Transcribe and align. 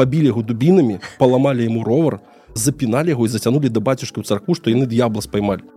пабілі 0.00 0.32
яго 0.32 0.42
дубінамі 0.42 0.96
паламалі 1.20 1.68
яму 1.68 1.84
ровар 1.84 2.20
запіналі 2.56 3.12
яго 3.12 3.28
і 3.28 3.32
зацянулі 3.36 3.68
да 3.68 3.84
бацюшка 3.84 4.20
ў 4.20 4.24
царку 4.24 4.56
што 4.56 4.72
яны 4.72 4.88
д'ябла 4.88 5.20
спаймалі 5.20 5.68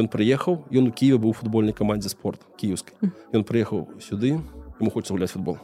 ён 0.00 0.08
прыехаў 0.12 0.64
ён 0.72 0.88
у 0.88 0.92
Киеве 0.92 1.20
быў 1.20 1.36
футбольнай 1.36 1.76
камандзе 1.76 2.12
спорт 2.12 2.40
кіевскай 2.56 3.12
ён 3.36 3.44
прыехаў 3.44 3.88
сюды 4.00 4.40
ему 4.80 4.90
хочется 4.90 5.14
гуляць 5.14 5.30
футбол. 5.30 5.58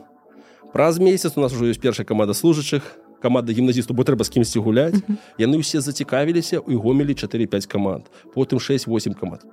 Праз 0.73 0.99
месяц 0.99 1.33
у 1.37 1.41
нас 1.41 1.53
ужо 1.53 1.69
ёсць 1.69 1.81
першая 1.81 2.07
каманда 2.07 2.35
служачых 2.35 2.83
каманда 3.21 3.53
гімназісту 3.53 3.95
бо 3.95 4.05
трэба 4.05 4.25
з 4.25 4.33
кімсьці 4.33 4.59
гуляць 4.65 4.97
яны 5.39 5.61
ўсе 5.61 5.81
зацікавіліся 5.85 6.65
і 6.65 6.75
гомелі 6.81 7.13
4-5 7.13 7.69
каманд 7.69 8.09
потым 8.35 8.59
6-8 8.59 9.15
каманд 9.15 9.45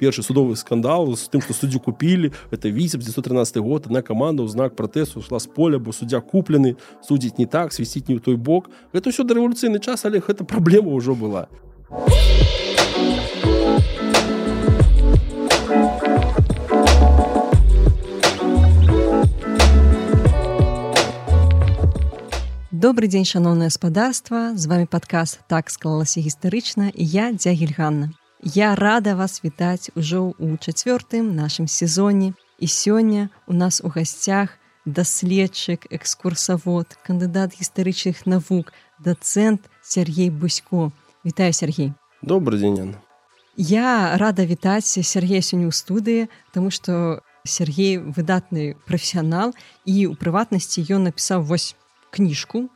першы 0.00 0.24
судовы 0.24 0.56
скандал 0.56 1.12
з 1.12 1.28
тым 1.28 1.44
што 1.44 1.52
суддзю 1.52 1.84
купілі. 1.84 2.32
Это 2.48 2.72
віце 2.72 2.96
913 2.96 3.60
год. 3.60 3.92
На 3.92 4.00
каманда 4.00 4.42
ў 4.42 4.48
знак 4.48 4.72
пратэсу 4.72 5.20
шла 5.20 5.36
з 5.36 5.46
поля 5.52 5.76
бо 5.76 5.92
суддзя 5.92 6.24
куплены 6.24 6.80
судзіць 7.04 7.36
не 7.36 7.44
так 7.44 7.76
свісціць 7.76 8.08
не 8.08 8.16
ў 8.16 8.24
той 8.24 8.40
бок. 8.40 8.72
Гэта 8.96 9.12
ўсё 9.12 9.28
да 9.28 9.36
рэвалюцыйны 9.36 9.76
час 9.84 10.08
але 10.08 10.24
гэта 10.24 10.48
праблема 10.48 10.96
ўжо 10.96 11.12
была 11.12 11.52
Добры 22.70 23.12
дзень 23.12 23.28
шаноўнае 23.28 23.68
гаспадарства 23.68 24.56
з 24.56 24.64
вами 24.64 24.86
падказ 24.88 25.36
так 25.52 25.68
склалася 25.68 26.24
гістарычна 26.24 26.88
і 26.88 27.04
я 27.04 27.28
дзягельганна 27.36 28.08
Я 28.42 28.74
рада 28.74 29.14
вас 29.14 29.44
вітаць 29.44 29.92
ужо 29.94 30.32
ў 30.40 30.56
чацвёртым 30.56 31.36
нашым 31.36 31.68
сезоне 31.68 32.32
і 32.56 32.66
сёння 32.66 33.28
у 33.46 33.52
нас 33.52 33.84
у 33.84 33.92
гасцях 33.92 34.56
даследчык 34.88 35.84
экскурсавод 35.92 36.96
кандыдат 37.04 37.52
гістарычных 37.52 38.24
навук 38.24 38.72
дацэнт 38.96 39.68
Сергей 39.84 40.30
Бусько 40.30 40.88
Вітаю 41.20 41.52
Сергей 41.52 41.92
добрый 42.22 42.64
дзень 42.64 42.96
Я 43.56 44.16
рада 44.16 44.48
вітаць 44.48 44.88
Сергея 44.88 45.44
сёння 45.44 45.68
ў 45.68 45.76
студыі 45.76 46.32
тому 46.56 46.72
что 46.72 47.20
Сергей 47.44 48.00
выдатны 48.00 48.72
прафесіянал 48.88 49.52
і 49.84 50.08
у 50.08 50.16
прыватнасці 50.16 50.80
ён 50.88 51.12
напісаў 51.12 51.44
вось 51.44 51.76
кніжку. 52.08 52.68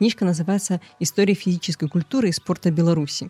Кніжка 0.00 0.24
называется 0.24 0.80
«История 0.98 1.34
фізической 1.34 1.88
культуры 1.88 2.28
і 2.28 2.32
спорта 2.32 2.70
Беларусі. 2.70 3.28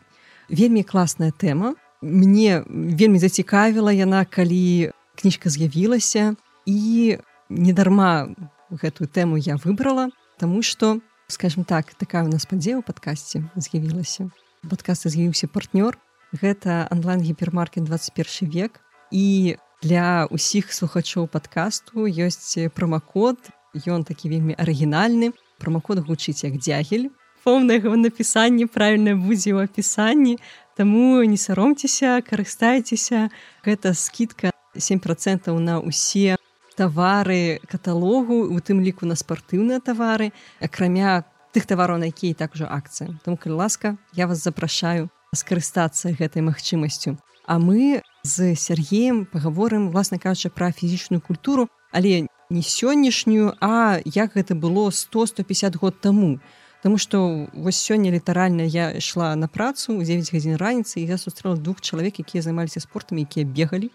Вельмі 0.51 0.83
класная 0.83 1.31
тэма. 1.31 1.75
Мне 2.03 2.65
вельмі 2.67 3.23
зацікавіла 3.23 3.93
яна, 3.95 4.25
калі 4.27 4.91
кніжка 5.15 5.51
з'явілася 5.51 6.35
і 6.67 7.19
недарма 7.49 8.35
гэтую 8.71 9.07
тэму 9.07 9.39
я 9.39 9.57
выбрала, 9.57 10.11
Таму 10.41 10.63
што, 10.63 11.01
скажем 11.29 11.65
так, 11.65 11.93
такая 11.95 12.25
у 12.25 12.29
нас 12.33 12.49
падзея 12.49 12.81
ў 12.81 12.83
падкасці 12.83 13.45
з'явілася. 13.61 14.33
Падкасты 14.65 15.13
з'явіўся 15.13 15.53
партнёр. 15.53 16.01
Гэта 16.33 16.89
онлайн-гіпермаркет 16.89 17.85
21 17.85 18.49
век. 18.49 18.81
І 19.13 19.61
для 19.85 20.25
ўсіх 20.33 20.73
слухачоў 20.73 21.29
падкасту 21.29 22.09
ёсць 22.09 22.57
промакод. 22.73 23.37
Ён 23.85 24.09
такі 24.09 24.33
вельмі 24.33 24.57
арыгінальны 24.57 25.37
промакод 25.61 26.01
гучыць 26.09 26.41
як 26.41 26.57
дзягель 26.57 27.13
поўнага 27.45 27.97
напісанні 27.97 28.67
правільна 28.67 29.17
будзе 29.17 29.55
ў 29.55 29.65
апісанні 29.65 30.39
Таму 30.81 31.21
не 31.29 31.37
саромцеся 31.37 32.23
карыстайцеся 32.25 33.29
гэта 33.67 33.93
скидка 33.93 34.53
7 34.77 35.01
процентаў 35.03 35.59
на 35.61 35.77
ўсе 35.83 36.41
тавары 36.81 37.61
каталогу 37.69 38.49
у 38.49 38.57
тым 38.65 38.81
ліку 38.81 39.05
на 39.05 39.19
спартыўныя 39.19 39.85
тавары 39.85 40.33
акрамя 40.65 41.25
тых 41.53 41.67
тавараў 41.67 41.99
на 42.01 42.09
якія 42.09 42.39
так 42.39 42.55
ужо 42.57 42.71
акцыі 42.71 43.19
там 43.27 43.37
калі 43.37 43.61
ласка 43.61 43.97
я 44.17 44.31
вас 44.31 44.41
запрашаю 44.41 45.11
скарыстацца 45.37 46.15
гэтай 46.17 46.43
магчымасцю 46.47 47.19
А 47.51 47.59
мы 47.59 48.03
з 48.23 48.55
Сергеем 48.55 49.27
паговорым 49.27 49.91
власна 49.91 50.19
кажучы 50.23 50.51
пра 50.55 50.71
фізічную 50.71 51.21
культуру 51.21 51.69
але 51.91 52.27
не 52.51 52.63
сённяшнюю 52.63 53.55
а 53.61 53.99
як 54.05 54.37
гэта 54.39 54.55
было 54.55 54.91
100-150 54.91 55.77
год 55.77 56.01
таму 56.01 56.39
Таму 56.83 56.97
што 56.97 57.47
вось 57.53 57.77
сёння 57.77 58.11
літаральна 58.11 58.65
я 58.65 58.91
ішла 58.97 59.37
на 59.37 59.49
працу 59.49 59.99
у 59.99 60.03
9 60.03 60.33
гадзін 60.33 60.57
раніцы 60.57 61.01
і 61.01 61.07
я 61.07 61.19
сустрэла 61.21 61.57
двух 61.57 61.81
чалавек 61.81 62.21
якія 62.21 62.43
займаліся 62.43 62.81
спортамі 62.81 63.29
якія 63.29 63.45
бегалі 63.45 63.91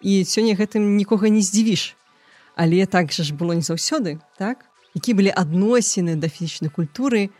і 0.00 0.22
сёння 0.22 0.54
гэтым 0.54 0.94
нікога 0.94 1.26
не 1.28 1.42
здзівіш 1.42 1.96
але 2.54 2.86
так 2.86 3.10
жа 3.12 3.26
ж 3.26 3.34
было 3.34 3.58
не 3.58 3.66
заўсёды 3.66 4.22
так? 4.38 4.66
Які 4.94 5.14
былі 5.14 5.34
адносіны 5.34 6.14
да 6.14 6.28
фізічнай 6.28 6.70
культуры? 6.70 7.30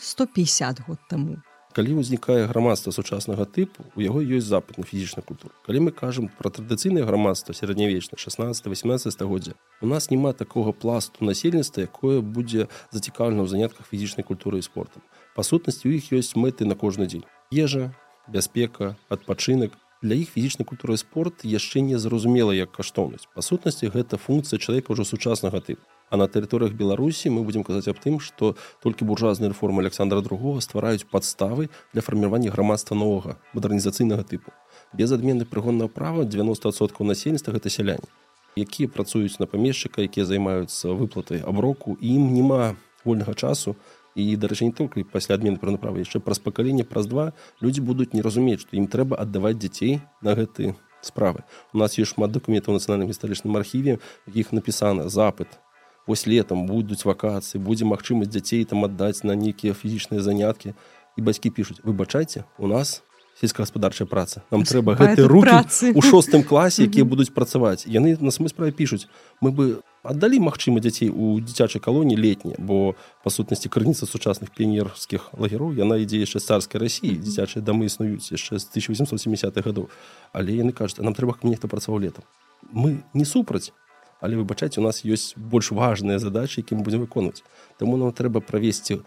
150 0.00 0.78
ну, 0.78 0.84
год 0.88 0.98
таму 1.08 1.36
калі 1.76 2.00
ўзнікае 2.00 2.48
грамадства 2.48 2.88
сучаснага 2.88 3.44
тыпу 3.44 3.84
у 3.92 4.00
яго 4.00 4.24
ёсць 4.24 4.48
запад 4.48 4.80
на 4.80 4.84
фізічную 4.88 5.20
культуру. 5.28 5.52
Калі 5.68 5.84
мы 5.84 5.90
кажам 5.92 6.30
пра 6.32 6.48
традыцыйнае 6.48 7.04
грамадства 7.04 7.52
сярэднявечна 7.52 8.16
16 8.16 8.64
18 8.64 9.12
стагоддзя 9.12 9.52
у 9.84 9.86
нас 9.86 10.08
няма 10.08 10.32
такога 10.32 10.72
пласту 10.72 11.28
насельніцтва 11.28 11.84
якое 11.84 12.24
будзе 12.24 12.72
зацікаўлена 12.96 13.44
ў 13.44 13.48
занятках 13.52 13.92
фізічнай 13.92 14.24
культуры 14.24 14.64
і 14.64 14.64
спортам 14.64 15.04
па 15.36 15.44
сутнасці 15.44 15.84
у 15.88 15.92
іх 15.92 16.08
ёсць 16.16 16.32
мэты 16.32 16.64
на 16.64 16.80
кожны 16.80 17.04
дзень. 17.12 17.28
Ежа 17.52 17.92
бяспека 18.26 18.96
адпачынак. 19.12 19.76
Для 20.00 20.16
іх 20.16 20.32
фізічнай 20.32 20.64
культуры 20.64 20.96
спорт 20.96 21.44
яшчэ 21.44 21.84
не 21.84 22.00
зразумела 22.00 22.56
як 22.56 22.72
каштоўнасць. 22.72 23.28
Па 23.36 23.44
сутнасці 23.44 23.92
гэта 23.92 24.16
функцыя 24.16 24.56
чалавека 24.56 24.96
ўжо 24.96 25.04
сучаснага 25.04 25.60
тыпу 25.60 25.84
А 26.08 26.16
на 26.16 26.28
тэрыторыях 26.30 26.72
Беларусі 26.72 27.30
мы 27.34 27.42
будзем 27.42 27.64
казаць 27.66 27.90
аб 27.90 27.98
тым, 27.98 28.20
што 28.22 28.54
толькі 28.82 29.08
буржуазныя 29.10 29.50
рэформы 29.50 29.82
Александра 29.82 30.22
II 30.22 30.60
ствараюць 30.62 31.06
падставы 31.10 31.68
для 31.92 32.02
фарміравання 32.02 32.54
грамадства 32.54 32.94
новага 32.94 33.38
мадэрнізацыйнага 33.54 34.22
тыпу. 34.22 34.54
Без 34.94 35.10
адмены 35.10 35.44
прыгоннага 35.44 35.90
права 35.90 36.22
90соткаў 36.22 37.10
насельніцтва 37.10 37.58
гэта 37.58 37.74
сяляне, 37.74 38.06
якія 38.54 38.88
працуюць 38.88 39.42
на 39.42 39.50
памешчыка, 39.50 40.06
якія 40.06 40.24
займаюцца 40.24 40.94
выплатай 40.94 41.42
аброку 41.42 41.98
і 42.00 42.14
ім 42.22 42.30
няма 42.38 42.76
вольнага 43.02 43.34
часу 43.34 43.74
і 44.14 44.24
дарэчы 44.38 44.70
не 44.70 44.72
толькі 44.72 45.04
пасля 45.10 45.34
адмены 45.34 45.58
праправа 45.58 46.00
яшчэ 46.00 46.22
праз 46.22 46.38
пакаленне 46.38 46.86
праз 46.86 47.10
два 47.10 47.34
людзі 47.60 47.82
будуць 47.82 48.14
не 48.14 48.22
разумець, 48.22 48.62
што 48.62 48.78
ім 48.78 48.86
трэба 48.86 49.18
аддаваць 49.18 49.58
дзяцей 49.58 50.00
на 50.22 50.38
гэты 50.38 50.78
справы. 51.02 51.44
У 51.74 51.78
нас 51.78 51.98
ёсць 51.98 52.14
шмат 52.14 52.32
дакументаў 52.32 52.78
нацыянальным 52.78 53.12
гістарычным 53.12 53.58
архіве, 53.58 53.98
якіх 54.26 54.54
напісана 54.56 55.10
запыт 55.12 55.60
вось 56.06 56.26
летом 56.26 56.66
будуць 56.66 57.04
вакацыі 57.04 57.60
будзе 57.60 57.84
магчымасць 57.84 58.30
дзяцей 58.30 58.64
там 58.64 58.84
аддаць 58.84 59.24
на 59.24 59.34
нейкія 59.34 59.74
фізічныя 59.74 60.22
заняткі 60.22 60.74
і 61.16 61.20
бацькі 61.22 61.50
пішуць 61.50 61.82
выбачайце 61.82 62.44
у 62.58 62.66
нас 62.66 63.02
сельскагаспадарчая 63.36 64.08
праца. 64.08 64.42
Нам 64.50 64.64
трэба 64.64 64.96
гэты 64.96 65.28
руки 65.28 65.92
у 65.92 66.00
шостым 66.00 66.42
класе 66.42 66.88
якія 66.88 67.04
будуць 67.12 67.28
працаваць 67.36 67.84
яны 67.84 68.16
на 68.20 68.30
самой 68.30 68.48
справе 68.48 68.72
пішуць 68.72 69.08
мы 69.44 69.52
бы 69.52 69.64
аддалі 70.00 70.40
магчыма 70.40 70.80
дзяцей 70.80 71.12
у 71.12 71.36
дзіцячай 71.40 71.82
калоніі 71.84 72.16
летні 72.16 72.56
бо 72.56 72.96
па 73.24 73.28
сутнасці 73.28 73.68
крыніца 73.68 74.08
сучасных 74.08 74.56
пенерскіх 74.56 75.36
лагероў 75.36 75.76
яна 75.76 76.00
ідзе 76.00 76.22
яшчэ 76.24 76.40
царскай 76.40 76.80
рассіі 76.80 77.20
дзіцячыя 77.20 77.60
дамы 77.60 77.92
існуюць 77.92 78.32
яшчэ 78.32 78.56
з 78.56 78.64
1870 78.72 79.52
гадоў 79.52 79.92
але 80.32 80.56
яны 80.56 80.72
кажуць 80.72 81.04
нам 81.04 81.12
трэба 81.12 81.36
нехта 81.44 81.68
працаваў 81.68 82.00
летом? 82.00 82.24
Мы 82.72 83.04
не 83.12 83.28
супраць 83.28 83.72
але 84.20 84.36
выбачаць 84.36 84.78
у 84.78 84.82
нас 84.82 85.04
ёсць 85.04 85.34
больш 85.36 85.72
важныя 85.72 86.18
задачи 86.18 86.60
якім 86.60 86.82
будзем 86.82 87.04
выконваць 87.06 87.44
Таму 87.78 87.96
нам 87.96 88.12
трэба 88.12 88.40
правесці 88.40 89.02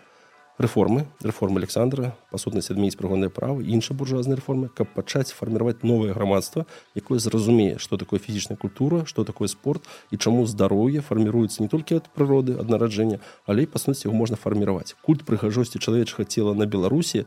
рэформы 0.60 1.08
рэформы 1.24 1.64
Александра 1.64 2.12
па 2.32 2.38
сутнасці 2.38 2.76
адміць 2.76 3.00
прыгонныя 3.00 3.32
правы 3.32 3.64
інша 3.64 3.96
буржуазныя 3.96 4.40
рэформы 4.42 4.68
каб 4.76 4.92
пачаць 4.92 5.32
фарміраваць 5.32 5.88
новае 5.88 6.12
грамадства 6.14 6.66
якое 7.00 7.20
зразумее 7.24 7.80
што 7.80 7.96
такое 7.96 8.20
фізічная 8.20 8.60
культура 8.60 9.06
што 9.08 9.24
такое 9.24 9.48
спорт 9.48 9.88
і 10.12 10.20
чаму 10.20 10.44
здароўе 10.46 11.00
фарміруецца 11.00 11.64
не 11.64 11.72
толькі 11.72 12.04
ад 12.04 12.12
прыроды 12.12 12.60
ад 12.60 12.68
нараджэння 12.68 13.24
але 13.48 13.66
па 13.72 13.80
сутнасці 13.80 14.12
яго 14.12 14.20
можна 14.20 14.36
фарміраваць 14.36 15.00
культ 15.08 15.24
прыгажосці 15.24 15.80
чалавечага 15.80 16.28
цела 16.28 16.52
на 16.54 16.68
беларусі 16.68 17.24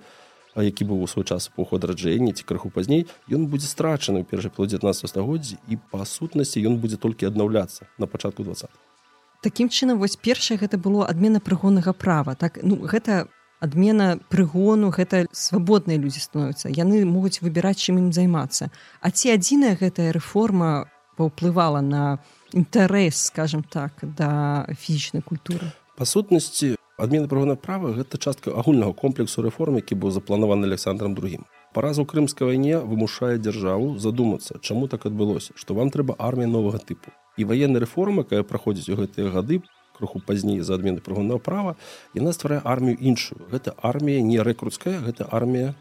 які 0.61 0.85
быў 0.85 1.01
у 1.01 1.09
свой 1.09 1.25
час 1.25 1.49
эпоху 1.49 1.81
адраджэння 1.81 2.37
ці 2.37 2.45
крыху 2.45 2.69
пазней 2.69 3.09
ён 3.33 3.49
будзе 3.49 3.65
страчаны 3.65 4.21
ў 4.21 4.29
першай 4.29 4.53
плод 4.53 4.69
19 4.69 5.09
стагоддзі 5.09 5.57
і 5.73 5.81
па 5.89 6.05
сутнасці 6.05 6.61
ён 6.69 6.77
будзе 6.77 7.01
толькі 7.01 7.33
аднаўляцца 7.33 7.89
на 7.97 8.05
пачатку 8.05 8.45
20 8.45 8.69
Такім 9.43 9.73
чынам 9.73 9.99
вось 9.99 10.15
першае 10.15 10.61
гэта 10.61 10.79
было 10.79 11.09
адмена 11.09 11.41
прыгоннага 11.41 11.97
права 11.97 12.37
так? 12.37 12.61
Ну 12.63 12.77
гэта 12.77 13.27
адмена 13.63 14.19
прыгону 14.29 14.91
гэта 14.91 15.27
свабодныя 15.33 15.99
людзі 15.99 16.21
становяцца 16.21 16.69
яны 16.69 17.03
могуць 17.07 17.41
выбіраць 17.41 17.79
чым 17.79 17.99
ім 18.03 18.13
займацца. 18.13 18.69
А 19.01 19.11
ці 19.11 19.33
адзіная 19.35 19.79
гэтая 19.79 20.13
рэформа 20.13 20.91
паўплывала 21.17 21.81
на 21.81 22.19
інтарэс 22.53 23.31
скажем 23.31 23.63
так 23.63 24.03
да 24.03 24.67
фізічнай 24.69 25.23
культуры? 25.23 25.71
Па 25.97 26.05
сутнасці 26.05 26.75
адмена 27.03 27.29
правона 27.29 27.57
права 27.57 27.93
гэта 27.99 28.19
частка 28.19 28.55
агульнага 28.63 28.93
комплексу 28.93 29.43
рэформ 29.43 29.83
які 29.83 29.99
быў 29.99 30.15
запланаваны 30.15 30.71
александром 30.71 31.15
другим 31.19 31.45
паразу 31.73 32.05
крымскай 32.05 32.47
вайне 32.47 32.79
вымушае 32.79 33.39
дзяржаву 33.39 33.99
задумацца 33.99 34.61
чаму 34.61 34.89
так 34.89 35.07
адбылося 35.09 35.57
што 35.57 35.75
вам 35.75 35.91
трэба 35.91 36.17
армія 36.19 36.49
новага 36.49 36.79
тыпу. 36.79 37.13
І 37.37 37.45
ваенная 37.49 37.81
рэформа 37.85 38.27
якая 38.29 38.43
праходзіць 38.45 38.93
у 38.93 38.99
гэтыя 39.01 39.33
гады 39.33 39.63
крыху 39.97 40.21
пазней 40.21 40.61
за 40.61 40.77
адмены 40.77 41.01
прыгонного 41.01 41.39
права 41.39 41.77
яна 42.15 42.33
стварае 42.37 42.61
армію 42.65 42.97
іншую. 43.01 43.41
Гэта 43.53 43.75
армія 43.81 44.21
не 44.21 44.39
рэкрутская 44.41 45.01
гэта 45.01 45.29
армія 45.31 45.75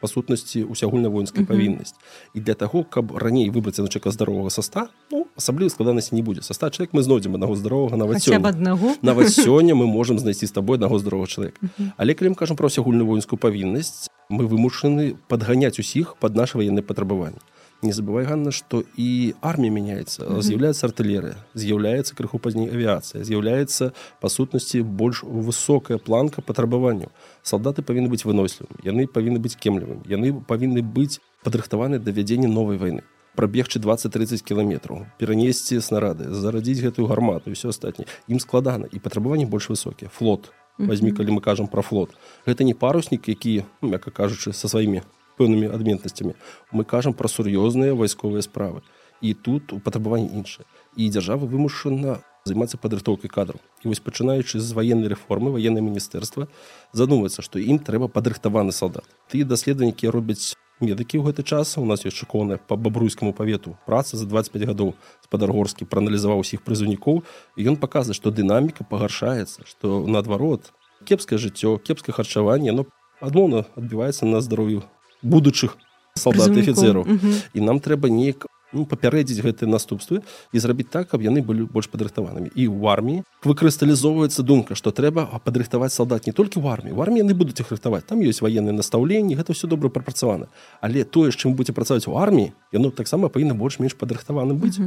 па 0.00 0.10
сутнасці 0.10 0.64
усягульна 0.66 1.10
воінская 1.14 1.46
павіннасць 1.46 1.94
і 2.34 2.40
для 2.40 2.54
таго 2.54 2.82
каб 2.82 3.14
раней 3.16 3.50
выбраць 3.50 3.78
начека 3.78 4.10
здаровага 4.10 4.50
саста 4.50 4.88
ну 5.10 5.21
асабліва 5.36 5.70
складанасці 5.70 6.14
не 6.14 6.22
будзе 6.22 6.42
саста 6.42 6.70
чалавек 6.70 6.92
мы 6.92 7.02
знойдзем 7.02 7.34
аднаго 7.34 7.56
здаровага 7.56 7.96
нават 7.96 8.26
аднаго 8.28 8.94
нават 9.02 9.32
сёння 9.32 9.74
мы 9.80 9.86
можемм 9.86 10.18
знайсці 10.18 10.46
з 10.46 10.52
табой 10.52 10.76
аднаго 10.76 10.98
здаровага 10.98 11.28
чалавека 11.28 11.60
але 11.96 12.14
калі 12.14 12.34
мы 12.34 12.36
кажам 12.36 12.56
пра 12.56 12.68
ўсягульную 12.68 13.06
воінскую 13.06 13.38
павіннасць 13.38 14.08
мы 14.28 14.46
вымушаны 14.46 15.16
падганяць 15.28 15.78
усіх 15.78 16.16
пад 16.20 16.36
наше 16.36 16.58
ваенныя 16.58 16.84
патрабаванні 16.84 17.40
не 17.82 17.92
забывай 17.92 18.24
Ганна 18.24 18.52
что 18.52 18.84
і 18.96 19.34
армія 19.42 19.74
мяняецца 19.74 20.38
з'яўляецца 20.38 20.86
артылерыя 20.86 21.36
з'яўляецца 21.54 22.14
крыху 22.14 22.38
пазней 22.38 22.70
авіяцыя 22.70 23.26
з'яўляецца 23.26 23.90
па 24.22 24.28
сутнасці 24.30 24.82
больш 24.86 25.24
высокая 25.26 25.98
планка 25.98 26.46
патрабаванню 26.46 27.10
салдаты 27.42 27.82
павінны 27.82 28.06
быць 28.12 28.22
вынослівым 28.22 28.78
яны 28.86 29.10
павінны 29.10 29.42
быць 29.42 29.58
кемлівым 29.58 30.06
яны 30.06 30.30
павінны 30.46 30.86
быць 30.86 31.18
падрыхтаваны 31.42 31.98
да 31.98 32.14
вядзення 32.14 32.46
новай 32.46 32.78
войны 32.78 33.02
прабегчы 33.36 33.80
20-30 33.80 34.44
кіламетраў 34.44 35.06
перанесці 35.18 35.80
снарады 35.80 36.28
зарадзіць 36.32 36.82
гэтую 36.84 37.08
гармату 37.08 37.52
все 37.52 37.72
астатні 37.72 38.06
ім 38.28 38.40
складана 38.40 38.88
і 38.90 38.98
патрабаванні 38.98 39.46
больш 39.46 39.68
высокія. 39.72 40.10
Флот. 40.10 40.52
Возьми 40.78 41.12
калі 41.12 41.36
мы 41.36 41.40
кажам 41.40 41.68
про 41.68 41.82
флот. 41.82 42.16
Гэта 42.46 42.64
не 42.64 42.74
паруснік 42.74 43.28
які 43.28 43.64
ну, 43.80 43.88
мякка 43.92 44.10
кажучы 44.10 44.52
са 44.52 44.68
сваімі 44.68 45.02
пэўнымі 45.38 45.72
адметнасцямі. 45.72 46.34
Мы 46.72 46.84
кажам 46.84 47.14
пра 47.14 47.28
сур'ёзныя 47.28 47.96
вайсковыя 47.96 48.42
справы. 48.42 48.82
І 49.22 49.34
тут 49.34 49.72
у 49.72 49.80
патрабаванні 49.80 50.28
іншае. 50.34 50.66
І 50.96 51.08
дзяржава 51.08 51.46
вымушана 51.46 52.20
займацца 52.44 52.76
падрыхтоўкай 52.76 53.30
кадраў. 53.30 53.60
І 53.84 53.88
вось 53.88 54.02
пачынаючы 54.02 54.58
з 54.58 54.72
ваеннай 54.74 55.12
рэформы 55.14 55.54
ваеннае 55.54 55.82
міністэрства 55.82 56.48
задумваецца 56.92 57.42
што 57.42 57.62
ім 57.62 57.78
трэба 57.78 58.08
падрыхтаваны 58.08 58.74
салдат. 58.74 59.06
Тыя 59.30 59.46
даследаванікі 59.46 60.10
робяць 60.10 60.58
медыкі 60.80 61.18
ў 61.20 61.30
гэты 61.30 61.42
час 61.42 61.76
у 61.78 61.84
нас 61.84 62.06
ёсць 62.08 62.16
шыкоўная 62.16 62.58
па 62.58 62.76
бабруйскаму 62.76 63.32
павету 63.36 63.76
праца 63.86 64.16
за 64.16 64.26
25 64.26 64.64
гадоў. 64.72 64.94
Спадаргорскі 65.26 65.84
прааналізаваў 65.84 66.42
усіх 66.42 66.62
прызыўнікоў 66.66 67.22
і 67.56 67.60
ён 67.68 67.76
паказвае 67.76 68.16
што 68.16 68.30
дынаміка 68.30 68.84
пагаршаецца 68.88 69.66
што 69.68 70.02
наадварот 70.06 70.72
кепскае 71.04 71.38
жыццё 71.38 71.78
кепскае 71.78 72.14
харчаванне 72.16 72.72
но 72.72 72.86
адмоўна 73.20 73.66
адбіваецца 73.76 74.26
на 74.26 74.40
здароўю 74.40 74.82
будучых 75.22 75.76
салдат 76.18 76.56
офіцераў 76.56 77.06
і 77.08 77.60
нам 77.60 77.80
трэба 77.80 78.10
неяк 78.12 78.46
ну, 78.72 78.84
папярэдзіць 78.88 79.40
гэтыя 79.44 79.68
наступствы 79.68 80.22
і 80.52 80.58
зрабіць 80.58 80.88
так 80.90 81.08
каб 81.12 81.22
яны 81.22 81.44
былі 81.44 81.68
больш 81.68 81.88
падрыхтаванымі. 81.92 82.50
І 82.54 82.68
ў 82.68 82.82
арміі 82.88 83.18
выкрысталізоўваецца 83.44 84.42
думка 84.42 84.74
што 84.74 84.90
трэба 84.90 85.28
падрыхтаваць 85.44 85.92
салдат 85.92 86.26
не 86.26 86.32
толькі 86.32 86.60
в 86.60 86.68
арміі. 86.68 86.96
В 86.96 87.02
арміі 87.02 87.24
яны 87.24 87.34
будуць 87.34 87.60
іх 87.60 87.72
рыхтаваць. 87.72 88.04
Там 88.08 88.24
ёсць 88.24 88.42
ваенныя 88.42 88.76
настаўленні 88.76 89.36
гэта 89.36 89.52
все 89.52 89.66
добра 89.66 89.88
прапрацавана. 89.88 90.48
Але 90.80 91.04
тое 91.04 91.30
з 91.30 91.36
чым 91.36 91.54
будзе 91.54 91.72
працаваць 91.72 92.08
у 92.08 92.16
арміі 92.16 92.52
яно 92.72 92.90
таксама 92.90 93.28
павінна 93.28 93.54
больш-менш 93.54 93.94
падрыхтаваным 93.94 94.56
быць. 94.56 94.80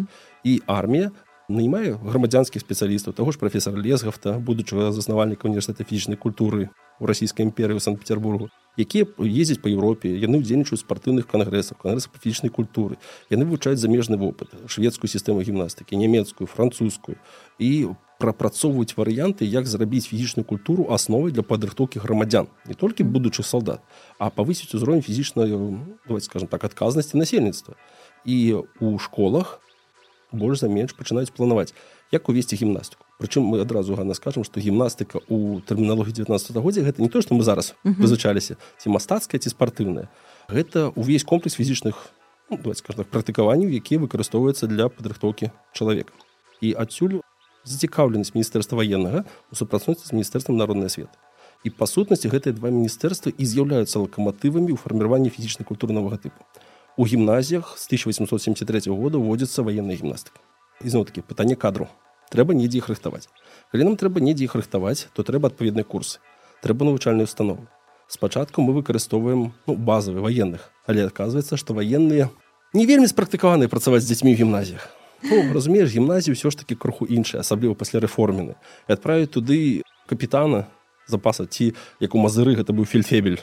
І 0.46 0.62
армія 0.68 1.12
наймае 1.50 1.96
грамадзянскіх 2.02 2.62
спецыялістаў 2.62 3.14
таго 3.14 3.32
ж 3.32 3.40
прафесора 3.40 3.78
лесгафта 3.78 4.40
будучага 4.40 4.92
заснавальніка 4.92 5.48
універсітэта 5.48 5.86
фізічнай 5.86 6.18
культуры 6.18 6.70
у 7.00 7.06
расійскай 7.06 7.46
імперыі 7.46 7.80
санкт-петербургу 7.80 8.50
якія 8.78 9.08
ездзяць 9.20 9.62
па 9.64 9.72
Еўропе 9.72 10.12
яны 10.12 10.40
ўдзельнічаюць 10.44 10.84
спартыўных 10.84 11.28
кангрэсах 11.28 11.80
па 11.80 11.96
фізічнай 11.96 12.52
культуры. 12.52 12.98
Яны 13.30 13.46
вывучаюць 13.48 13.80
замежны 13.80 14.18
вопыт 14.18 14.52
шведскую 14.68 15.10
сістэму 15.10 15.42
гімнастыкі 15.42 15.96
нямецкую 15.96 16.48
французскую 16.48 17.18
і 17.60 17.96
прапрацоўваюць 18.20 18.96
варыянты 18.96 19.44
як 19.48 19.68
зрабіць 19.68 20.08
фізічную 20.08 20.46
культуру 20.48 20.88
асновай 20.92 21.32
для 21.32 21.44
падрыхтоўкі 21.44 22.00
грамадзян 22.00 22.48
не 22.68 22.76
толькі 22.76 23.04
будучых 23.04 23.44
салдат 23.44 23.84
а 24.20 24.32
павысіць 24.32 24.72
узровень 24.76 25.04
фізічна 25.04 25.48
давайте 26.08 26.26
скажем 26.26 26.48
так 26.48 26.64
адказнасці 26.64 27.18
насельніцтва. 27.18 27.76
І 28.26 28.64
у 28.80 28.98
школах 29.00 29.60
больш 30.36 30.62
за 30.62 30.70
менш 30.70 30.94
пачынаюць 30.94 31.32
планаваць 31.32 31.74
як 32.12 32.30
увесці 32.30 32.60
гімнастыку. 32.60 33.08
Прычым 33.20 33.48
мы 33.48 33.62
адразу 33.64 33.96
гана 33.96 34.14
скажам 34.14 34.44
што 34.44 34.60
гімнастыка 34.60 35.24
у 35.30 35.60
тэрміналогіі 35.64 36.26
19 36.28 36.60
годзе 36.60 36.84
гэта 36.84 37.02
не 37.02 37.10
то 37.10 37.22
што 37.24 37.36
мы 37.36 37.48
зараз 37.48 37.74
вызначаліся 37.84 38.60
ці 38.78 38.92
мастацкая 38.92 39.40
ці 39.40 39.50
спартыўная. 39.50 40.12
Гэта 40.52 40.92
увесь 40.96 41.24
комплекс 41.24 41.56
фізічных 41.56 42.12
ну, 42.52 42.60
так, 42.60 43.08
практыкаванняў 43.10 43.72
якія 43.72 44.00
выкарыстоўваюцца 44.04 44.68
для 44.68 44.90
падрыхтоўкі 44.92 45.52
чалавека. 45.74 46.14
І 46.62 46.76
адсюль 46.76 47.24
зацікаўленасць 47.64 48.36
міністэрства 48.36 48.78
военнага 48.78 49.26
у 49.52 49.56
супрацоўніцтва 49.56 50.12
з 50.12 50.14
міністэрствам 50.14 50.58
народнай 50.58 50.90
свет 50.90 51.10
і 51.66 51.74
па 51.74 51.90
сутнасці 51.90 52.30
гэтыя 52.30 52.54
два 52.54 52.70
міністэрствы 52.70 53.34
і 53.34 53.44
з'яўляюцца 53.50 53.98
лакаматывамі 53.98 54.70
ў 54.70 54.78
фарміраванні 54.78 55.34
фізічна-культурнага 55.34 56.22
тыпу 56.22 56.38
у 56.98 57.06
гімназіях 57.06 57.76
з 57.78 57.86
1873 57.88 58.92
года 58.92 59.18
вводзіцца 59.18 59.64
военная 59.64 59.96
гімнастыка 59.96 60.40
ізноў 60.84 61.06
такі 61.08 61.24
пытанне 61.24 61.56
кадру. 61.56 61.88
Трэба 62.32 62.56
недзе 62.56 62.80
іх 62.80 62.90
рыхтаваць 62.90 63.28
калі 63.72 63.84
нам 63.92 63.96
трэба 64.00 64.24
недзе 64.24 64.48
іх 64.48 64.56
рыхтаваць 64.56 65.08
то 65.14 65.24
трэба 65.24 65.52
адпаведныя 65.52 65.84
курсы 65.84 66.20
трэба 66.64 66.86
навучальную 66.86 67.28
установу. 67.28 67.68
Спачатку 68.08 68.62
мы 68.62 68.74
выкарыстоўваем 68.74 69.54
ну, 69.68 69.76
базавы 69.76 70.22
военных 70.22 70.72
але 70.88 71.06
оказывается 71.06 71.58
што 71.58 71.74
военныя 71.74 72.30
не 72.74 72.86
вельмі 72.86 73.08
спрактыкаваныя 73.08 73.68
працаваць 73.68 74.04
з 74.04 74.12
дзецьмі 74.12 74.36
ў 74.36 74.44
гімназіях. 74.44 74.88
Ну, 75.24 75.54
разумееш 75.54 75.92
гімназію 75.92 76.36
ўсё 76.36 76.52
ж 76.52 76.64
таки 76.64 76.76
крыху 76.76 77.06
іншая 77.06 77.44
асабліва 77.44 77.76
пасля 77.76 78.00
рэформены 78.00 78.56
і 78.88 78.92
адправіць 78.96 79.36
туды 79.36 79.84
капітана 80.08 80.68
запаса 81.08 81.46
ці 81.46 81.74
як 82.00 82.16
у 82.16 82.20
мазыры 82.20 82.56
гэта 82.56 82.72
быў 82.72 82.88
фельфебель 82.88 83.40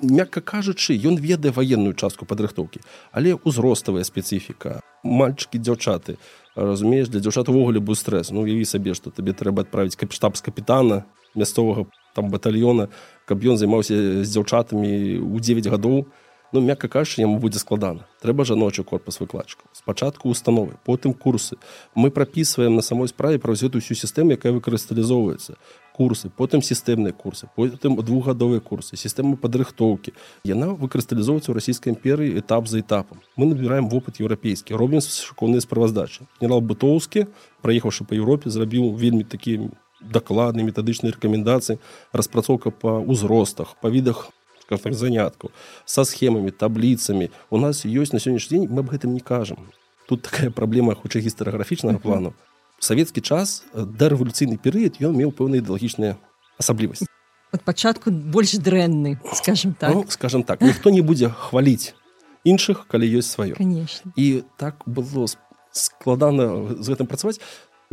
мякка 0.00 0.40
кажучы 0.40 0.96
ён 0.96 1.18
ведае 1.18 1.52
ваенную 1.52 1.94
частку 1.94 2.26
падрыхтоўкі 2.26 2.80
але 3.12 3.34
ўзроставая 3.34 4.04
спецыфіка. 4.04 4.80
Мальчыкі 5.04 5.58
дзяўчаты 5.60 6.16
разумееш 6.56 7.08
для 7.08 7.20
дзяўчат 7.20 7.48
увогуле 7.48 7.80
быў 7.80 7.94
стрэс. 7.94 8.30
Ну 8.30 8.46
яві 8.46 8.64
сабе 8.64 8.94
што 8.94 9.10
табе 9.10 9.32
трэба 9.32 9.62
адправіць 9.62 9.96
капштаб 9.96 10.36
з 10.36 10.42
капітана 10.42 11.04
мясцовага 11.34 11.86
там 12.14 12.30
батальёна 12.30 12.88
каб 13.26 13.42
ён 13.44 13.56
займаўся 13.56 14.24
з 14.24 14.28
дзяўчатамі 14.28 15.22
ў 15.22 15.38
9 15.40 15.70
гадоў. 15.70 16.06
Ну 16.54 16.60
мякка 16.60 16.86
кажучы 16.86 17.22
яму 17.22 17.38
будзе 17.42 17.58
складана. 17.58 18.06
Трэба 18.22 18.46
жаночы 18.46 18.84
корпус 18.84 19.18
выкладчыкаў 19.18 19.66
спачатку 19.74 20.30
установы 20.30 20.78
потым 20.86 21.14
курсы. 21.14 21.58
Мы 21.94 22.10
прапісваем 22.10 22.74
на 22.74 22.82
самой 22.82 23.08
справе 23.08 23.38
праз 23.38 23.62
гэту 23.62 23.82
всю 23.82 23.94
сістэму 23.94 24.38
якая 24.38 24.54
выкарысталізоўваецца 24.54 25.58
курсы 25.94 26.28
потым 26.28 26.62
сістэмныя 26.66 27.14
курсы 27.14 27.48
потым 27.54 27.94
двухгадовыя 28.02 28.60
курсы 28.60 28.98
сістэмы 28.98 29.38
падрыхтоўкі 29.38 30.14
яна 30.50 30.74
выкарысталізоўваецца 30.74 31.50
ў 31.50 31.56
расійскай 31.58 31.94
імперыі 31.94 32.34
этап 32.42 32.66
за 32.66 32.82
этапам 32.82 33.22
мы 33.38 33.46
набіраем 33.46 33.86
вопыт 33.88 34.18
еўрапейскі 34.18 34.74
робім 34.74 35.04
школьныя 35.06 35.62
справаздачы 35.62 36.26
генерал 36.42 36.64
бытоўскі 36.66 37.26
праехаўшы 37.62 38.02
па 38.10 38.18
Еўропе 38.18 38.50
зрабіў 38.50 38.90
вельмі 38.98 39.22
такія 39.22 39.70
дакладны 40.02 40.66
метадычныя 40.66 41.14
рэкамендацыі 41.14 41.78
распрацоўка 42.12 42.74
па 42.74 42.98
ўзростах 42.98 43.78
па 43.80 43.88
відах 43.94 44.30
так 44.68 44.94
заняткаў 44.94 45.50
са 45.84 46.04
схемамі 46.04 46.50
табліцамі 46.50 47.30
у 47.50 47.60
нас 47.62 47.84
ёсць 47.86 48.16
на 48.16 48.18
сённяшні 48.18 48.58
дзень 48.58 48.66
мы 48.66 48.82
об 48.82 48.90
гэтым 48.90 49.14
не 49.14 49.20
кажам 49.20 49.70
тут 50.08 50.26
такая 50.26 50.50
праблема 50.50 50.98
хутчэй 50.98 51.22
гістарыграфічнага 51.22 52.02
плану 52.02 52.34
савецкі 52.78 53.20
час 53.20 53.64
да 53.74 54.08
рэвалюцыйны 54.08 54.58
перыяд 54.58 55.00
ён 55.00 55.16
меў 55.16 55.30
пэўныя 55.30 55.62
ідэалагічныя 55.62 56.18
асаблівасці 56.58 57.06
ад 57.54 57.62
пачатку 57.62 58.10
больш 58.10 58.58
дрэнны 58.58 59.18
скажем 59.32 59.74
так. 59.74 59.94
Ну, 59.94 60.04
скажем 60.08 60.42
так 60.42 60.60
ніхто 60.60 60.90
не 60.90 61.02
будзе 61.02 61.30
хваліць 61.30 61.94
іншых 62.44 62.86
калі 62.90 63.06
ёсць 63.06 63.30
сваё 63.30 63.54
конечно. 63.54 64.12
І 64.16 64.42
так 64.58 64.82
было 64.86 65.26
складана 65.70 66.74
з 66.74 66.86
гэтым 66.90 67.06
працаваць 67.06 67.38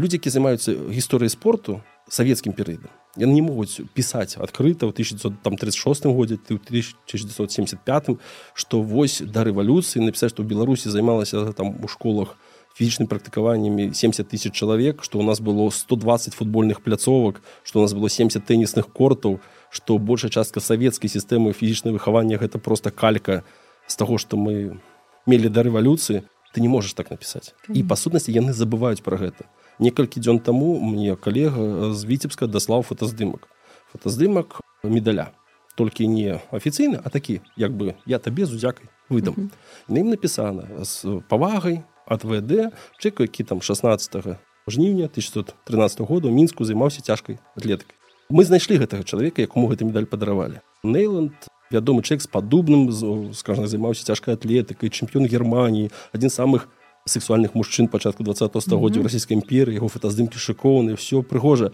людзі 0.01 0.17
які 0.17 0.29
займаюцца 0.33 0.73
гісторыяй 0.89 1.29
спорту 1.29 1.81
савецкім 2.09 2.53
перыядам 2.57 2.89
яны 3.15 3.33
не 3.37 3.43
могуць 3.45 3.85
пісаць 3.93 4.39
адкрыта 4.41 4.87
ў 4.87 4.95
1936 4.97 6.09
годзе 6.09 6.41
ты 6.41 6.57
1975 6.57 8.17
што 8.53 8.81
вось 8.81 9.21
да 9.21 9.45
рэвалюцыі 9.45 10.01
напісаць 10.01 10.33
што 10.33 10.41
ў 10.41 10.49
беларусі 10.49 10.89
займалася 10.89 11.53
там 11.53 11.77
у 11.83 11.87
школах 11.87 12.33
фізічным 12.77 13.07
практыкаваннямі 13.07 13.91
70 13.93 14.27
тысяч 14.27 14.53
чалавек 14.53 15.03
што 15.03 15.19
у 15.19 15.23
нас 15.23 15.39
было 15.39 15.69
120 15.69 16.33
футбольных 16.33 16.81
пляцовак 16.81 17.41
што 17.63 17.79
у 17.79 17.81
нас 17.81 17.93
было 17.93 18.09
70 18.09 18.45
тэнісных 18.45 18.91
кортаў 18.91 19.39
што 19.69 19.97
большая 19.97 20.31
частка 20.31 20.59
савецкай 20.59 21.09
сістэмы 21.09 21.53
фізічнае 21.53 21.93
выхавання 21.93 22.37
гэта 22.37 22.59
просто 22.59 22.91
калька 22.91 23.43
з 23.87 23.95
таго 23.95 24.17
што 24.17 24.37
мы 24.37 24.79
мелі 25.25 25.49
да 25.49 25.63
рэвалюцыі 25.63 26.23
ты 26.53 26.61
не 26.61 26.67
можаш 26.67 26.93
так 26.93 27.11
напісаць 27.11 27.53
і 27.67 27.83
па 27.83 27.95
сутнасці 27.95 28.31
яны 28.35 28.53
забываюць 28.53 29.03
пра 29.03 29.17
гэта. 29.17 29.47
Некалькі 29.79 30.19
дзён 30.19 30.39
таму 30.39 30.79
мне 30.79 31.15
калега 31.15 31.93
з 31.95 32.01
віцебска 32.05 32.47
даслаў 32.47 32.83
фотаздымак. 32.83 33.47
Фотаздымак 33.95 34.59
медаля. 34.83 35.31
Толькі 35.75 36.07
не 36.07 36.41
афіцыйны 36.51 36.99
а 37.03 37.09
такі 37.09 37.39
як 37.55 37.71
бы 37.71 37.95
я 38.05 38.19
табе 38.19 38.45
з 38.45 38.59
узякай 38.59 38.91
выдам 39.09 39.51
на 39.87 39.97
ім 40.03 40.11
напісана 40.11 40.83
з 40.83 41.23
павагай 41.31 41.83
ад 42.11 42.27
вд 42.27 42.75
чэк 42.99 43.23
які 43.23 43.43
там 43.47 43.61
16 43.63 44.35
жніўня 44.67 45.07
1913 45.07 46.01
года 46.01 46.27
у 46.27 46.31
мінску 46.31 46.67
займаўся 46.67 47.01
цяжкай 47.01 47.39
атлетыкай. 47.55 47.95
Мы 48.29 48.43
знайшлі 48.43 48.83
гэтага 48.83 49.07
чалавека 49.07 49.41
якому 49.41 49.71
гэты 49.71 49.87
медаль 49.87 50.05
падаравалі. 50.05 50.59
Нейланд 50.83 51.31
вядомы 51.71 52.03
чэк 52.03 52.19
з 52.19 52.27
падобным 52.27 52.91
скажа 53.31 53.67
займаўся 53.67 54.03
цяжкай 54.03 54.35
атлетыкай 54.35 54.91
чэмпіён 54.91 55.23
германії 55.31 55.91
адзін 56.11 56.29
з 56.29 56.35
самых 56.35 56.67
сексуальных 57.07 57.55
мужчын 57.55 57.87
пачатку 57.87 58.23
20 58.23 58.59
стагоддзя 58.59 58.99
mm 58.99 59.01
-hmm. 59.01 59.07
расійскай 59.07 59.37
імперыі 59.37 59.79
яго 59.79 59.87
фотаздымкі 59.87 60.37
шыкоўны 60.37 60.95
все 60.95 61.23
прыгожа. 61.23 61.71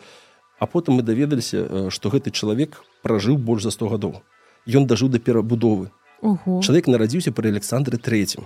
А 0.59 0.65
потым 0.65 0.97
мы 0.97 1.01
даведаліся 1.01 1.89
што 1.89 2.09
гэты 2.09 2.29
чалавек 2.31 2.85
пражыў 3.03 3.37
больш 3.37 3.63
за 3.63 3.71
100 3.71 3.89
гадоў. 3.89 4.21
Ён 4.67 4.85
дажыў 4.85 5.09
да 5.09 5.19
перабудовы. 5.19 5.89
Чалавек 6.61 6.87
нарадзіўся 6.87 7.31
пры 7.31 7.49
александры 7.49 7.97
третьем 7.97 8.45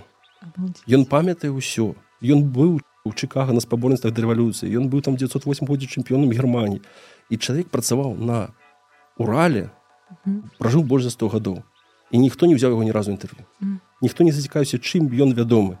ён 0.88 1.04
памятае 1.06 1.50
ўсё. 1.50 1.94
Ён 2.22 2.46
быў 2.50 2.80
у 3.04 3.10
чыкага 3.12 3.52
на 3.52 3.60
спаборніцтвах 3.60 4.14
да 4.14 4.22
рэвалюцыі. 4.22 4.70
Ён 4.70 4.86
быў 4.88 5.02
там 5.02 5.16
908 5.16 5.66
годзе 5.66 5.86
чэмпіёнам 5.86 6.30
германії 6.30 6.82
і 7.30 7.34
чалавек 7.36 7.68
працаваў 7.68 8.14
на 8.14 8.54
урале 9.18 9.70
пражыў 10.58 10.82
больш 10.82 11.04
за 11.04 11.10
100 11.10 11.28
гадоў. 11.28 11.56
І 12.12 12.18
ніхто 12.18 12.46
не 12.46 12.54
ўзяў 12.54 12.76
яго 12.76 12.84
ні 12.84 12.92
разу 12.92 13.10
інтэрв'ю. 13.10 13.46
Ніхто 14.02 14.24
не 14.24 14.32
зацікаўся 14.32 14.78
чым 14.78 15.08
ён 15.08 15.32
вядомы. 15.34 15.80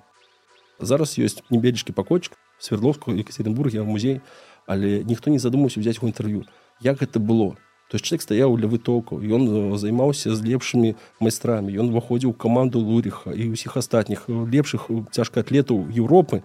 Зараз 0.80 1.18
ёсць 1.18 1.44
небедзічкі 1.50 1.92
пакочак 1.92 2.38
свердловку 2.58 3.12
екатеринбурге 3.14 3.82
музей 3.82 4.22
але 4.66 5.02
ніхто 5.04 5.30
не 5.30 5.38
задумаўся 5.38 5.80
взять 5.80 6.02
у 6.02 6.06
інтэрв'ю. 6.06 6.46
Як 6.80 7.02
гэта 7.02 7.18
было 7.18 7.56
то 7.92 7.96
есть 7.96 8.06
чалавек 8.06 8.22
стаяў 8.22 8.56
для 8.56 8.68
вытоку 8.72 9.20
ён 9.20 9.76
займаўся 9.76 10.32
з 10.32 10.40
лепшымі 10.40 10.96
майстрамі 11.20 11.76
ён 11.76 11.92
выходзіў 11.92 12.32
каманду 12.32 12.80
луріха 12.80 13.36
і 13.36 13.52
ўсіх 13.52 13.76
астатніх 13.76 14.24
лепшых 14.32 14.88
цяжкаатлетаў 15.12 15.92
Еўропы 15.92 16.40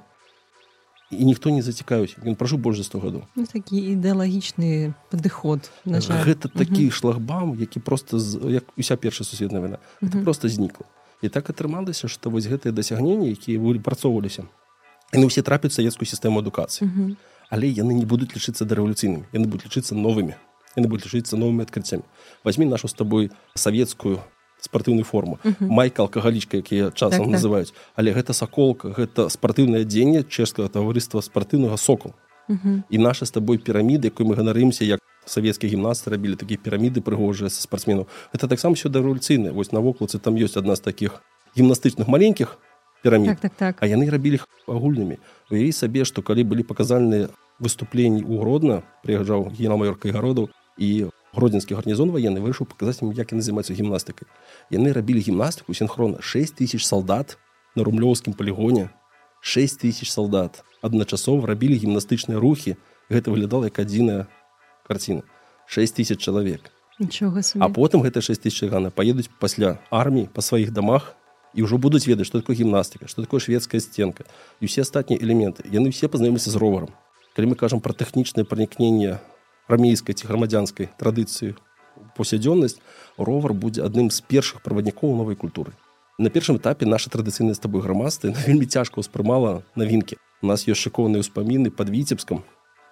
і 1.08 1.24
ніхто 1.24 1.48
не 1.48 1.63
зацікаюць 1.63 2.20
ён 2.20 2.36
прашу 2.36 2.60
больш 2.60 2.84
за 2.84 2.92
100 2.92 3.00
гадоў 3.00 3.24
ну, 3.39 3.48
такі 3.48 3.80
ідэалагічны 3.96 4.92
падыход 5.08 5.72
гэта 5.88 6.51
такі 6.51 6.92
шлагбам 6.92 7.56
які 7.56 7.80
просто 7.80 8.20
як 8.51 8.68
уся 8.75 9.00
першая 9.00 9.24
сусветная 9.24 9.63
вайна 9.63 9.80
просто 10.27 10.51
знікла 10.51 10.84
і 11.24 11.32
так 11.32 11.48
атрымалася 11.48 12.12
што 12.12 12.27
вось 12.27 12.51
гэтыя 12.51 12.75
дасягненні 12.75 13.32
якія 13.32 13.56
вы 13.56 13.80
працоўваліся 13.80 14.44
яны 15.16 15.32
ўсе 15.32 15.48
трапяць 15.48 15.72
савецкую 15.80 16.12
сістэму 16.12 16.44
адукацыі 16.44 17.16
але 17.48 17.72
яны 17.72 17.96
не 17.96 18.04
будуць 18.04 18.36
лічыцца 18.36 18.68
дарэвалюцыйнымі 18.68 19.32
яны 19.32 19.48
будуць 19.48 19.72
лічыцца 19.72 19.96
новымі 19.96 20.36
яны 20.77 20.88
будуць 20.88 21.10
лічыцца 21.10 21.38
новымі 21.38 21.65
адкрыццямі 21.65 22.05
возьми 22.46 22.65
нашу 22.65 22.88
з 22.88 22.93
табой 22.93 23.31
савецкую 23.55 24.22
спартыўную 24.62 25.03
форму 25.03 25.39
uh 25.43 25.53
-huh. 25.53 25.69
майка 25.69 26.01
алкагалічка 26.03 26.57
якія 26.57 26.91
часам 26.91 27.25
так, 27.25 27.34
называюць 27.36 27.72
так. 27.72 27.93
але 27.96 28.13
гэта 28.13 28.34
саколка 28.34 28.89
гэта 28.89 29.29
спартыўнае 29.29 29.86
дзенне 29.86 30.24
чэшскага 30.24 30.69
таварыства 30.69 31.22
спартыўнага 31.22 31.77
сокол 31.77 32.13
uh 32.50 32.57
-huh. 32.65 32.81
і 32.89 32.98
наша 32.98 33.25
з 33.25 33.31
табой 33.31 33.57
піраміды 33.57 34.05
якой 34.05 34.25
мы 34.25 34.36
ганарымся 34.36 34.86
як 34.86 35.00
савецкія 35.25 35.74
гімнасты 35.74 36.10
рабілі 36.10 36.36
такія 36.36 36.60
піраміды 36.63 37.01
прыгожыя 37.01 37.50
са 37.50 37.62
спартсменаў 37.62 38.07
это 38.34 38.48
таксама 38.48 38.75
все 38.75 38.89
дэвалюцыйна 38.89 39.51
вось 39.51 39.72
на 39.72 39.79
вокладцы 39.79 40.19
там 40.19 40.36
ёсць 40.36 40.57
адна 40.57 40.75
з 40.75 40.79
таких 40.79 41.22
гімнастычных 41.57 42.07
маленькіх 42.07 42.57
пірамід 43.03 43.29
так, 43.29 43.39
так, 43.39 43.51
так. 43.57 43.75
а 43.79 43.86
яны 43.86 44.10
рабілі 44.10 44.39
агульнымі 44.67 45.17
уяві 45.51 45.72
сабе 45.72 46.05
што 46.05 46.22
калі 46.22 46.43
былі 46.43 46.63
паказальныя 46.63 47.29
выступленні 47.60 48.22
ў 48.24 48.39
гродна 48.39 48.84
прыязджаў 49.03 49.51
генамаёрка 49.53 50.12
гародаў 50.12 50.50
і 50.77 51.10
гродзенскі 51.34 51.75
гарнізон 51.75 52.13
военны 52.13 52.41
вырашыў 52.41 52.69
паказаць 52.69 53.01
ім 53.01 53.12
як 53.17 53.34
яны 53.34 53.41
займаюцца 53.41 53.74
гімнастыкай 53.74 54.29
яны 54.74 54.93
рабілі 54.93 55.22
гімнастыку 55.22 55.74
синхрона 55.74 56.22
6 56.22 56.57
тысяч 56.57 56.86
солдат 56.86 57.38
на 57.75 57.84
румлёўскім 57.84 58.34
полігоне 58.34 58.89
6 59.41 59.81
тысяч 59.81 60.12
солдат. 60.12 60.63
Адначасова 60.81 61.48
рабілі 61.48 61.77
гімнастычныя 61.77 62.39
рухі 62.39 62.77
гэта 63.10 63.31
выглядала 63.31 63.69
як 63.69 63.79
адзіная 63.79 64.27
карціна 64.88 65.24
6 65.67 65.96
тысяч 65.96 66.19
чалавек 66.22 66.72
а 67.60 67.69
потым 67.69 68.01
гэта 68.01 68.22
6 68.22 68.41
тысяч 68.41 68.69
гана 68.69 68.89
поедуць 68.89 69.29
пасля 69.39 69.79
арміі 69.89 70.29
па 70.34 70.41
сваіх 70.41 70.72
дамах 70.74 71.15
і 71.53 71.63
ўжо 71.63 71.77
будуць 71.77 72.05
ведаць 72.07 72.27
што 72.27 72.41
такое 72.41 72.57
гімнастыка 72.57 73.07
што 73.07 73.24
такое 73.24 73.39
шведская 73.39 73.79
сценка 73.79 74.25
і 74.60 74.65
усе 74.65 74.81
астатнія 74.81 75.22
элементы 75.22 75.65
яны 75.69 75.89
все 75.89 76.10
пазнаёміліся 76.10 76.51
з 76.51 76.57
роварам 76.57 76.91
калі 77.34 77.53
мы 77.53 77.55
кажам 77.55 77.81
пра 77.81 77.93
тэхнічнае 77.93 78.46
пранікнення 78.46 79.22
рамейскай 79.68 80.16
ці 80.16 80.28
грамадзянскай 80.28 80.90
традыцыі 80.98 81.56
паўсядзённасць 82.18 82.80
ровар 83.18 83.54
будзе 83.54 83.84
адным 83.84 84.10
з 84.12 84.22
першых 84.22 84.62
праваднікоў 84.62 85.16
новай 85.16 85.36
культуры. 85.36 85.74
На 86.18 86.30
першым 86.30 86.58
этапе 86.58 86.86
наша 86.86 87.10
традыцыйная 87.10 87.54
з 87.54 87.62
табой 87.62 87.82
грамадствы 87.82 88.34
вельмі 88.48 88.66
цяжка 88.66 89.00
ўспрымала 89.02 89.62
навінкі 89.76 90.18
у 90.42 90.48
нас 90.48 90.66
ёсць 90.66 90.82
шыкоўныя 90.82 91.22
ўспаміны 91.22 91.70
под 91.70 91.90
віцебскам 91.90 92.44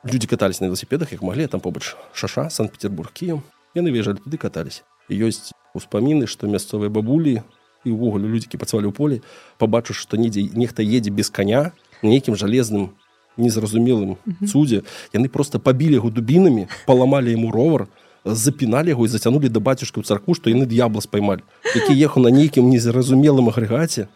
людзі 0.05 0.27
катались 0.27 0.61
на 0.61 0.69
велосипедах 0.69 1.11
як 1.11 1.21
маглі 1.21 1.47
там 1.47 1.61
побач 1.61 1.95
шаша 2.13 2.49
санкт-петербург 2.49 3.11
кіем 3.13 3.41
яны 3.73 3.91
выязджалі 3.91 4.21
туды 4.21 4.37
катались. 4.37 4.83
Ёсць 5.09 5.53
успаміны 5.73 6.27
што 6.27 6.47
мясцовыя 6.47 6.89
бабулі 6.89 7.41
і 7.85 7.89
ўвогуле 7.93 8.29
людзікі 8.29 8.57
працавалі 8.57 8.89
ў 8.89 8.93
полі 8.93 9.17
пабачу 9.57 9.93
што 9.93 10.17
недзе 10.17 10.45
нехта 10.53 10.81
едзе 10.81 11.09
без 11.09 11.29
коня 11.29 11.73
нейкім 12.01 12.37
жалезным 12.37 12.93
незразумелым 13.37 14.17
цудзе 14.47 14.83
яны 15.13 15.29
просто 15.29 15.59
пабілі 15.59 16.01
яго 16.01 16.09
дубінамі 16.09 16.67
паламалі 16.85 17.33
ему 17.33 17.51
ровар 17.51 17.87
запіналі 18.25 18.95
яго 18.95 19.05
і 19.05 19.13
зацянулі 19.13 19.49
да 19.49 19.59
бацюшка 19.59 20.01
ў 20.01 20.05
царку 20.05 20.33
што 20.33 20.49
яны 20.49 20.65
д'ябла 20.65 21.01
спаймалі 21.01 21.45
які 21.75 21.93
ехаў 21.93 22.25
на 22.27 22.31
нейкім 22.33 22.69
незразумелым 22.69 23.49
агрэгаце 23.53 24.07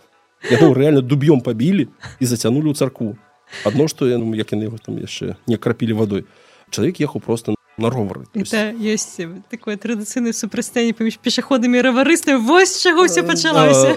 яго 0.50 0.74
реально 0.74 1.02
дуб'ём 1.02 1.42
пабілі 1.46 1.90
і 2.20 2.26
зацянулі 2.26 2.72
ў 2.72 2.80
царку 2.80 3.16
адно 3.66 3.88
што 3.88 4.08
яны 4.08 4.36
як 4.38 4.52
яны 4.54 4.70
там 4.78 4.98
яшчэ 4.98 5.36
не 5.48 5.58
крапілі 5.58 5.94
вадой. 5.94 6.26
Чалавек 6.70 7.02
ехаў 7.02 7.22
просто 7.22 7.56
на 7.80 7.90
ровары 7.90 8.26
это 8.34 8.72
есть 8.78 9.22
такое 9.50 9.78
традыцыйнае 9.78 10.34
супрацьстаянне 10.34 10.94
паміж 10.94 11.18
пешаходамі 11.24 11.82
раварыстамі 11.82 12.44
вось 12.46 12.78
чаго 12.84 13.08
ўсё 13.08 13.24
пачалася 13.24 13.96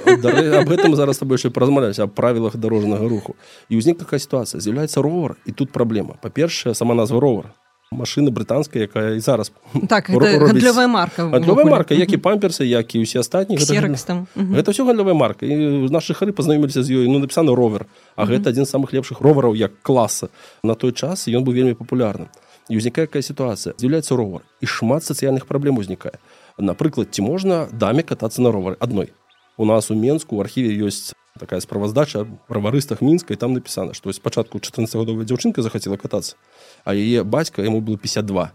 аб 0.62 0.68
гэтым 0.70 0.96
зараз 0.96 1.22
больш 1.22 1.46
празмаляць 1.52 1.98
аб 1.98 2.14
правілах 2.14 2.56
дарожнага 2.56 3.08
руху. 3.08 3.34
І 3.68 3.78
ўзнік 3.80 3.98
такая 3.98 4.20
сітуацыя 4.22 4.60
з'яўляецца 4.60 5.02
ровар 5.02 5.36
і 5.46 5.52
тут 5.52 5.72
праблема 5.72 6.16
па-першае 6.22 6.74
сама 6.74 6.94
назва 6.94 7.20
ровар 7.20 7.52
машина 7.92 8.30
брытанская 8.30 8.88
якая 8.88 9.14
і 9.16 9.20
зараз 9.20 9.52
так 9.88 10.08
гандлёвая 10.08 10.88
марка 10.88 11.28
гандлёвая 11.28 11.64
марка 11.64 11.94
як 11.94 12.12
і 12.12 12.16
памперсы 12.16 12.64
як 12.64 12.94
і 12.94 13.04
ўсе 13.04 13.20
астатнія 13.20 13.60
гэта, 13.60 14.26
гэта 14.36 14.68
ўсё 14.72 14.88
гандлёвая 14.88 15.14
марка. 15.14 15.46
І 15.46 15.88
нашы 15.92 16.16
хары 16.16 16.32
пазнаёміліся 16.32 16.82
з 16.82 16.88
ёй 16.88 17.08
ну 17.08 17.20
напісаны 17.20 17.54
ровер 17.54 17.86
а 18.16 18.24
гэта 18.24 18.50
адзін 18.50 18.64
з 18.64 18.72
самых 18.72 18.92
лепшых 18.96 19.20
ровараў 19.20 19.54
як 19.54 19.72
класа 19.82 20.28
на 20.64 20.74
той 20.74 20.92
час 20.92 21.28
ён 21.28 21.44
быў 21.44 21.52
вельмі 21.52 21.74
папулярным 21.76 22.28
і 22.68 22.78
ўзнікае 22.78 23.06
якая 23.10 23.22
сітуацыя 23.22 23.74
з'яўляецца 23.78 24.14
ровар 24.14 24.46
і 24.60 24.66
шмат 24.66 25.02
сацыяльных 25.02 25.46
праблем 25.50 25.82
узнікае 25.82 26.14
напрыклад 26.58 27.10
ці 27.10 27.26
можна 27.26 27.66
даме 27.72 28.06
катацца 28.06 28.42
на 28.42 28.52
ровары 28.54 28.76
адной 28.78 29.10
у 29.56 29.64
нас 29.64 29.90
у 29.90 29.94
менску 29.94 30.36
у 30.36 30.40
архіве 30.40 30.70
ёсць 30.86 31.12
такая 31.38 31.60
справаздача 31.60 32.26
праварыстах 32.48 33.02
мінскай 33.02 33.36
там 33.36 33.54
напісана 33.54 33.94
што 33.94 34.12
спачатку 34.12 34.58
14гадовая 34.58 35.26
дзяўчынка 35.26 35.62
захацела 35.62 35.96
катацца 35.96 36.36
а 36.84 36.94
яе 36.94 37.24
бацька 37.24 37.62
яму 37.62 37.80
было 37.80 37.98
52 37.98 38.50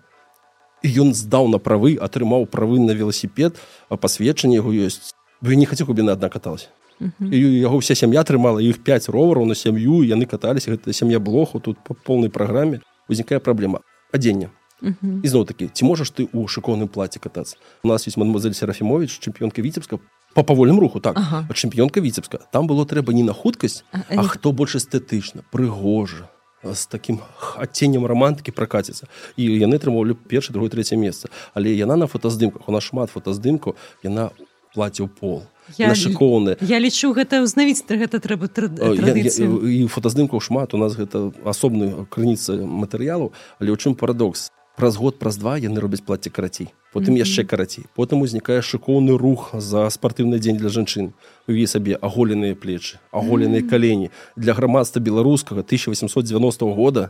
і 0.83 0.89
ён 1.03 1.13
здаў 1.13 1.51
на 1.51 1.57
правы 1.57 1.97
атрымаў 1.99 2.47
правы 2.47 2.79
на 2.79 2.93
веласіпед 2.93 3.57
а 3.89 3.97
пасведчанне 3.97 4.61
яго 4.61 4.71
ёсць 4.71 5.11
вы 5.41 5.55
не 5.55 5.65
хацеў 5.65 5.87
каб 5.87 5.99
яна 5.99 6.17
адна 6.17 6.29
каталась? 6.29 6.69
І 7.21 7.37
яго 7.61 7.77
ўся 7.77 7.93
сям'я 7.93 8.25
атрымала 8.25 8.57
іх 8.57 8.81
5 8.81 9.09
ровараў 9.13 9.45
на 9.45 9.53
сям'ю 9.53 10.01
яны 10.01 10.25
каталіся 10.25 10.73
гэта 10.73 10.93
сям'я 10.93 11.19
блоху 11.19 11.59
тут 11.59 11.77
па 11.85 11.93
поўнай 11.93 12.33
праграме 12.33 12.81
узнікае 13.09 13.37
праблема 13.39 13.81
адзення 14.11 14.49
ізноў 15.25 15.45
такі 15.49 15.69
ці 15.73 15.85
можаш 15.89 16.13
ты 16.13 16.29
ў 16.29 16.45
шыкоўным 16.45 16.87
плаце 16.87 17.19
катацца 17.19 17.57
у 17.83 17.87
нас 17.89 18.05
есть 18.07 18.17
мадмозель 18.17 18.53
серафімович 18.53 19.17
чэмпіёнка 19.19 19.61
віцебска 19.61 19.97
по 20.33 20.43
павольным 20.43 20.79
руху 20.79 20.99
так. 20.99 21.17
Ага. 21.17 21.49
чэмпіёнка 21.49 21.99
віцебска 21.99 22.45
там 22.51 22.67
было 22.67 22.85
трэба 22.85 23.13
не 23.13 23.23
на 23.23 23.33
хуткасць 23.33 23.83
а, 23.91 24.05
а 24.09 24.23
хто 24.23 24.51
больш 24.51 24.75
эстэтычна 24.77 25.41
прыгожа 25.51 26.29
з 26.63 26.85
таким 26.85 27.21
адценнем 27.57 28.05
романтыкі 28.05 28.51
пракаціцца 28.51 29.09
і 29.37 29.49
яны 29.57 29.81
атрымоўлі 29.81 30.13
першы 30.13 30.53
другое 30.53 30.69
третье 30.69 30.97
месца 30.97 31.29
але 31.53 31.73
яна 31.73 31.97
на 31.97 32.07
фотаздымках 32.07 32.69
у 32.69 32.71
нас 32.71 32.83
шмат 32.83 33.09
фотаздымкаў 33.09 33.75
яна 34.03 34.29
плаціў 34.73 35.09
пол 35.09 35.41
шыкоўны 35.95 36.57
я 36.61 36.79
лічу 36.79 37.13
гэта 37.13 37.43
ўзнавіць 37.43 37.83
гэта 37.87 38.19
трэба 38.19 38.47
і 39.67 39.87
фотаздымкаў 39.87 40.39
шмат 40.39 40.73
у 40.73 40.77
нас 40.77 40.95
гэта 40.95 41.31
асобны 41.43 42.07
крыніца 42.09 42.55
матэрыялу 42.63 43.33
але 43.59 43.71
ў 43.71 43.77
чым 43.77 43.95
парадокс? 43.95 44.51
Праз 44.77 44.93
год 45.01 45.17
праз 45.17 45.41
два 45.41 45.57
яны 45.57 45.81
робяць 45.81 46.05
плаці 46.05 46.29
карацей 46.29 46.69
потым 46.97 47.13
mm 47.13 47.17
-hmm. 47.17 47.25
яшчэ 47.25 47.43
карацей. 47.45 47.83
Потым 47.95 48.21
узнікае 48.21 48.61
шыкоўны 48.61 49.17
рух 49.17 49.53
за 49.57 49.89
спартыўны 49.89 50.39
дзень 50.39 50.57
для 50.57 50.69
жанчын. 50.69 51.13
Уві 51.47 51.67
сабе 51.67 51.95
аголеныя 51.95 52.55
плечы 52.55 52.97
аголеныя 53.11 53.61
mm 53.61 53.65
-hmm. 53.65 53.69
калені. 53.69 54.09
Для 54.35 54.53
грамадства 54.53 55.01
беларускага 55.01 55.61
1890 55.61 56.73
года 56.73 57.09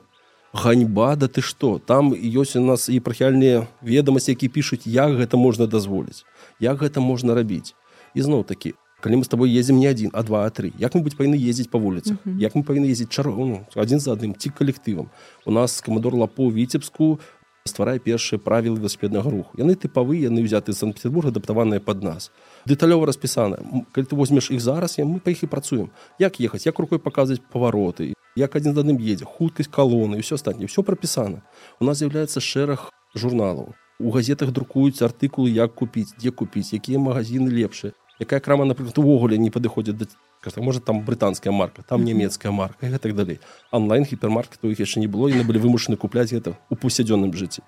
ганьба 0.54 1.16
да 1.16 1.28
ты 1.28 1.42
што? 1.42 1.80
Там 1.80 2.14
ёсць 2.14 2.60
у 2.60 2.66
нас 2.66 2.90
і 2.90 3.00
прахяльныя 3.00 3.68
ведамасці 3.82 4.32
які 4.32 4.48
пішуць 4.48 4.88
як 4.88 5.12
гэта 5.12 5.38
можна 5.38 5.66
дазволіць 5.68 6.24
як 6.60 6.82
гэта 6.82 7.00
можна 7.00 7.36
рабіць 7.36 7.74
ізноў 8.18 8.44
такі 8.44 8.74
калі 9.02 9.22
мы 9.22 9.24
с 9.24 9.30
тобой 9.30 9.54
ездзім 9.54 9.78
не 9.78 9.88
адзін 9.88 10.10
а 10.14 10.24
два 10.26 10.46
а 10.46 10.50
три 10.50 10.74
як 10.82 10.98
мы 10.98 11.06
быть 11.06 11.18
павінны 11.18 11.38
ездзіць 11.38 11.70
па 11.70 11.78
вуліцах 11.78 12.18
uh 12.18 12.28
-huh. 12.28 12.42
як 12.42 12.56
мы 12.56 12.64
павінны 12.66 12.90
ездзіць 12.90 13.14
чаргу 13.14 13.46
ну, 13.46 13.66
адзін 13.76 14.00
за 14.00 14.14
адным 14.14 14.34
ці 14.38 14.50
калектывам 14.50 15.08
у 15.46 15.52
нас 15.52 15.82
камадор 15.82 16.14
лапо 16.16 16.52
віцебску 16.52 17.20
стварае 17.68 18.00
першыя 18.00 18.40
правілы 18.40 18.80
велосипеднага 18.80 19.30
руху. 19.30 19.52
Яны 19.60 19.76
тыпавы 19.76 20.18
яны 20.24 20.42
ўзяты 20.42 20.74
з 20.74 20.82
санкт-петербурга 20.82 21.30
адаптаваныя 21.30 21.80
под 21.80 22.04
нас. 22.04 22.32
Дэталёва 22.66 23.06
распісана. 23.06 23.60
Калі 23.92 24.06
ты 24.08 24.16
возьмеш 24.16 24.50
іх 24.52 24.62
зараз 24.62 24.98
я 24.98 25.06
мы 25.06 25.20
па 25.20 25.32
іх 25.32 25.44
і 25.44 25.52
працуем. 25.52 25.92
Як 26.20 26.40
ехаць 26.42 26.66
як 26.66 26.80
рукой 26.80 27.00
паказваць 27.00 27.44
павароты 27.54 28.14
як 28.36 28.56
адзін 28.56 28.74
за 28.74 28.82
адным 28.82 28.98
едзе 29.02 29.26
хуткасць 29.26 29.70
калоны 29.70 30.22
ўсё 30.22 30.40
астатні 30.40 30.66
все 30.66 30.82
прапісана. 30.82 31.44
У 31.80 31.86
нас 31.86 32.00
з'яўляецца 32.00 32.40
шэраг 32.40 32.90
журналаў. 33.16 33.74
У 34.00 34.12
газетах 34.14 34.54
друкуюць 34.54 35.02
артыкулы 35.02 35.50
як 35.50 35.74
купіць 35.74 36.14
дзе 36.18 36.32
купіць 36.32 36.74
якія 36.74 37.02
магазины 37.02 37.50
лепшыя 37.50 37.94
якая 38.20 38.40
крама 38.40 38.66
напрыклад 38.66 38.98
увогуле 38.98 39.38
не 39.38 39.50
падыходзіць 39.50 39.98
да 39.98 40.06
кажа, 40.42 40.62
можа 40.62 40.80
там 40.80 41.02
брытанская 41.02 41.52
марка 41.52 41.84
там 41.84 42.04
нямецкая 42.04 42.52
марка 42.52 42.88
і 42.88 42.98
так 42.98 43.16
далей 43.16 43.40
онлайн 43.72 44.04
гіпермаркет 44.04 44.64
у 44.64 44.72
іх 44.72 44.80
яшчэ 44.80 45.00
не 45.00 45.08
было 45.08 45.28
яны 45.28 45.44
былі 45.44 45.60
вымушаны 45.60 45.98
купляць 45.98 46.32
гэта 46.32 46.58
у 46.70 46.76
паўсядзённым 46.76 47.34
жыцці 47.34 47.62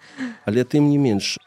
але 0.46 0.64
тым 0.64 0.90
не 0.90 0.98
менш 0.98 1.38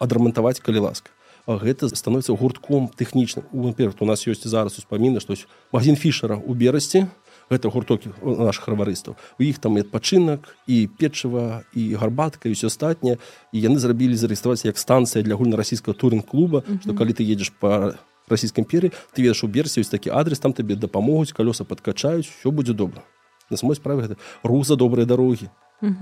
адрамантаваць 0.00 0.60
калі 0.60 0.90
ласка. 0.90 1.10
Гэта 1.44 1.92
становіцца 1.92 2.32
гуртком 2.32 2.88
тэхнічным. 2.88 3.44
Во-первых 3.52 4.00
у 4.00 4.08
нас 4.08 4.24
ёсць 4.24 4.48
зараз 4.48 4.80
успаміна 4.80 5.20
што 5.20 5.36
магазин 5.72 5.96
фішера 5.96 6.40
у 6.40 6.54
берасці. 6.54 7.06
Гэта 7.52 7.68
гуртокі 7.68 8.16
наших 8.24 8.64
раварыстаў 8.72 9.20
у 9.20 9.42
іх 9.44 9.60
там 9.60 9.76
і 9.76 9.84
адпачынак 9.84 10.48
і 10.66 10.88
печыва 10.96 11.68
і 11.76 11.92
гарбатка 12.00 12.48
і 12.48 12.56
ўсё 12.56 12.72
астатняе. 12.72 13.20
І 13.52 13.60
яны 13.60 13.76
зрабілі 13.76 14.16
зарэгістраваць 14.16 14.64
як 14.64 14.80
станцыя 14.80 15.20
для 15.20 15.36
гульна-расійскага 15.36 15.92
туринг 15.92 16.24
клуба 16.24 16.64
што 16.80 16.96
калі 16.96 17.12
ты 17.12 17.20
едзеш 17.20 17.52
по 17.52 17.92
расійскай 18.28 18.64
імперіі 18.64 18.92
ты 19.12 19.22
ведаш 19.22 19.44
у 19.44 19.48
берсе 19.48 19.80
ёсць 19.80 19.92
такі 19.92 20.10
адрес 20.10 20.38
там 20.38 20.52
табе 20.52 20.76
дапамогуць 20.76 21.32
калёса 21.32 21.64
падкачаюць 21.64 22.28
все 22.28 22.50
будзе 22.50 22.72
добра 22.72 23.02
на 23.50 23.56
самой 23.56 23.76
справе 23.76 24.02
гэта 24.02 24.16
рух 24.42 24.66
за 24.66 24.76
добрыя 24.76 25.06
дарогі 25.06 25.50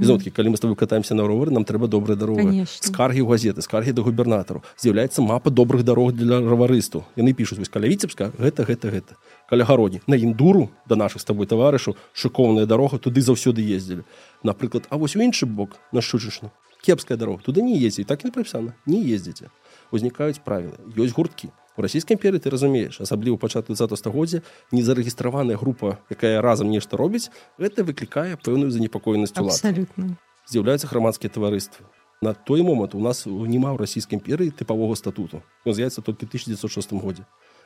зонкі 0.01 0.31
калі 0.31 0.51
мы 0.51 0.57
с 0.57 0.61
тобой 0.61 0.77
катаемся 0.77 1.15
на 1.15 1.27
ровары 1.27 1.51
нам 1.51 1.65
трэба 1.65 1.89
добрая 1.89 2.17
дарога 2.17 2.67
скаргі 2.67 3.23
ў 3.23 3.29
газеты 3.29 3.63
скаргі 3.63 3.93
да 3.93 4.03
губернатару 4.03 4.63
з'яўляецца 4.79 5.23
мапа 5.23 5.51
добрых 5.51 5.83
дарог 5.83 6.13
для 6.13 6.39
раварысту 6.39 7.05
яны 7.17 7.33
пішуць 7.35 7.59
вось 7.59 7.73
каля 7.73 7.89
віцебска 7.89 8.31
гэта 8.39 8.65
гэта 8.69 8.93
гэта 8.93 9.17
каля 9.49 9.65
гародні 9.65 10.03
на 10.07 10.15
індуру 10.15 10.71
да 10.87 10.97
наших 10.97 11.23
з 11.23 11.25
тобой 11.25 11.47
таварышу 11.47 11.97
шыкоўная 12.13 12.67
дарога 12.67 12.99
туды 12.99 13.21
заўсёды 13.21 13.65
ездзілі 13.65 14.05
напрыклад 14.43 14.87
А 14.91 14.97
вось 14.97 15.17
у 15.17 15.21
іншы 15.21 15.47
бок 15.47 15.77
на 15.93 16.01
шчучачна 16.01 16.53
кепская 16.83 17.19
дарога 17.19 17.43
туды 17.43 17.63
не 17.63 17.79
ездзі 17.79 18.05
так 18.05 18.25
не 18.25 18.31
прапісана 18.31 18.75
не 18.87 19.03
ездзіце 19.03 19.51
узнікаюць 19.91 20.39
правілы 20.45 20.79
ёсць 20.95 21.17
гурткі 21.17 21.51
у 21.77 21.83
расійскай 21.83 22.17
імперы 22.17 22.39
ты 22.39 22.51
разумееш 22.51 23.01
асабліва 23.01 23.37
пачатку 23.37 23.75
20 23.75 23.99
стагоддзя 23.99 24.43
незарэгістраваная 24.73 25.57
група 25.57 25.99
якая 26.11 26.41
разам 26.43 26.69
нешта 26.69 26.97
робіць 26.97 27.31
гэта 27.59 27.85
выклікае 27.85 28.37
пэўную 28.37 28.71
занепакоенасць 28.71 29.33
абсолютно. 29.37 30.17
З'яўляюцца 30.49 30.87
грамадскія 30.91 31.31
таварыствы 31.33 31.87
на 32.21 32.35
той 32.35 32.63
момант 32.63 32.95
у 32.95 33.01
нас 33.01 33.25
няма 33.27 33.73
ў 33.73 33.81
расійскай 33.81 34.19
імперыі 34.19 34.53
тыпавога 34.53 34.95
статуту. 34.97 35.43
Ён 35.65 35.75
з'яецца 35.75 36.03
толькі 36.05 36.29
1906 36.29 36.93
годзе 36.93 37.25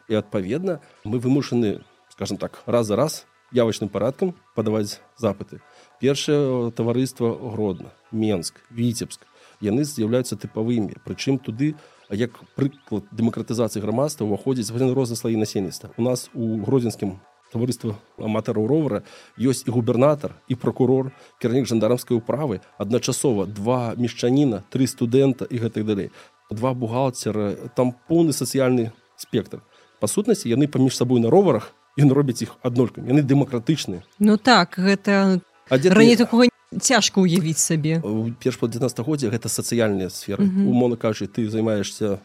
і 0.08 0.14
адпаведна 0.14 0.80
мы 1.04 1.18
вымушаны 1.18 1.82
скажем 2.10 2.36
так 2.38 2.62
раз 2.66 2.86
за 2.86 2.96
раз 2.96 3.26
явачным 3.50 3.90
парадкам 3.90 4.34
падаваць 4.54 5.02
запыты 5.18 5.58
першае 6.00 6.70
таварыства 6.70 7.34
гродна 7.34 7.90
менск 8.12 8.62
віцебск 8.70 9.26
яны 9.60 9.82
з'яўляюцца 9.82 10.38
тыпавымі 10.38 11.02
прычым 11.02 11.38
туды 11.42 11.74
у 11.74 11.95
як 12.10 12.30
прыклад 12.54 13.08
дэмакратызацыі 13.10 13.82
грамадства 13.82 14.26
ўваходзіць 14.26 14.70
розны 14.70 15.16
слаі 15.16 15.36
насельніцтва 15.36 15.90
у 15.96 16.02
нас 16.02 16.30
у 16.34 16.60
гродзенскім 16.62 17.18
таварыства 17.52 17.96
аматараў 18.18 18.66
ровара 18.66 19.02
ёсць 19.38 19.64
і 19.66 19.70
губернатар 19.70 20.34
і 20.48 20.54
прокурор 20.54 21.12
кірнік 21.40 21.66
жандарамскай 21.66 22.16
управы 22.16 22.60
адначасова 22.78 23.46
два 23.46 23.94
мешчаніна 23.96 24.64
тры 24.70 24.86
студэнта 24.86 25.46
і 25.46 25.62
гэтых 25.62 25.86
далей 25.86 26.10
два 26.50 26.74
бухгалтера 26.74 27.70
там 27.74 27.94
поўны 28.06 28.32
сацыяльны 28.32 28.92
спектр. 29.16 29.62
Па 29.98 30.06
сутнасці 30.06 30.50
яны 30.50 30.68
паміж 30.68 30.94
сабой 30.96 31.20
на 31.20 31.30
роварах 31.30 31.72
ён 31.96 32.12
робіць 32.12 32.42
іх 32.44 32.56
аднолькам 32.62 33.08
яны 33.08 33.24
дэмакратычныя 33.24 34.04
ну 34.18 34.36
так 34.36 34.76
гэта 34.76 35.40
раней 35.70 36.16
такого 36.16 36.44
цяжка 36.80 37.20
ўявіць 37.20 37.58
сабе 37.62 38.02
перш 38.42 38.58
па 38.58 38.66
19стагоддзя 38.66 39.30
гэта 39.30 39.48
сацыяльныя 39.48 40.10
сферы 40.10 40.44
mm 40.44 40.50
-hmm. 40.50 40.70
умоўна 40.70 40.96
кажучы 40.96 41.26
ты 41.26 41.48
займаешься 41.48 42.18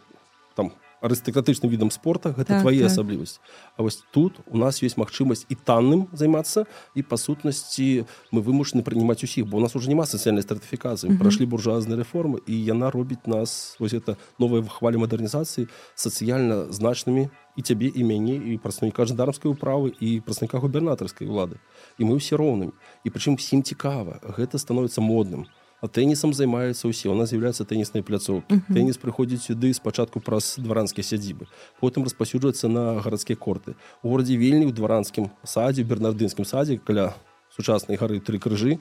там 0.56 0.72
арыстакратычным 1.02 1.70
відам 1.70 1.92
спорта 1.92 2.30
гэта 2.30 2.56
так, 2.56 2.62
твае 2.62 2.86
так. 2.86 2.92
асаблівасць 2.92 3.42
А 3.78 3.84
вось 3.84 4.04
тут 4.12 4.40
у 4.46 4.58
нас 4.58 4.82
ёсць 4.84 4.98
магчымасць 4.98 5.46
і 5.50 5.56
танным 5.56 6.08
займацца 6.14 6.66
і 6.96 7.02
па 7.02 7.18
сутнасці 7.18 8.06
мы 8.32 8.40
вымушаны 8.42 8.86
прынимаць 8.86 9.24
усіх 9.26 9.50
бо 9.50 9.58
у 9.58 9.62
нас 9.62 9.76
уже 9.76 9.90
няма 9.90 10.06
сацыяльнай 10.06 10.46
стратыфікацыі. 10.46 11.10
Mm 11.10 11.14
-hmm. 11.16 11.20
прайшлі 11.20 11.46
буржуазныя 11.46 11.98
рэформы 11.98 12.40
і 12.48 12.66
яна 12.66 12.92
робіць 12.92 13.26
нас 13.26 13.76
вось 13.80 13.94
это 13.94 14.16
новыя 14.40 14.62
хвалі 14.70 14.98
мадэрнізацыі 14.98 15.68
сацыяльна 15.96 16.72
значнымі 16.72 17.30
і 17.58 17.62
цябе 17.62 17.92
і 17.96 18.04
мяне 18.04 18.36
і 18.36 18.58
прадстаўніка 18.58 19.06
жандармскай 19.06 19.52
управы 19.52 19.94
і 20.00 20.22
прадстаўніка 20.22 20.60
губернатарскай 20.60 21.28
улады. 21.28 21.60
І 21.98 22.06
мы 22.06 22.16
ўсе 22.16 22.36
роўнымі. 22.38 22.72
І 23.04 23.10
прычым 23.10 23.36
всім 23.36 23.64
цікава 23.64 24.20
гэта 24.38 24.58
становіцца 24.58 25.02
модным 25.02 25.46
а 25.82 25.90
тэнісам 25.90 26.34
займаюцца 26.34 26.88
ўсе 26.88 27.10
у 27.10 27.18
нас 27.18 27.34
з'яўляецца 27.34 27.66
тэніснай 27.66 28.06
пляцоўкі 28.06 28.54
uh 28.54 28.62
-huh. 28.62 28.74
тэніс 28.74 29.02
прыходзіць 29.02 29.42
сюды 29.50 29.74
спачатку 29.74 30.22
праз 30.22 30.56
дваранскія 30.62 31.04
сядзібы 31.04 31.50
потым 31.82 32.04
распасюджваецца 32.06 32.68
на 32.70 33.02
гарадскія 33.02 33.36
корты 33.36 33.76
у 34.04 34.10
горадзе 34.10 34.38
вельні 34.38 34.66
ў 34.70 34.74
дваранскім 34.74 35.30
садзе 35.44 35.84
бернардынскім 35.84 36.46
садзе 36.46 36.78
каля 36.78 37.14
сучаснай 37.50 37.98
гары 37.98 38.20
тры 38.20 38.38
крыжы 38.38 38.80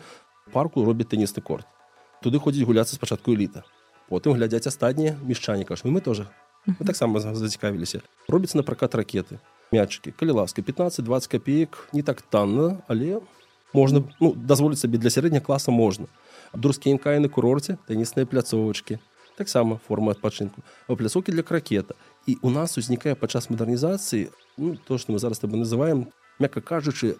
парку 0.52 0.84
робіць 0.84 1.08
тэнісны 1.08 1.42
корт. 1.42 1.66
Туды 2.22 2.38
ходзіць 2.38 2.66
гуляцца 2.66 2.94
спачатку 2.94 3.32
эліта 3.32 3.64
потым 4.10 4.34
глядзяць 4.34 4.66
астатнія 4.66 5.16
мешчане 5.22 5.64
кажу 5.64 5.88
мы 5.88 6.00
тоже 6.00 6.26
мы 6.66 6.84
таксама 6.84 7.20
зацікавіліся 7.20 8.02
робіцца 8.28 8.58
на 8.58 8.62
пракат 8.66 8.94
ракеты 8.94 9.38
мячыкі 9.72 10.12
калі 10.12 10.42
ласка 10.42 10.60
15-20 10.60 11.30
копеек 11.30 11.88
не 11.92 12.02
так 12.02 12.22
танна 12.22 12.82
але 12.88 13.20
можна 13.72 14.02
ну, 14.20 14.34
дазволіць 14.34 14.82
сабе 14.82 14.98
для 14.98 15.10
сярэдня 15.14 15.40
класа 15.40 15.70
можна 15.70 16.10
абдурскія 16.52 16.98
на 17.20 17.28
курорце 17.28 17.78
тэнісныя 17.88 18.26
пляцовачкі 18.26 18.98
таксама 19.36 19.80
форма 19.88 20.12
адпачынку. 20.12 20.60
А 20.88 20.94
пляцоўкі 20.94 21.32
для 21.32 21.42
кракета. 21.42 21.94
І 22.26 22.36
у 22.42 22.50
нас 22.50 22.76
узнікае 22.76 23.14
падчас 23.14 23.48
мадэрнізацыі 23.48 24.28
ну, 24.58 24.76
то 24.76 24.98
што 24.98 25.12
мы 25.12 25.18
зараз 25.18 25.40
таб 25.40 25.56
называем 25.56 26.12
мякка 26.38 26.60
кажучы 26.60 27.16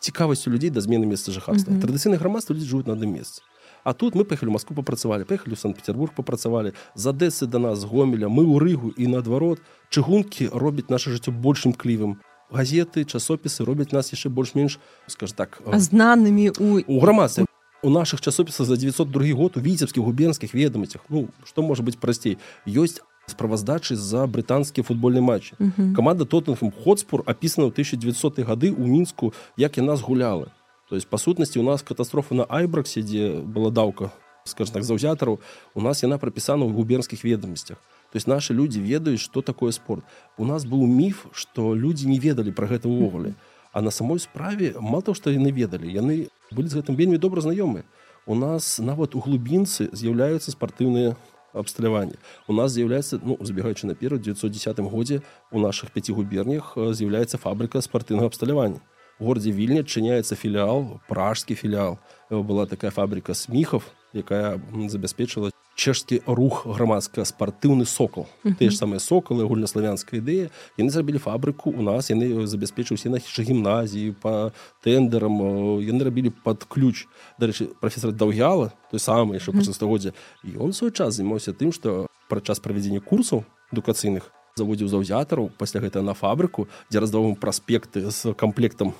цікавасцю 0.00 0.50
людзей 0.50 0.70
да 0.70 0.80
змены 0.80 1.04
месца 1.04 1.32
жыхарства. 1.32 1.76
Традыцыйны 1.76 2.16
грамадства 2.16 2.54
людзі 2.54 2.68
жывуць 2.72 2.88
на 2.88 2.96
адным 2.96 3.12
месцы. 3.12 3.42
А 3.84 3.92
тут 3.92 4.14
мы 4.14 4.24
паехалі 4.24 4.56
Маску 4.56 4.74
папрацавалі 4.74 5.28
паехалі 5.28 5.52
ў 5.52 5.60
санкт-петербург 5.60 6.16
папрацавалі. 6.16 6.72
За 6.94 7.12
дэсы 7.12 7.46
да 7.46 7.58
нас 7.58 7.84
гомеля 7.84 8.32
мы 8.32 8.48
ў 8.48 8.56
рыгу 8.56 8.88
і 8.96 9.04
наадварот. 9.12 9.60
Чыгункі 9.92 10.48
робяць 10.52 10.88
наше 10.88 11.12
жыццё 11.12 11.36
большым 11.36 11.76
клівым 11.76 12.16
газеты 12.50 13.04
часопісы 13.04 13.64
робяць 13.64 13.92
нас 13.92 14.12
яшчэ 14.12 14.32
больш-менш 14.32 14.78
скажем 15.06 15.36
так 15.36 15.60
знанымі 15.68 16.48
у 16.56 16.80
у 16.80 17.00
грамадстве 17.00 17.44
у 17.82 17.90
наших 17.90 18.20
часопісах 18.20 18.66
за 18.66 18.76
902 18.76 19.34
год 19.34 19.56
у 19.56 19.60
віцебскіх 19.60 20.02
губернскіх 20.02 20.54
ведомасцях 20.54 21.02
ну 21.08 21.28
што 21.44 21.62
можа 21.62 21.82
быць 21.82 21.98
прасцей 21.98 22.38
ёсць 22.66 23.00
справаздачы 23.26 23.96
за 23.96 24.26
брытанскія 24.26 24.84
футбольныя 24.84 25.22
матчы 25.22 25.54
uh 25.58 25.70
-huh. 25.76 25.94
команда 25.94 26.24
тоттенхэм 26.24 26.72
хотспур 26.84 27.22
апісана 27.26 27.68
ў 27.68 27.72
1900 27.72 28.38
гады 28.38 28.70
ў 28.72 28.86
мінску 28.86 29.32
як 29.56 29.76
яна 29.76 29.96
згуляла 29.96 30.46
то 30.88 30.96
есть 30.96 31.08
па 31.08 31.18
сутнасці 31.18 31.58
у 31.58 31.62
нас 31.62 31.82
катастрофа 31.82 32.34
на 32.34 32.44
айбраксе 32.48 33.02
дзе 33.02 33.42
была 33.42 33.70
даўка 33.70 34.10
скажем 34.44 34.74
так 34.74 34.82
заўзятараў 34.82 35.38
у 35.74 35.80
нас 35.80 36.02
яна 36.02 36.18
прапісана 36.18 36.64
ў 36.64 36.72
губернскіх 36.72 37.24
ведомасцях 37.24 37.76
то 38.10 38.16
есть 38.16 38.26
наши 38.26 38.54
людзі 38.54 38.80
ведаюць 38.80 39.20
что 39.20 39.42
такое 39.42 39.70
спорт. 39.72 40.04
У 40.38 40.44
нас 40.44 40.64
быў 40.64 40.86
міф 40.86 41.26
что 41.32 41.74
людзі 41.74 42.08
не 42.08 42.18
ведалі 42.18 42.50
про 42.52 42.66
гэта 42.66 42.88
ўвогуле 42.88 43.34
а 43.72 43.82
на 43.82 43.90
самой 43.90 44.18
справе 44.18 44.74
мало 44.80 45.02
то 45.02 45.14
что 45.14 45.30
яны 45.30 45.52
ведалі 45.52 45.92
яны 45.92 46.28
былі 46.50 46.68
з 46.68 46.80
гэтым 46.80 46.96
вельмі 46.96 47.18
добра 47.18 47.40
знаёмы 47.40 47.84
у 48.26 48.34
нас 48.34 48.78
нават 48.78 49.14
у 49.14 49.20
глубінцы 49.24 49.88
з'яўляюцца 49.92 50.52
спартыўныя 50.52 51.16
абсталяванні 51.52 52.20
у 52.48 52.52
нас 52.52 52.72
з'яўляецца 52.76 53.20
ну 53.24 53.38
забегаючы 53.40 53.86
наперад 53.86 54.22
910 54.22 54.80
годзе 54.92 55.22
у 55.50 55.60
наших 55.60 55.90
пяці 55.90 56.12
губернях 56.12 56.76
з'яўляецца 56.76 57.40
фабрыка 57.40 57.80
спартыўнага 57.80 58.32
абсталявання 58.32 58.80
горадзе 59.18 59.50
вільня 59.50 59.82
адчыняецца 59.82 60.38
філіал 60.38 61.00
пражскі 61.08 61.54
філіал. 61.58 61.98
Была 62.30 62.66
такая 62.66 62.90
фабрика 62.90 63.34
сміхов 63.34 63.90
якая 64.12 64.60
забяспечыла 64.88 65.50
чэшскі 65.78 66.26
рух 66.26 66.66
грамадска-спартыўны 66.66 67.86
сокол 67.86 68.26
uh 68.26 68.50
-huh. 68.50 68.58
тыя 68.58 68.70
ж 68.70 68.76
самыя 68.76 68.98
сокалы 68.98 69.46
гульнаславянская 69.46 70.18
ідэя 70.20 70.50
яны 70.76 70.90
зрабілі 70.90 71.18
фабрыку 71.18 71.70
у 71.70 71.82
нас 71.82 72.10
яны 72.10 72.46
забяспечыўся 72.46 73.08
нашышы 73.08 73.42
гімназіі 73.46 74.12
по 74.20 74.52
тендерам 74.82 75.38
яны 75.78 76.04
рабілі 76.04 76.30
под 76.44 76.64
ключ 76.64 77.06
дарэчы 77.38 77.70
профессор 77.80 78.12
даўяла 78.12 78.72
той 78.90 79.00
самы 79.00 79.38
яшчэ 79.38 79.50
uh 79.52 79.54
-huh. 79.54 79.72
стагоддзя 79.72 80.12
і 80.44 80.58
он 80.58 80.72
свой 80.72 80.90
час 80.90 81.14
займаўся 81.14 81.52
тым 81.52 81.72
што 81.72 82.06
пра 82.28 82.40
час 82.40 82.58
правядзення 82.58 83.00
курсаў 83.00 83.44
адукацыйных 83.72 84.22
заводзіў 84.56 84.88
заўзятараў 84.88 85.50
пасля 85.58 85.80
гэта 85.80 86.02
на 86.02 86.14
фабрыку 86.14 86.66
дзе 86.90 86.98
раздавым 87.00 87.36
праспекты 87.36 88.10
з 88.10 88.34
камплектам 88.34 88.92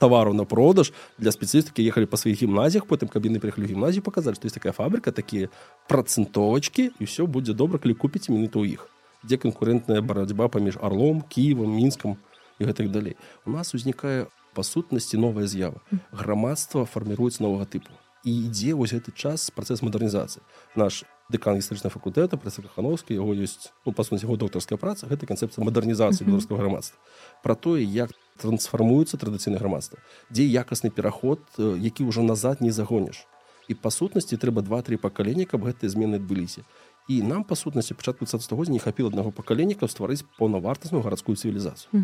тавару 0.00 0.32
на 0.32 0.48
продаж. 0.48 0.92
Для 1.20 1.30
спецыфікі 1.30 1.84
ехалі 1.84 2.08
па 2.08 2.16
сваіх 2.16 2.40
гімназіях 2.40 2.88
потым 2.88 3.12
каб 3.12 3.28
яны 3.28 3.36
прыехалі 3.36 3.68
гімназію 3.68 4.02
паказаць 4.02 4.40
што 4.40 4.48
есть 4.48 4.56
такая 4.56 4.72
фабрыка 4.72 5.12
такія 5.12 5.52
працэнтовачкі 5.92 6.96
і 6.96 7.02
ўсё 7.04 7.28
будзе 7.28 7.52
добра 7.52 7.76
калі 7.76 7.94
купіць 7.94 8.32
мінуту 8.32 8.64
ў 8.64 8.80
іх 8.80 8.88
дзе 9.22 9.36
канкурэнтная 9.36 10.00
барацьба 10.00 10.48
паміж 10.48 10.80
арлом 10.80 11.20
кіевам 11.28 11.68
мінскам 11.68 12.16
і 12.58 12.64
гэтак 12.64 12.88
далей 12.88 13.20
у 13.44 13.52
нас 13.52 13.76
узнікае 13.76 14.32
па 14.56 14.62
сутнасці 14.66 15.20
новая 15.20 15.46
з'ява. 15.46 15.78
Грамадства 16.10 16.88
фарміруецца 16.88 17.44
новага 17.44 17.68
тыпу 17.68 17.92
і 18.24 18.32
ідзе 18.46 18.74
вось 18.76 18.92
гэты 18.92 19.12
час 19.16 19.48
працэс 19.54 19.80
мадэрнізацыі 19.80 20.44
наш 20.76 21.04
дэкан 21.32 21.56
гістарычнага 21.56 21.94
факультэта 21.94 22.36
працакахановскі 22.36 23.16
яго 23.16 23.32
ёсць 23.32 23.72
ну, 23.86 23.92
па 23.96 24.04
сути 24.04 24.26
яго 24.26 24.36
доктарская 24.36 24.76
праца 24.76 25.08
гэта 25.08 25.24
канцэпцыя 25.24 25.64
мадэрнізацыі 25.64 26.28
беларускага 26.28 26.60
грамадства 26.60 27.00
пра 27.40 27.56
тое 27.56 27.80
як 27.80 28.12
трансфармуецца 28.40 29.20
традыцыйна 29.20 29.60
грамадства 29.60 30.00
дзе 30.30 30.48
якасны 30.48 30.90
пераход 30.90 31.44
які 31.58 32.08
ўжо 32.08 32.24
назад 32.24 32.64
не 32.64 32.72
загоніш 32.72 33.26
і 33.70 33.76
па 33.78 33.90
сутнасці 33.94 34.34
трэба 34.42 34.66
два-тры 34.66 34.98
пакалення 34.98 35.46
каб 35.46 35.62
гэтыя 35.62 35.92
змены 35.94 36.18
адбыліся. 36.18 36.66
І 37.06 37.22
нам 37.22 37.46
па 37.46 37.54
сутнасці 37.54 37.94
пачатку 37.94 38.26
стагоддзя 38.26 38.74
не 38.74 38.82
хапіла 38.82 39.14
аднаго 39.14 39.30
пакалення 39.30 39.78
каб 39.78 39.92
стварыць 39.92 40.26
паўнавартасную 40.38 41.02
гарадскую 41.06 41.38
цывілізацыю. 41.38 42.02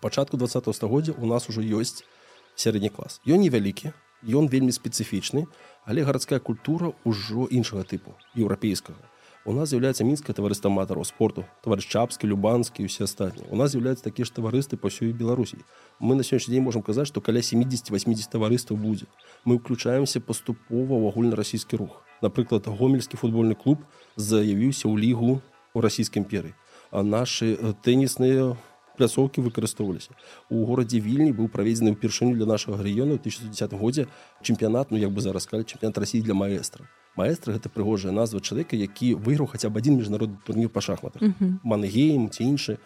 Пачатку 0.00 0.38
20 0.38 0.70
стагоддзя 0.70 1.18
у 1.18 1.26
нас 1.26 1.50
ужо 1.50 1.66
ёсць 1.66 2.06
сярэдні 2.54 2.94
клас. 2.94 3.18
Ён 3.26 3.42
невялікі 3.42 3.90
ён 4.22 4.46
вельмі 4.52 4.70
спецыфічны 4.70 5.46
але 5.84 6.06
гарадская 6.06 6.38
культура 6.38 6.94
ўжо 7.04 7.50
іншага 7.50 7.82
тыпу 7.82 8.14
еўрапейскага 8.36 9.00
у 9.44 9.52
нас 9.52 9.70
з'яўляецца 9.72 10.04
мінскае 10.04 10.34
таварыства 10.36 10.70
аматараў 10.70 11.04
спорту 11.08 11.44
таварыш 11.64 11.88
чапскі 11.88 12.28
любанскі 12.30 12.84
усе 12.84 13.04
астатнія 13.08 13.48
у 13.50 13.56
нас 13.56 13.72
з'яўляюцца 13.72 14.04
такія 14.04 14.28
ж 14.28 14.34
таварысты 14.36 14.76
па 14.76 14.92
ўсёй 14.92 15.12
беларусі 15.16 15.60
мы 15.98 16.14
на 16.18 16.26
сённяшні 16.26 16.54
дзень 16.54 16.66
можам 16.66 16.84
казаць 16.84 17.08
што 17.08 17.24
каля 17.24 17.40
70-80 17.40 18.28
таварыстаў 18.32 18.76
будзе 18.76 19.08
мы 19.44 19.56
ўключаемся 19.56 20.20
паступова 20.20 20.92
ў 20.92 21.08
агульнарасійскі 21.08 21.80
рух. 21.80 22.04
Напрыклад 22.20 22.68
гомельскі 22.68 23.16
футбольны 23.16 23.56
клуб 23.56 23.80
заявіўся 24.16 24.92
ў 24.92 25.00
лігу 25.00 25.40
у 25.74 25.78
расійскай 25.80 26.20
імперыі 26.20 26.52
а 26.90 27.00
нашы 27.06 27.56
тэнісныя 27.86 28.52
у 28.52 28.58
пляцоўкі 29.00 29.40
выкарыстоўваліся 29.46 30.12
у 30.52 30.64
горадзе 30.68 31.00
вільні 31.00 31.32
быў 31.32 31.48
праведзены 31.48 31.96
ўпершыню 31.96 32.36
для 32.36 32.48
нашага 32.50 32.84
рэгіёну 32.84 33.16
2010 33.16 33.76
годзе 33.80 34.06
чэмпіянат 34.44 34.92
ну 34.92 35.00
як 35.00 35.16
бы 35.16 35.24
зараз 35.24 35.48
сказать 35.48 35.72
чэмпіянат 35.72 36.04
рассіі 36.04 36.20
для 36.26 36.36
маэстра 36.36 36.84
маэстра 37.16 37.54
гэта 37.56 37.68
прыгожая 37.68 38.12
назва 38.12 38.40
чалавека 38.40 38.76
які 38.76 39.14
выйграў 39.14 39.50
хаця 39.50 39.70
б 39.70 39.78
адзін 39.78 39.98
міжнародны 39.98 40.38
турнір 40.46 40.68
па 40.68 40.80
шахматах. 40.80 41.22
Мангеем 41.62 42.30
ці 42.30 42.44
іншы. 42.44 42.78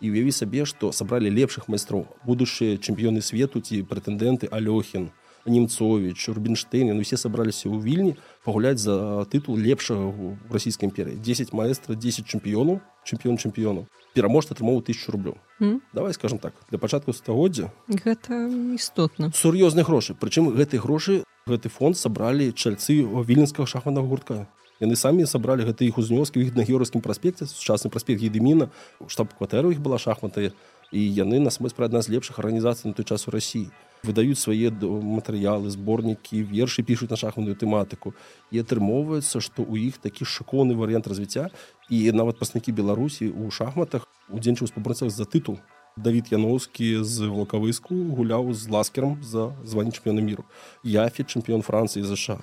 І 0.00 0.10
уяві 0.14 0.30
сабе 0.30 0.62
што 0.62 0.92
сабралі 0.94 1.26
лепшых 1.26 1.66
майстроў. 1.66 2.06
Будучыя 2.22 2.78
чэмпіёны 2.78 3.18
свету 3.18 3.58
ці 3.58 3.82
прэтэндэнты 3.82 4.46
алёхін 4.46 5.10
немцович 5.48 6.28
рубинштейн 6.28 6.94
ну 6.94 7.02
все 7.02 7.16
сабраліся 7.16 7.68
ў 7.68 7.82
вільні 7.82 8.12
пагуляць 8.44 8.78
за 8.78 9.24
тытул 9.26 9.58
лепшага 9.58 10.06
ў 10.12 10.38
расійскай 10.50 10.86
імперыі. 10.86 11.18
10 11.18 11.52
маэстра 11.52 11.94
10 11.94 12.26
чэмпіёнаў 12.30 12.78
чэмпіён 13.02 13.36
чэмпіёнаў. 13.42 13.86
Пераможца 14.14 14.54
атрымоў 14.54 14.82
тысячу 14.82 15.12
рублёў. 15.12 15.36
Mm. 15.60 15.80
давай 15.92 16.14
скажем 16.14 16.38
так 16.38 16.54
для 16.70 16.78
пачатку 16.78 17.12
стагоддзя 17.12 17.72
гэта 17.88 18.46
істотна. 18.74 19.32
сур'ёзныя 19.34 19.82
грошы. 19.84 20.14
Прычым 20.14 20.54
гэтай 20.54 20.78
грошы 20.78 21.24
гэты 21.48 21.72
фонд 21.72 21.96
сабралі 21.96 22.52
чальцы 22.52 23.02
віленскага 23.02 23.66
шахманага 23.66 24.06
гуртка. 24.06 24.46
Яны 24.78 24.94
самі 24.94 25.26
сабралі 25.26 25.66
гэта 25.66 25.82
іх 25.82 25.98
узнёскі 25.98 26.38
іх 26.44 26.54
на 26.54 26.62
георгскім 26.62 27.02
праспекце 27.02 27.50
сучасны 27.50 27.90
праспект 27.90 28.22
гедыміна 28.22 28.70
штаб-кватэру 29.10 29.74
іх 29.74 29.82
была 29.82 29.98
шахматы 29.98 30.52
і 30.92 31.00
яны 31.02 31.40
нас 31.42 31.58
мы 31.58 31.68
спра 31.68 31.90
адна 31.90 32.00
з 32.02 32.14
лепшых 32.14 32.38
арганізацый 32.38 32.88
на 32.88 32.94
той 32.94 33.04
час 33.04 33.26
у 33.26 33.34
рассіі 33.34 33.68
выдаюць 34.06 34.38
свае 34.38 34.70
матэрыялы 34.70 35.70
зборнікі 35.74 36.42
вершы 36.46 36.86
пішуць 36.86 37.10
на 37.10 37.18
шахманную 37.18 37.58
тэматыку. 37.58 38.14
І 38.54 38.62
атрымоўваецца 38.62 39.42
што 39.42 39.66
ў 39.66 39.90
іх 39.90 39.98
такі 39.98 40.22
шыкоўны 40.22 40.78
варыянт 40.78 41.10
развіцця. 41.10 41.50
І 41.90 42.12
нават 42.14 42.38
паснікі 42.38 42.70
беларусі 42.70 43.34
у 43.34 43.50
шахматах 43.50 44.06
удзельнічаў 44.30 44.70
спабрацах 44.70 45.10
за 45.10 45.26
тытул 45.26 45.58
Давід 45.98 46.30
яноўскі 46.30 47.02
з 47.02 47.26
влакавыску 47.26 47.94
гуляў 48.14 48.54
з 48.54 48.70
ласкером 48.70 49.18
за 49.22 49.50
званне 49.66 49.90
чэмпіёна 49.90 50.22
міру. 50.22 50.46
Яфі 50.86 51.26
чэмпіён 51.26 51.66
францыі 51.66 52.06
ЗША 52.06 52.38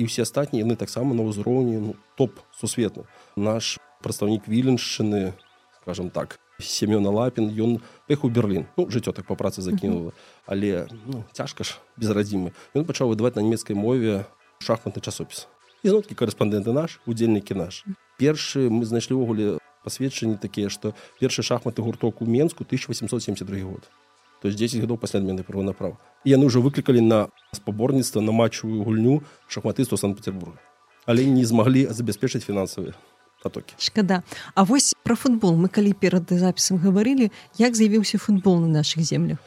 і 0.00 0.08
ўсе 0.08 0.24
астатнія 0.24 0.64
яны 0.64 0.76
таксама 0.80 1.12
на 1.12 1.20
ўзроўні 1.28 1.76
ну, 1.84 1.92
топ 2.16 2.40
сусветны 2.56 3.04
наш 3.36 3.76
прадстаўнік 4.00 4.48
віленшчыны 4.48 5.36
скажем 5.84 6.08
так 6.08 6.40
семёна 6.58 7.12
лапін 7.12 7.52
ён 7.52 7.84
пеху 8.08 8.32
берлін. 8.32 8.64
Ну 8.80 8.88
жыццё 8.88 9.12
так 9.12 9.28
па 9.28 9.36
працы 9.36 9.60
закінула 9.60 10.16
але 10.48 10.88
ну, 11.04 11.28
цяжка 11.36 11.60
ж 11.64 11.76
безрадзімы 12.00 12.56
ён 12.72 12.88
пачаў 12.88 13.12
выдаваць 13.12 13.36
на 13.36 13.44
нямецкай 13.44 13.76
мове 13.76 14.24
шахматны 14.64 15.04
часопіс 15.04 15.44
ізноткі 15.84 16.16
корэспандэнты 16.16 16.72
наш 16.72 16.98
удзельнікі 17.04 17.54
наш. 17.54 17.84
Першы 18.16 18.72
мы 18.72 18.88
знайшлі 18.88 19.20
ўвогуле 19.20 19.60
пасведчанні 19.84 20.40
такія 20.40 20.72
што 20.72 20.94
першы 21.20 21.44
шахматы 21.44 21.82
гурток 21.82 22.22
у 22.22 22.26
менску 22.26 22.64
1872 22.64 23.62
год. 23.68 23.90
То 24.40 24.48
есть 24.48 24.58
10 24.58 24.80
гадоў 24.80 24.98
пасля 24.98 25.20
адмены 25.20 25.44
права 25.44 25.62
направ 25.62 25.96
яны 26.24 26.48
ўжо 26.48 26.60
выклікалі 26.64 27.00
на 27.00 27.28
спаборніцтва 27.52 28.20
на 28.20 28.32
матчавую 28.32 28.84
гульню 28.84 29.22
шахматысту 29.48 29.96
санкт-петербурга. 29.96 30.58
Але 31.06 31.24
не 31.24 31.44
змаглі 31.44 31.86
забяспечыць 31.92 32.44
фінансавыя 32.44 32.96
потокі 33.44 33.74
шкада 33.78 34.22
А 34.54 34.64
вось 34.64 34.94
про 35.04 35.16
футбол. 35.16 35.56
Мы 35.56 35.68
калі 35.68 35.92
перад 35.92 36.32
запісам 36.32 36.78
гаварылі 36.80 37.30
як 37.58 37.76
з'явіўся 37.76 38.18
футбол 38.18 38.60
на 38.60 38.68
наших 38.68 39.04
землях? 39.04 39.38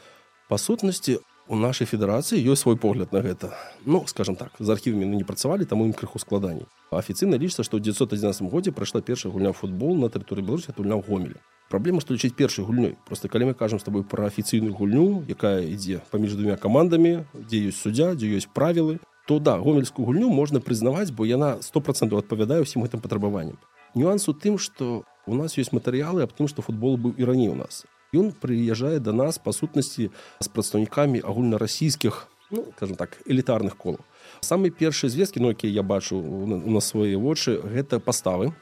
Па 0.48 0.58
сутнасці 0.58 1.18
у 1.48 1.56
нашай 1.56 1.88
федэрацыі 1.88 2.44
ёсць 2.44 2.62
свой 2.62 2.76
погляд 2.76 3.12
на 3.12 3.24
гэта. 3.24 3.56
Ну 3.86 4.04
скажем 4.06 4.36
так 4.36 4.52
з 4.58 4.68
архівамі 4.68 5.08
не 5.08 5.24
працавалі 5.24 5.64
там 5.64 5.80
ім 5.80 5.92
крыху 5.96 6.20
складаней. 6.20 6.68
Афіцыйна 6.92 7.40
лічыцца 7.40 7.64
што 7.64 7.80
ў 7.80 7.88
911 7.88 8.52
годзе 8.52 8.70
прайшла 8.72 9.00
першая 9.00 9.32
гульня 9.32 9.52
футбол 9.56 9.96
на 9.96 10.12
тэрыторыі 10.12 10.44
беларусі 10.44 10.76
гульня 10.76 11.00
ў 11.00 11.08
гомелі. 11.08 11.40
Праблема 11.72 12.04
што 12.04 12.12
лічыць 12.12 12.36
першай 12.36 12.68
гульнёй. 12.68 12.96
Просто 13.08 13.28
калі 13.28 13.50
мы 13.50 13.54
кажам 13.56 13.80
з 13.80 13.88
тобой 13.88 14.04
пра 14.04 14.28
афіцыйную 14.28 14.76
гульню 14.76 15.24
якая 15.24 15.64
ідзе 15.64 16.04
паміж 16.12 16.36
двумя 16.36 16.60
камандамі 16.60 17.24
дзе 17.32 17.72
ёсць 17.72 17.80
суддзя 17.80 18.12
дзе 18.12 18.28
ёсць 18.36 18.48
правілы 18.52 19.00
то 19.24 19.40
да 19.40 19.56
гомельскую 19.56 20.04
гульню 20.04 20.28
можна 20.28 20.60
прызнаваць 20.60 21.12
бо 21.16 21.24
яна 21.24 21.64
сто 21.64 21.80
процентаў 21.80 22.20
адпавядае 22.20 22.60
ўсім 22.60 22.84
гэтым 22.84 23.00
патрабаванням. 23.00 23.56
Нюанс 23.96 24.28
у 24.28 24.36
тым 24.36 24.60
что 24.60 25.04
у 25.24 25.34
нас 25.34 25.56
есть 25.56 25.72
матэрыялы 25.72 26.22
аб 26.28 26.32
тым 26.36 26.48
что 26.48 26.60
футбол 26.60 27.00
быў 27.00 27.16
і 27.16 27.24
раней 27.24 27.48
у 27.48 27.56
нас 27.56 27.88
ён 28.14 28.32
прыязджае 28.32 28.98
до 29.00 29.12
нас 29.12 29.38
па 29.38 29.52
сутнасці 29.52 30.10
з 30.40 30.46
прадстаўнікамі 30.48 31.20
агульнарасійскіх 31.20 32.28
ну, 32.50 32.64
скажем 32.76 32.96
так 32.96 33.20
элітарных 33.26 33.76
колаў. 33.76 34.00
Самы 34.40 34.70
першыя 34.70 35.10
звесткі 35.10 35.40
ну 35.40 35.52
якія 35.52 35.72
я 35.72 35.82
бачу 35.82 36.16
на 36.46 36.80
свае 36.80 37.16
вочы 37.16 37.60
гэта 37.60 38.00
паставы. 38.00 38.52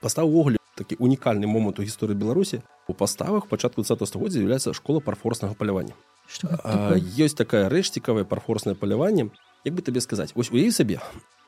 Пастав 0.00 0.26
увогуле 0.26 0.58
такі 0.76 0.96
унікальны 1.00 1.46
момант 1.46 1.78
у 1.78 1.82
гісторыі 1.82 2.18
беларусі. 2.18 2.62
У 2.86 2.94
паставах 2.94 3.46
пачатку 3.46 3.82
20 3.82 4.08
стагоддзя 4.08 4.38
з'яўляецца 4.38 4.74
школа 4.74 5.00
парфорснага 5.00 5.54
палявання. 5.54 5.94
Ёсць 7.16 7.38
такая 7.38 7.70
рэч 7.70 7.90
цікавае 7.94 8.24
парфорснае 8.24 8.74
паляванне. 8.74 9.30
Як 9.64 9.74
бы 9.74 9.82
табе 9.82 10.00
сказаць? 10.00 10.34
Ось 10.34 10.50
у 10.50 10.56
ей 10.58 10.70
сабе 10.70 11.00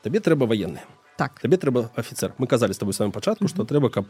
табе 0.08 0.24
трэба 0.24 0.48
ваенны 0.48 0.80
так. 1.18 1.34
Табе 1.42 1.58
трэба 1.58 1.90
офіцер 1.98 2.32
мы 2.38 2.46
казалі 2.46 2.72
з 2.72 2.80
тобой 2.80 2.94
самым 2.96 3.12
пачатку 3.12 3.48
што 3.50 3.66
трэба 3.68 3.90
каб 3.92 4.06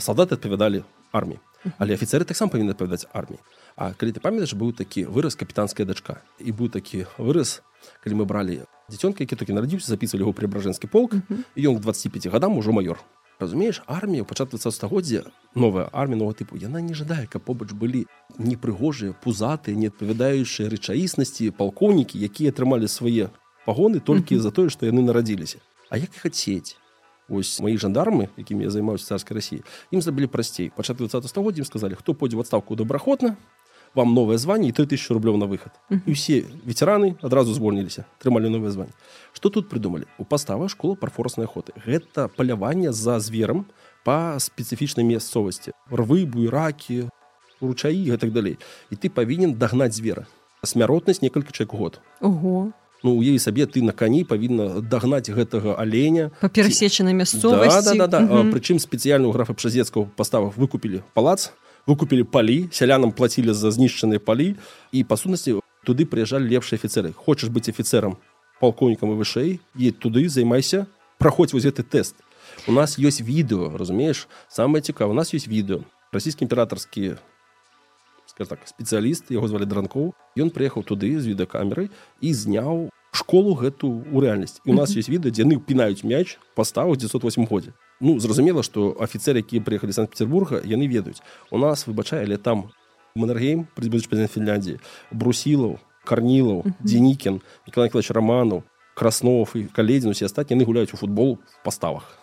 салдаты 0.00 0.38
адпавядалі 0.38 0.84
арміі 1.12 1.42
але 1.76 1.98
афіцеры 1.98 2.24
таксама 2.24 2.48
павінны 2.54 2.72
адпавядаць 2.72 3.04
арміі 3.12 3.42
А 3.76 3.92
калі 3.92 4.14
ты 4.16 4.22
памятаеш 4.24 4.54
быў 4.54 4.72
такі 4.72 5.04
выраз 5.04 5.36
капітанская 5.36 5.84
дачка 5.84 6.22
і 6.38 6.54
быў 6.56 6.70
такі 6.72 7.04
выраз 7.18 7.60
калі 8.00 8.22
мы 8.22 8.24
бралі 8.24 8.64
дзіцёнка 8.88 9.26
які 9.26 9.36
толькі 9.36 9.52
нарадзіўся 9.52 9.92
запісвалі 9.92 10.24
яго 10.24 10.32
прыбражэнскі 10.32 10.88
полк 10.88 11.12
і 11.12 11.60
ён 11.60 11.76
к 11.76 11.84
25 11.84 12.32
гадам 12.32 12.56
ужо 12.56 12.72
майор. 12.72 13.02
Разумееш 13.42 13.82
армія 13.84 14.22
ў 14.22 14.28
пачатку 14.30 14.56
стагоддзя 14.56 15.26
новая 15.58 15.90
армійнага 15.92 16.38
тыпу 16.38 16.56
яна 16.56 16.80
не 16.80 16.94
жадае 16.94 17.26
каб 17.26 17.42
побач 17.42 17.74
былі 17.74 18.06
непрыгожыя 18.38 19.12
пузаты 19.12 19.74
не 19.74 19.90
адпавядаючыя 19.90 20.70
рэчаіснасці 20.70 21.50
палкоўнікі 21.58 22.14
якія 22.22 22.54
атрымалі 22.54 22.86
свае 22.88 23.34
пагоны 23.66 24.00
толькі 24.00 24.38
за 24.38 24.50
тое 24.50 24.68
што 24.68 24.86
яны 24.86 25.02
нарадзіліся 25.02 25.58
А 25.90 25.96
як 25.96 26.14
хацець 26.16 26.76
ось 27.28 27.60
мои 27.60 27.76
жандармы 27.78 28.28
якімі 28.36 28.64
я 28.64 28.70
займаюся 28.70 29.06
царскай 29.14 29.36
рассіі 29.36 29.64
ім 29.90 30.02
зрабілі 30.02 30.28
прасцей 30.28 30.70
пачат 30.76 31.00
20 31.00 31.24
стагоддзя 31.28 31.64
ім 31.64 31.68
сказалі 31.68 31.94
хто 31.94 32.14
пойдзе 32.14 32.36
в 32.36 32.44
адстаўку 32.44 32.76
добраахвотна 32.76 33.36
вам 33.94 34.14
новае 34.14 34.38
званне 34.38 34.68
і 34.68 34.72
3000 34.72 35.14
рублёў 35.14 35.38
на 35.38 35.46
выхад 35.46 35.72
і 35.88 36.12
ўсе 36.12 36.44
ветераны 36.66 37.16
адразу 37.22 37.54
звольніліся 37.54 38.04
трымалі 38.18 38.50
новае 38.50 38.74
званне 38.74 38.92
что 39.32 39.48
тут 39.48 39.68
придумалі 39.68 40.04
у 40.18 40.24
пастава 40.24 40.68
школа 40.68 40.94
парфорснай 40.94 41.46
охоты. 41.46 41.72
Гэта 41.78 42.28
паляванне 42.28 42.92
за 42.92 43.18
зверам 43.20 43.66
по 44.04 44.36
спецыфічнай 44.36 45.06
мясцовасці 45.06 45.72
рвы 45.88 46.26
буйракі 46.26 47.08
ручаі 47.62 48.04
гэтак 48.10 48.34
далей 48.34 48.58
і 48.90 48.94
ты 48.96 49.08
павінен 49.08 49.54
дагнаць 49.54 49.94
звера. 49.94 50.26
Смяротнасць 50.64 51.22
некалькі 51.22 51.52
чалавек 51.52 51.74
год. 51.74 52.00
Ого 52.20 52.72
ну 53.04 53.12
уяві 53.20 53.38
сабе 53.38 53.68
ты 53.68 53.84
на 53.84 53.92
кані 53.92 54.24
павінна 54.24 54.80
дагнаць 54.80 55.28
гэтага 55.28 55.76
аленя. 55.76 56.32
Па 56.40 56.48
перасечанай 56.48 57.12
мясцовасці. 57.12 57.98
Да, 57.98 58.08
да, 58.08 58.18
да, 58.18 58.20
да. 58.24 58.50
прычым 58.50 58.80
спецыяльную 58.80 59.30
графа 59.30 59.52
пшазецкого 59.52 60.08
паставах 60.16 60.56
выкупілі 60.56 61.04
палац 61.12 61.52
выкупілі 61.86 62.24
палі 62.24 62.72
сялянам 62.72 63.12
плацілі 63.12 63.52
за 63.52 63.70
знішчаныя 63.70 64.18
палі. 64.18 64.56
І 64.90 65.04
па 65.04 65.20
сутнасці 65.20 65.60
туды 65.84 66.08
прыязджалі 66.08 66.48
лепшыя 66.48 66.80
афіцеры 66.80 67.12
хочаш 67.12 67.52
быць 67.52 67.68
афіцерам 67.68 68.16
палкоўнікам 68.64 69.12
і 69.12 69.20
вышэй 69.20 69.50
і 69.76 69.92
туды 69.92 70.24
займайся 70.32 70.88
праходзь 71.20 71.52
вось 71.52 71.68
гэты 71.68 71.84
тэст. 71.84 72.16
У 72.64 72.72
нас 72.72 72.96
ёсць 72.96 73.20
відэо 73.20 73.76
разумееш? 73.76 74.28
Самае 74.48 74.80
цікава 74.80 75.12
у 75.12 75.16
нас 75.16 75.36
ёсць 75.36 75.44
відэо 75.44 75.84
расійскі 76.08 76.48
імператарскі 76.48 77.20
так 78.34 78.66
спецыяліст 78.66 79.30
яго 79.30 79.46
звалі 79.46 79.68
дранкоў. 79.68 80.10
Ён 80.34 80.50
прыехаў 80.50 80.82
туды 80.82 81.14
з 81.22 81.30
відэакамерай 81.30 81.86
і 82.18 82.30
зняў 82.34 82.90
школу 83.14 83.54
гэту 83.54 83.88
у 83.88 84.20
рэальнасць 84.20 84.58
і 84.66 84.74
у 84.74 84.74
нас 84.74 84.92
ёсць 84.98 85.08
відэа 85.08 85.30
дзе 85.30 85.46
яны 85.46 85.62
пінаюць 85.62 86.02
мяч 86.02 86.38
паставу 86.58 86.98
908 86.98 87.46
годзе. 87.46 87.72
Ну 88.00 88.18
зразумела 88.18 88.66
што 88.66 88.92
афіцеры 88.98 89.40
якія 89.40 89.62
прыехалі 89.62 89.94
санкт-петербурга 89.94 90.60
яны 90.66 90.90
ведаюць. 90.90 91.22
У 91.50 91.58
нас 91.58 91.86
выбачае 91.86 92.26
але 92.26 92.36
там 92.36 92.74
манаргейм 93.14 93.70
прэзідэнт 93.78 94.30
фінляндіі 94.34 94.82
брусілаў 95.14 95.78
карнілаў 96.04 96.66
дзенікін 96.82 97.40
Николай 97.66 97.88
Николаевич 97.88 98.10
романаў 98.10 98.66
краснов 98.98 99.54
і 99.54 99.70
каледзін 99.70 100.10
усе 100.10 100.26
астатні 100.26 100.58
яны 100.58 100.66
гуляюць 100.66 100.94
у 100.94 100.98
футбол 100.98 101.38
паставах 101.62 102.18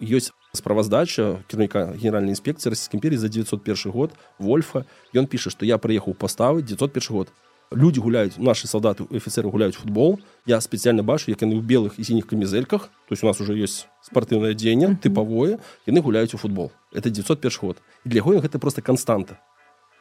ёсць 0.00 0.30
справаздача 0.52 1.42
кіраўніка 1.48 1.96
генеральнай 1.96 2.32
інспекцыі 2.32 2.72
расійскай 2.72 2.98
імперіі 2.98 3.18
за 3.18 3.28
901 3.28 3.92
год 3.92 4.14
вольфа. 4.38 4.84
Ён 5.12 5.26
піша 5.26 5.50
што 5.50 5.66
я 5.66 5.76
прыехаў 5.78 6.14
паставы 6.14 6.62
901 6.62 7.16
год 7.16 7.28
люди 7.70 8.00
гуляюць 8.00 8.38
наши 8.38 8.66
солдаты 8.66 9.04
офіцеры 9.10 9.50
гуляюць 9.50 9.76
футбол. 9.76 10.20
Я 10.46 10.60
спецыяльна 10.60 11.02
бачу 11.02 11.30
як 11.30 11.42
яны 11.42 11.60
ў 11.60 11.62
белых 11.62 11.98
і 11.98 12.04
сініх 12.04 12.26
камізельках 12.26 12.88
то 13.08 13.12
есть 13.12 13.22
у 13.22 13.26
нас 13.26 13.40
уже 13.40 13.56
есть 13.56 13.88
спартыўнае 14.02 14.54
дзеянне 14.54 14.96
тыпавое 14.96 15.58
яны 15.86 16.00
гуляюць 16.00 16.34
у 16.34 16.38
футбол. 16.38 16.72
Это 16.92 17.10
901 17.10 17.58
год 17.60 17.76
і 18.04 18.08
для 18.08 18.24
яго 18.24 18.40
гэта 18.40 18.58
просто 18.58 18.82
константа. 18.82 19.40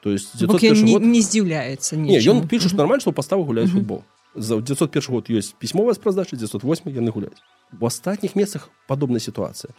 То 0.04 0.12
есть 0.12 0.40
не, 0.40 0.48
год... 0.48 1.02
не 1.02 1.22
здзіўляецца 1.22 1.96
ён 2.32 2.48
піша 2.48 2.76
нормально 2.76 3.02
что 3.02 3.12
паставу 3.12 3.44
гуляюць 3.44 3.72
футбол. 3.72 4.04
За 4.36 4.62
901 4.62 5.04
год 5.10 5.30
ёсць 5.30 5.54
пісьмовая 5.60 5.94
спраздача 5.94 6.36
908 6.36 6.92
яны 6.92 7.12
гуляюць 7.12 7.42
у 7.80 7.86
астатніх 7.86 8.36
месцах 8.36 8.70
падобная 8.88 9.20
сітуацыя 9.20 9.74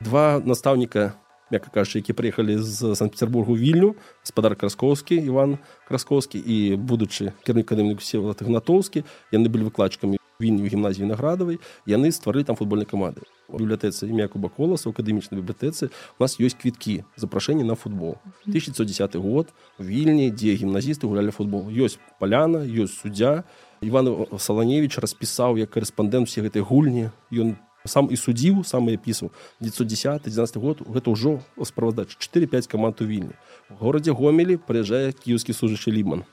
два 0.00 0.40
настаўніка 0.44 1.14
мякка 1.52 1.70
кажучы 1.70 2.00
які 2.00 2.16
прыехалі 2.16 2.56
з 2.58 2.96
санкт-петербургу 2.96 3.56
вільню 3.56 3.94
спадар 4.24 4.56
краскоўскі 4.56 5.20
иван 5.28 5.58
краскоўскі 5.88 6.40
і 6.40 6.76
будучы 6.80 7.36
кірнік 7.44 7.68
акадэмік 7.68 8.00
сева 8.00 8.32
гнатоўскі 8.32 9.04
яны 9.30 9.52
былі 9.52 9.68
выкладчыкамі 9.68 10.16
вільню 10.40 10.66
гімназіі 10.66 11.12
наградавай 11.12 11.60
яны 11.86 12.10
стварылі 12.10 12.48
там 12.48 12.56
футбольнай 12.56 12.88
каманды 12.88 13.28
бібліятэцы 13.58 14.08
імя 14.08 14.28
куба 14.28 14.48
коласа 14.48 14.88
у 14.88 14.92
акадэмічнай 14.92 15.40
бібліятэцы 15.40 15.90
у 16.18 16.20
нас 16.22 16.38
ёсць 16.40 16.56
квіткі 16.56 17.04
запрашэнні 17.16 17.64
на 17.64 17.74
футбол. 17.74 18.16
1910 18.48 19.16
год 19.16 19.52
вільні 19.78 20.30
дзе 20.30 20.56
гімназісты 20.56 21.06
гулялі 21.06 21.30
футбол. 21.30 21.68
Ёсць 21.68 21.98
паляна 22.18 22.64
ёсць 22.64 22.96
суддзя 23.00 23.44
иван 23.82 24.26
саланевич 24.38 24.98
распісаў 24.98 25.58
як 25.58 25.70
корэспандэнт 25.70 26.28
все 26.28 26.42
гэтай 26.42 26.62
гульні. 26.62 27.10
Ён 27.32 27.56
сам 27.84 28.08
і 28.10 28.16
судзіў 28.16 28.62
самыя 28.64 28.98
пісаў 28.98 29.32
910 29.60 30.26
11 30.28 30.56
год 30.62 30.82
гэта 30.86 31.10
ўжо 31.10 31.40
справаздаць 31.64 32.14
4-5 32.14 32.68
каманд 32.68 33.00
у 33.02 33.06
вільні. 33.06 33.34
У 33.70 33.74
горадзе 33.82 34.12
гомелі 34.12 34.58
прыязджае 34.58 35.12
кіеўскі 35.12 35.52
сужачы 35.52 35.90
ліман. 35.90 36.24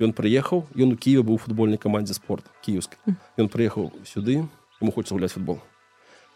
Ён 0.00 0.12
прыехаў 0.12 0.66
ён 0.74 0.94
у 0.94 0.96
кіеве 0.96 1.22
быў 1.22 1.38
футбольнай 1.38 1.78
камандзе 1.78 2.14
спорт 2.18 2.48
кіеўскі 2.64 2.96
ён 3.38 3.48
прыехаў 3.48 3.92
сюды 4.04 4.44
ему 4.82 4.90
хочется 4.92 5.14
гуляць 5.14 5.32
футбол. 5.32 5.60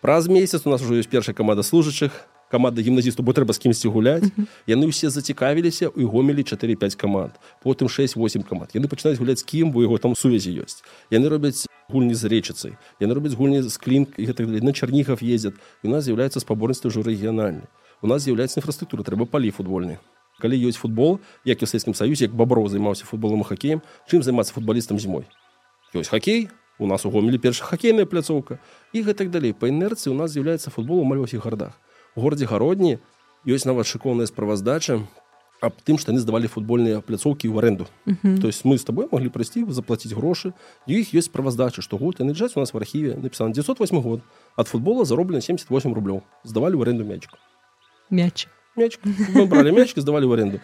Праз 0.00 0.28
месяц 0.28 0.62
у 0.64 0.70
нас 0.70 0.82
уже 0.82 1.00
ёсць 1.00 1.10
першая 1.10 1.34
каманда 1.34 1.62
служачых 1.62 2.12
каманда 2.50 2.82
гімназісту 2.82 3.22
бо 3.22 3.32
трэба 3.32 3.52
з 3.52 3.58
кімсьці 3.58 3.88
гуляць 3.88 4.30
яны 4.66 4.90
ўсе 4.90 5.10
зацікавіліся 5.10 5.90
і 5.90 6.02
гомелі 6.04 6.42
4-5 6.46 6.96
каманд. 6.96 7.32
Потым 7.62 7.90
6-8 7.90 8.46
каманд. 8.46 8.70
Яны 8.74 8.86
пачынаюць 8.86 9.18
гуляць 9.18 9.42
кім 9.42 9.72
бо 9.72 9.82
яго 9.82 9.98
там 9.98 10.14
сувязі 10.14 10.54
ёсць. 10.62 10.82
Яны 11.10 11.28
робяць 11.28 11.66
гульні 11.90 12.14
з 12.14 12.24
рэчыцай. 12.30 12.78
Яны 13.00 13.14
робяць 13.14 13.34
гульні 13.34 13.62
з 13.62 13.76
клінк 13.76 14.18
і 14.18 14.30
гэтак 14.30 14.46
на 14.62 14.72
чарнігов 14.72 15.22
ездзят 15.22 15.54
у 15.82 15.88
нас 15.88 16.06
з'яўляецца 16.06 16.40
спаборніцтва 16.40 16.90
ўжо 16.90 17.02
рэгіянальны. 17.02 17.66
У 18.02 18.06
нас 18.06 18.22
з'яўляецца 18.22 18.62
інфраструктура 18.62 19.02
трэба 19.02 19.26
палі 19.26 19.50
футбольны 19.50 19.98
калі 20.36 20.56
ёсць 20.68 20.76
футбол 20.76 21.16
як 21.48 21.62
і 21.62 21.64
ў 21.64 21.68
сельскім 21.70 21.96
саюзе 21.96 22.28
як 22.28 22.36
бабро 22.36 22.60
займаўся 22.68 23.08
футболом 23.08 23.40
хакеем 23.40 23.80
чым 24.04 24.20
займацца 24.20 24.52
футбалістам 24.52 25.00
зімой? 25.00 25.24
Ёсць 25.96 26.12
хакей 26.12 26.52
у 26.78 26.86
нас 26.86 27.06
у 27.06 27.10
гомелі 27.10 27.40
перша 27.40 27.64
хакейная 27.64 28.04
пляцоўка. 28.04 28.60
І 28.92 29.00
гэтак 29.00 29.32
далей. 29.32 29.56
Па 29.56 29.72
інерцыі 29.72 30.12
у 30.12 30.16
нас 30.16 30.36
з'яўляецца 30.36 30.68
футбол 30.68 31.00
у 31.00 31.08
малёсіх 31.08 31.40
гарадах 31.40 31.80
горадзе 32.16 32.46
гародні 32.46 32.98
ёсць 33.46 33.68
нават 33.68 33.86
шыкоўная 33.86 34.26
справаздача 34.26 35.04
аб 35.60 35.80
тым 35.84 35.96
што 36.00 36.12
яны 36.12 36.20
здавалі 36.20 36.50
футбольныя 36.52 37.00
пляцоўкі 37.00 37.48
ў 37.48 37.58
аренду 37.58 37.86
uh 38.06 38.14
-huh. 38.22 38.40
то 38.40 38.46
есть 38.48 38.64
мы 38.64 38.78
з 38.78 38.84
тобой 38.84 39.08
маглі 39.12 39.28
прыйсці 39.28 39.64
заплаціць 39.70 40.12
грошы. 40.12 40.52
І 40.86 41.00
іх 41.00 41.14
ёсць 41.14 41.28
справаздача 41.32 41.82
што 41.82 41.96
год 41.96 42.20
яны 42.20 42.32
джаць 42.32 42.56
у 42.56 42.60
нас 42.60 42.74
в 42.74 42.76
архіве 42.76 43.16
напісана 43.16 43.52
908 43.52 44.00
год 44.00 44.20
ад 44.56 44.68
футбола 44.68 45.04
зароблена 45.04 45.40
78 45.40 45.94
рублёў. 45.94 46.22
Здавалі 46.44 46.74
ў 46.74 46.82
аренду 46.82 47.04
мячку 47.04 47.38
мяч. 48.10 48.48
Мяч. 48.76 48.98
Бралі 49.48 49.72
мячкі 49.72 50.00
здавалі 50.00 50.26
ў 50.26 50.32
аренду 50.32 50.60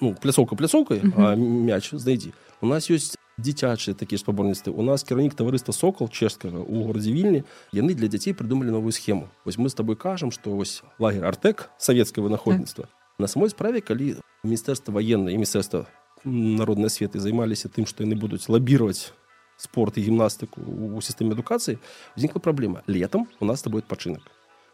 ну 0.00 0.14
пляцоўка 0.14 0.56
пляцоўкай 0.56 0.98
uh 0.98 1.16
-huh. 1.16 1.36
мяч 1.36 1.94
знайдзі. 1.94 2.32
У 2.60 2.66
нас 2.66 2.90
ёсць 2.90 3.16
дзіцячыя 3.38 3.94
такія 3.94 4.18
спаборніцтвы 4.18 4.70
у 4.70 4.82
нас 4.82 5.02
кіраўнік 5.02 5.34
таварыства 5.34 5.72
сокол 5.72 6.08
чэшскага 6.08 6.62
у 6.62 6.84
горадзе 6.86 7.10
вільні 7.10 7.42
яны 7.74 7.94
для 7.94 8.08
дзяцей 8.08 8.34
прыдумалі 8.34 8.70
новую 8.70 8.92
схему. 8.92 9.28
Вось 9.44 9.58
мы 9.58 9.68
з 9.68 9.74
тобой 9.74 9.96
кажам 9.96 10.30
што 10.30 10.54
вось 10.54 10.82
лагер 10.98 11.26
артэк 11.26 11.70
савецкае 11.78 12.22
вынаходніцтва 12.22 12.86
на 13.18 13.26
самой 13.26 13.50
справе 13.50 13.80
калі 13.80 14.16
міністэрства 14.44 14.94
ваенна 14.94 15.30
і 15.30 15.38
міністэрства 15.38 15.86
народнай 16.24 16.86
асветы 16.86 17.18
займаліся 17.18 17.68
тым 17.68 17.86
што 17.86 18.06
яны 18.06 18.14
будуць 18.14 18.48
лабіраваць 18.48 19.12
спорт 19.56 19.98
і 19.98 20.06
гімнастыку 20.06 20.62
у 20.62 21.00
сістэме 21.02 21.34
адукацыі 21.34 21.78
узнікла 22.16 22.40
праблема 22.40 22.82
летом 22.86 23.28
у 23.40 23.44
нас 23.44 23.62
тобой 23.62 23.82
адпачынак 23.82 24.22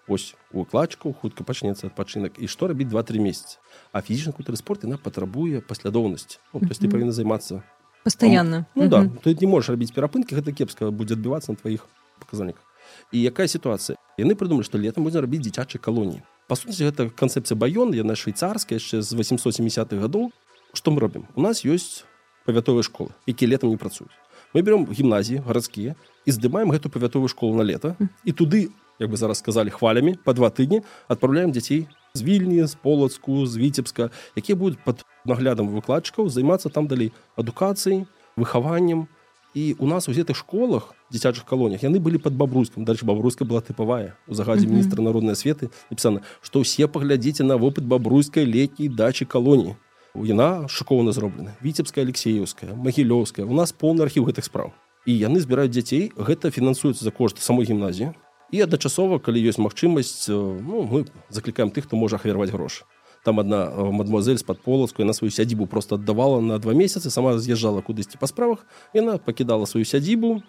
ось 0.09 0.35
у 0.53 0.63
укладчыку 0.63 1.13
хутка 1.13 1.45
пачнецца 1.45 1.89
адпачынак 1.89 2.39
і 2.39 2.47
што 2.47 2.69
рабіць 2.69 2.89
два-тры 2.89 3.21
месяцы 3.21 3.59
а 3.93 4.01
фізічна 4.01 4.33
культуры 4.33 4.57
спорт 4.57 4.85
яна 4.85 4.97
патрабуе 4.97 5.61
паслядоўнасць 5.61 6.41
ну, 6.53 6.61
то 6.61 6.71
есть 6.73 6.81
ты 6.81 6.89
павінна 6.89 7.13
займацца 7.13 7.63
постоянно. 8.05 8.67
Ну 8.75 8.89
да 8.89 9.09
ты 9.23 9.37
не 9.41 9.47
можешь 9.47 9.71
рабіць 9.71 9.93
перапынкі 9.93 10.35
гэта 10.35 10.53
кепска 10.53 10.91
будзе 10.91 11.15
адбівацца 11.15 11.53
на 11.53 11.57
тваіх 11.57 11.87
показальніках 12.19 12.65
і 13.13 13.23
якая 13.23 13.47
сітуацыя 13.47 13.97
яны 14.19 14.35
прыдумалі 14.35 14.67
што 14.67 14.79
летом 14.79 15.05
будзе 15.05 15.21
рабіць 15.21 15.43
дзіцячай 15.45 15.81
калоніі 15.81 16.23
па 16.49 16.57
сути 16.57 16.85
гэта 16.85 17.11
канцэпцыя 17.11 17.57
баён 17.57 17.95
яна 17.95 18.17
швейцарская 18.17 18.79
яшчэ 18.81 19.03
з 19.03 19.11
870-х 19.15 20.01
гадоў 20.01 20.31
што 20.73 20.91
мы 20.91 21.01
робім 21.01 21.27
у 21.35 21.43
нас 21.43 21.65
ёсць 21.65 22.05
павятовыя 22.47 22.83
школы 22.83 23.15
якія 23.27 23.57
летом 23.57 23.71
не 23.71 23.79
працуюць 23.81 24.15
мы 24.55 24.63
берем 24.63 24.87
гімназіі 24.91 25.45
гарадскія 25.47 25.95
і 26.27 26.31
здымаем 26.31 26.73
гэту 26.75 26.91
павятовую 26.91 27.29
школу 27.29 27.57
на 27.57 27.65
лета 27.67 27.97
і 28.25 28.33
туды 28.33 28.71
як 29.01 29.11
бы 29.11 29.17
зараз 29.17 29.39
сказалі 29.39 29.71
хвалямі 29.71 30.19
по 30.25 30.33
два 30.33 30.51
тыдні 30.51 30.83
адпраўляем 31.09 31.53
дзяцей 31.53 31.87
з 32.15 32.23
вільні 32.23 32.67
з 32.67 32.75
полацку 32.75 33.47
з 33.47 33.57
віцебска 33.57 34.11
якія 34.37 34.57
будуць 34.57 34.79
под 34.85 35.05
наглядам 35.25 35.69
выкладчыкаў 35.69 36.29
займацца 36.29 36.69
там 36.69 36.89
далей 36.89 37.13
адукацыяй 37.37 38.07
выхаваннем 38.37 39.09
і 39.55 39.75
у 39.79 39.87
нас 39.87 40.09
у 40.09 40.13
гэтых 40.13 40.37
школах 40.37 40.95
дзіцячых 41.11 41.45
калоніях 41.45 41.83
яны 41.83 41.99
былі 41.99 42.19
под 42.23 42.35
бабруйскім 42.39 42.85
дальше 42.85 43.05
бабруйска 43.05 43.45
была 43.45 43.61
тыпавая 43.61 44.15
у 44.29 44.35
загадзе 44.35 44.67
міністра 44.67 45.03
народнай 45.03 45.35
асветы 45.35 45.71
напісана 45.91 46.23
што 46.41 46.63
ўсе 46.63 46.87
паглядзіце 46.87 47.43
на 47.45 47.59
вопыт 47.59 47.85
бабруйскай 47.85 48.47
летняй 48.47 48.89
дачы 48.89 49.27
калоніі 49.27 49.77
яна 50.15 50.67
шыкоўна 50.69 51.13
зроблена. 51.13 51.55
Віцебская 51.63 52.05
алексеевская 52.05 52.75
магілёўская 52.75 53.47
у 53.47 53.55
нас 53.55 53.73
поўны 53.73 54.03
архіў 54.03 54.27
гэтых 54.27 54.45
спраў 54.45 54.73
і 55.07 55.13
яны 55.15 55.41
збіраюць 55.41 55.73
дзяцей 55.73 56.11
гэта 56.17 56.51
фінансуецца 56.51 57.05
за 57.05 57.11
кошт 57.11 57.39
самой 57.39 57.67
гімназіі 57.67 58.13
і 58.51 58.57
адначасова 58.67 59.19
калі 59.19 59.39
ёсць 59.39 59.63
магчымасць 59.63 60.27
ну, 60.29 60.83
мы 60.83 61.07
заклікаем 61.31 61.71
тых 61.71 61.87
хто 61.87 61.97
можа 61.97 62.19
ахвярваць 62.19 62.51
грошы 62.51 62.85
там 63.25 63.39
одна 63.39 63.71
мадмуазель 63.71 64.37
з-пад 64.37 64.61
полацку 64.61 65.05
на 65.05 65.13
сваю 65.13 65.31
сядзібу 65.31 65.67
просто 65.67 65.95
аддавала 65.95 66.41
на 66.41 66.59
два 66.59 66.73
месяцы 66.73 67.11
сама 67.11 67.39
з'язджала 67.39 67.81
кудысьці 67.81 68.19
па 68.21 68.27
справах 68.27 68.67
яна 68.95 69.19
пакідала 69.19 69.67
сваю 69.67 69.85
сядзібу 69.85 70.43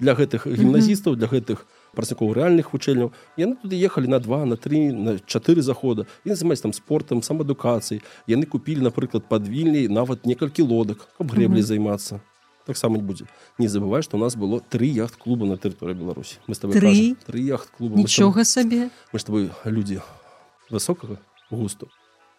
для 0.00 0.14
гэтых 0.14 0.46
гімназістаў 0.46 1.16
для 1.16 1.28
гэтых 1.30 1.66
працякоў 1.94 2.32
рэальных 2.34 2.72
вучэльняў 2.72 3.12
яны 3.36 3.56
туды 3.62 3.76
ехалі 3.76 4.08
на 4.08 4.18
два 4.18 4.44
на 4.44 4.56
три 4.56 4.90
на 4.90 5.18
чатыры 5.18 5.62
захода. 5.62 6.06
І 6.24 6.34
займаць 6.34 6.62
там 6.62 6.72
спортам 6.72 7.22
самаадукацыі 7.22 8.02
яны 8.26 8.46
купілі 8.46 8.82
напрыклад 8.88 9.28
падвільней 9.28 9.88
нават 9.88 10.26
некалькі 10.26 10.62
лодак 10.62 11.06
каб 11.18 11.30
грэблі 11.30 11.62
займацца 11.62 12.20
таксама 12.66 12.96
не 12.96 13.02
будзе 13.02 13.26
не 13.58 13.68
забывай 13.68 14.02
что 14.02 14.16
у 14.16 14.20
нас 14.20 14.36
было 14.36 14.60
три 14.60 14.88
яхт 14.88 15.16
клуба 15.16 15.46
на 15.46 15.56
тэрыторыі 15.56 15.94
беларусі 15.94 16.38
мы 16.46 16.54
с 16.54 16.58
тобой 16.58 16.78
три, 16.78 17.14
три 17.26 17.42
яхт 17.42 17.70
клуба 17.76 17.96
нічога 17.96 18.44
сабе 18.44 18.90
мы 19.12 19.18
с 19.18 19.24
тобой 19.24 19.50
людзі 19.64 20.00
высокага 20.70 21.18
густу 21.50 21.88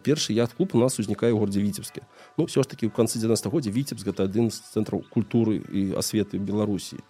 першы 0.04 0.36
яхт-клуб 0.36 0.76
у 0.76 0.82
нас 0.84 1.00
узнікае 1.00 1.32
ў 1.32 1.40
горадзе 1.40 1.64
віцебскі 1.64 2.04
ну 2.36 2.44
все 2.44 2.60
ж 2.60 2.68
таки 2.68 2.84
ў 2.84 2.92
канцы 2.92 3.16
90-годдзя 3.24 3.72
віцебск 3.72 4.04
гэта 4.12 4.28
адзін 4.28 4.52
з 4.52 4.60
цэнтраў 4.76 5.08
культуры 5.08 5.64
і 5.72 5.96
асветы 5.96 6.36
беларусі 6.36 7.00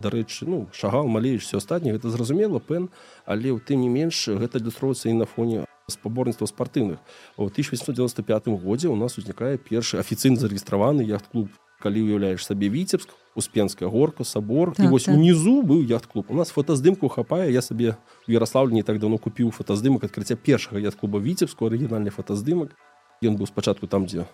дарэчы 0.00 0.48
ну 0.48 0.66
шагал 0.72 1.06
малееш 1.06 1.44
все 1.44 1.60
астатніе 1.60 1.94
гэта 2.00 2.08
зразумела 2.08 2.58
пэн 2.58 2.88
але 3.28 3.52
ў 3.52 3.60
тым 3.60 3.84
не 3.84 3.92
менш 3.92 4.32
гэта 4.32 4.62
ілюстроўваецца 4.62 5.12
і 5.12 5.18
на 5.20 5.26
фоне 5.28 5.68
спаборніцтва 5.90 6.48
спартыўных 6.48 6.98
у 7.36 7.48
1895 7.52 8.48
годзе 8.64 8.88
у 8.88 8.96
нас 8.96 9.18
узнікае 9.18 9.58
першы 9.58 10.00
афіцыйна 10.00 10.40
зарэгістраваны 10.40 11.04
яхт-клуб 11.04 11.52
калі 11.78 12.02
уяўляеш 12.02 12.44
сабе 12.44 12.68
віцебск 12.68 13.14
успенская 13.38 13.88
горка 13.88 14.24
сабор. 14.24 14.74
Так, 14.74 14.86
і 14.86 14.88
вось 14.88 15.04
так. 15.04 15.14
унізу 15.14 15.62
быў 15.62 15.86
яхт-клуб. 15.86 16.26
У 16.28 16.34
нас 16.34 16.50
фотаздымку 16.50 17.08
хапае. 17.08 17.52
Я 17.52 17.62
сабе 17.62 17.96
у 18.26 18.32
ярославлі 18.32 18.74
не 18.74 18.82
так 18.82 18.98
давно 18.98 19.18
купіў 19.18 19.50
фотаздымак 19.50 20.04
адкрыцця 20.04 20.36
першага 20.36 20.82
яхт-клуба 20.82 21.22
віцебску 21.22 21.70
арыгінальны 21.70 22.10
фотаздымак. 22.10 22.74
Ён 23.22 23.38
быў 23.38 23.46
спачатку 23.46 23.86
там 23.86 24.06
дзе 24.06 24.26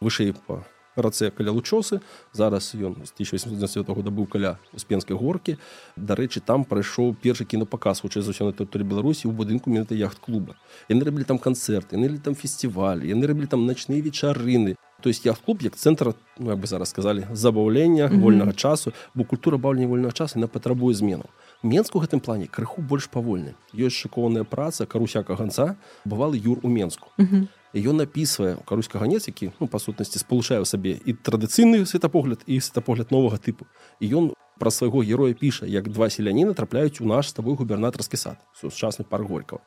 вышэй 0.00 0.34
па 0.46 0.62
рацэ 0.96 1.30
каля 1.30 1.52
лучосы. 1.52 2.00
Зараз 2.32 2.72
ён 2.74 3.02
з 3.04 3.12
1890 3.18 3.82
года 3.92 4.10
быў 4.10 4.26
каля 4.26 4.58
успенскай 4.72 5.16
горкі. 5.16 5.58
Дарэчы 5.96 6.40
там 6.40 6.64
прайшоў 6.64 7.14
першы 7.14 7.44
кінопаказ 7.44 8.00
хутчэй 8.00 8.22
за 8.22 8.30
ўсё 8.30 8.46
на 8.46 8.54
тэрыторыі 8.54 8.86
беларусі 8.86 9.28
ў 9.28 9.34
будынку 9.34 9.70
менавіта 9.70 9.98
яхт-клуба. 9.98 10.56
Яны 10.88 11.04
рабілі 11.04 11.26
там 11.26 11.38
канцэрты 11.38 11.98
яны 11.98 12.16
там 12.18 12.34
фестывалі 12.34 13.10
яны 13.10 13.26
рабілі 13.26 13.46
там 13.50 13.66
начныя 13.66 14.00
вечарыны 14.00 14.78
то 15.02 15.08
есть 15.08 15.26
яхт-клуб 15.26 15.62
як 15.62 15.76
цэнтр 15.76 16.14
ну, 16.38 16.50
як 16.50 16.58
бы 16.58 16.66
зараз 16.66 16.88
сказалі 16.88 17.26
забаўлення 17.32 18.06
mm 18.06 18.12
-hmm. 18.12 18.20
вольнага 18.20 18.52
часу 18.52 18.92
бо 19.14 19.24
культура 19.24 19.58
баўлення 19.58 19.86
вольнага 19.86 20.12
часу 20.12 20.38
на 20.38 20.46
патрабуе 20.46 20.94
змену 20.94 21.24
менску 21.62 21.98
гэтым 21.98 22.20
плане 22.20 22.46
крыху 22.46 22.82
больш 22.82 23.08
павольны 23.12 23.54
ёсць 23.74 24.06
шыкоўная 24.06 24.44
праца 24.44 24.86
карусяка 24.86 25.34
ганца 25.34 25.76
бывалы 26.06 26.40
юр 26.44 26.58
у 26.62 26.68
менску 26.68 27.08
mm 27.18 27.26
-hmm 27.26 27.46
ён 27.74 27.96
напісвае 27.96 28.56
каруська 28.64 28.98
ганец 28.98 29.28
які 29.28 29.50
ну 29.60 29.66
па 29.66 29.78
сутнасці 29.78 30.18
спалучае 30.18 30.60
ў 30.60 30.64
сабе 30.64 30.96
і 31.04 31.12
традыцыйны 31.12 31.84
светапогляд 31.84 32.40
і 32.46 32.60
светапогляд 32.60 33.12
новага 33.12 33.36
тыпу 33.36 33.66
і 34.00 34.06
ён 34.08 34.24
пра 34.58 34.70
свайго 34.70 35.02
героя 35.04 35.34
піша 35.34 35.66
як 35.66 35.88
два 35.88 36.08
селяніна 36.10 36.54
трапляюць 36.54 37.00
у 37.00 37.06
наш 37.06 37.28
з 37.28 37.36
табой 37.36 37.54
губернатарскі 37.54 38.16
сад 38.16 38.40
сучасны 38.56 39.04
парк 39.04 39.28
горького. 39.28 39.60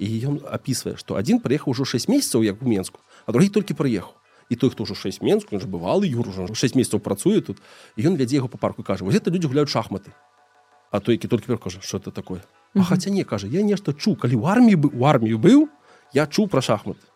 І 0.00 0.08
ён 0.24 0.40
апісвае 0.48 0.96
што 0.96 1.20
адзін 1.20 1.44
прыехаў 1.44 1.76
ужо 1.76 1.84
6 1.84 2.08
месяцаў 2.08 2.44
як 2.44 2.62
у 2.62 2.68
менску 2.68 3.00
а 3.26 3.32
другі 3.36 3.52
толькі 3.52 3.76
прыехаў 3.76 4.16
і 4.50 4.56
той 4.58 4.70
хто 4.74 4.84
ўжо 4.84 4.98
6 4.98 5.22
менску 5.22 5.56
ж 5.62 5.64
бывалы 5.64 6.10
юр 6.10 6.28
ужо 6.28 6.50
6 6.50 6.74
месяцаў 6.74 7.00
працуе 7.00 7.40
тут 7.40 7.62
ён 7.96 8.18
вядзе 8.18 8.42
яго 8.42 8.50
па 8.50 8.58
парку 8.58 8.82
кажа 8.82 9.06
вось 9.06 9.14
это 9.14 9.30
людзі 9.30 9.46
гуляюць 9.46 9.70
шахматы 9.70 10.10
а 10.90 11.00
той 11.00 11.14
які 11.14 11.28
толькі 11.28 11.56
кажа 11.56 11.78
что 11.80 11.98
это 11.98 12.10
такое? 12.10 12.42
А 12.74 12.82
хаця 12.82 13.10
не 13.10 13.24
кажа 13.24 13.46
я 13.46 13.62
нешта 13.62 13.94
чу 13.94 14.18
калі 14.18 14.34
ў 14.34 14.44
арміі 14.50 14.76
бы 14.76 14.90
у 14.90 15.06
армію 15.06 15.38
быў 15.38 15.70
я 16.12 16.26
чуў 16.26 16.50
пра 16.50 16.60
шахматы 16.60 17.06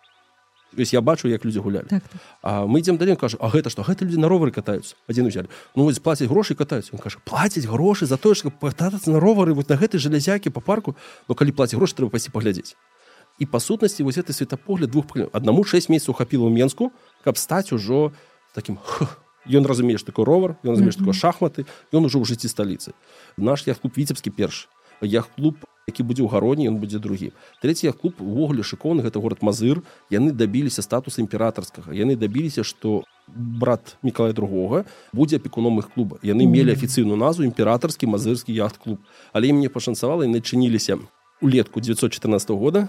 Вось 0.76 0.92
я 0.92 1.00
бачу 1.00 1.28
як 1.28 1.44
людзі 1.44 1.58
гулялі. 1.58 1.86
Так, 1.86 2.02
так. 2.02 2.20
А 2.42 2.66
мы 2.66 2.78
ідзем 2.78 2.96
далей 2.98 3.16
кажа 3.16 3.38
А 3.40 3.48
гэта 3.48 3.70
што 3.70 3.82
гэта 3.82 4.04
людзі 4.04 4.18
на 4.18 4.28
ровары 4.28 4.50
катаюцца? 4.50 4.94
Адзін 5.06 5.26
узялі. 5.26 5.46
Ну 5.76 5.84
вось 5.84 5.98
плацяць 5.98 6.26
грошы 6.26 6.54
катаюць 6.54 6.90
он 6.90 6.98
кажа 6.98 7.18
плацяць 7.24 7.66
грошы 7.66 8.06
за 8.06 8.16
тое 8.16 8.34
што 8.34 8.50
патацца 8.50 9.10
на 9.10 9.20
ровары 9.20 9.54
вот 9.54 9.68
на 9.68 9.76
гэтай 9.76 10.02
жалязякі 10.02 10.50
па 10.50 10.60
парку 10.60 10.96
Ну 11.28 11.34
калі 11.34 11.52
плаці 11.52 11.76
грошы 11.76 11.94
трэба 11.94 12.10
пасці 12.10 12.30
паглядзець 12.30 12.74
і 13.38 13.46
па 13.46 13.58
сутнасці 13.60 14.06
вось 14.06 14.18
гэты 14.18 14.32
светапогляд 14.32 14.90
двух 14.90 15.04
аднаму 15.32 15.64
6 15.64 15.90
месяцаў 15.90 16.14
хапіла 16.14 16.46
ў 16.46 16.54
менску 16.54 16.92
каб 17.24 17.36
стаць 17.36 17.72
ужо 17.72 18.12
таким 18.54 18.78
ён 19.58 19.66
разумееш 19.66 20.02
такой 20.02 20.24
ровар 20.24 20.56
ён 20.62 20.78
разумееш 20.78 20.96
mm 20.96 21.02
-hmm. 21.02 21.06
такой 21.06 21.14
шахматы 21.14 21.66
ён 21.92 22.04
ужо 22.06 22.18
ў 22.18 22.24
жыцці 22.24 22.48
сталіцы 22.48 22.94
наш 23.36 23.66
яхт-клуб 23.66 23.92
віцебскі 23.96 24.30
перш 24.30 24.68
яхт-клуб 25.02 25.56
які 25.86 26.02
будзе 26.02 26.22
ў 26.24 26.28
гародні 26.32 26.68
ён 26.68 26.80
будзе 26.80 26.98
другі 26.98 27.32
третий 27.60 27.92
клуб 27.92 28.14
увогуле 28.20 28.62
шыкоўны 28.62 29.02
гэта 29.04 29.20
город 29.20 29.42
мазыр 29.42 29.82
яны 30.10 30.32
дабіліся 30.32 30.82
статуса 30.82 31.20
імператорскага 31.20 31.92
яны 31.92 32.16
дабіліся 32.16 32.64
что 32.64 33.04
брат 33.28 33.96
міколая 34.02 34.32
другога 34.32 34.84
будзе 35.12 35.36
апекуном 35.36 35.78
их 35.78 35.92
клуба 35.92 36.18
яны 36.22 36.46
мелі 36.46 36.72
афіцыйную 36.72 37.16
назву 37.16 37.44
імператорскі 37.44 38.06
мазырскі 38.06 38.52
яхт-клуб 38.54 38.98
але 39.32 39.52
мне 39.52 39.68
пашанцавала 39.68 40.24
і 40.24 40.32
начыніліся 40.32 40.98
улетку 41.40 41.80
914 41.80 42.50
года 42.50 42.88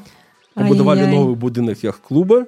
пабудавалі 0.56 1.08
новы 1.12 1.36
будынак 1.36 1.84
яхт-клуба 1.84 2.46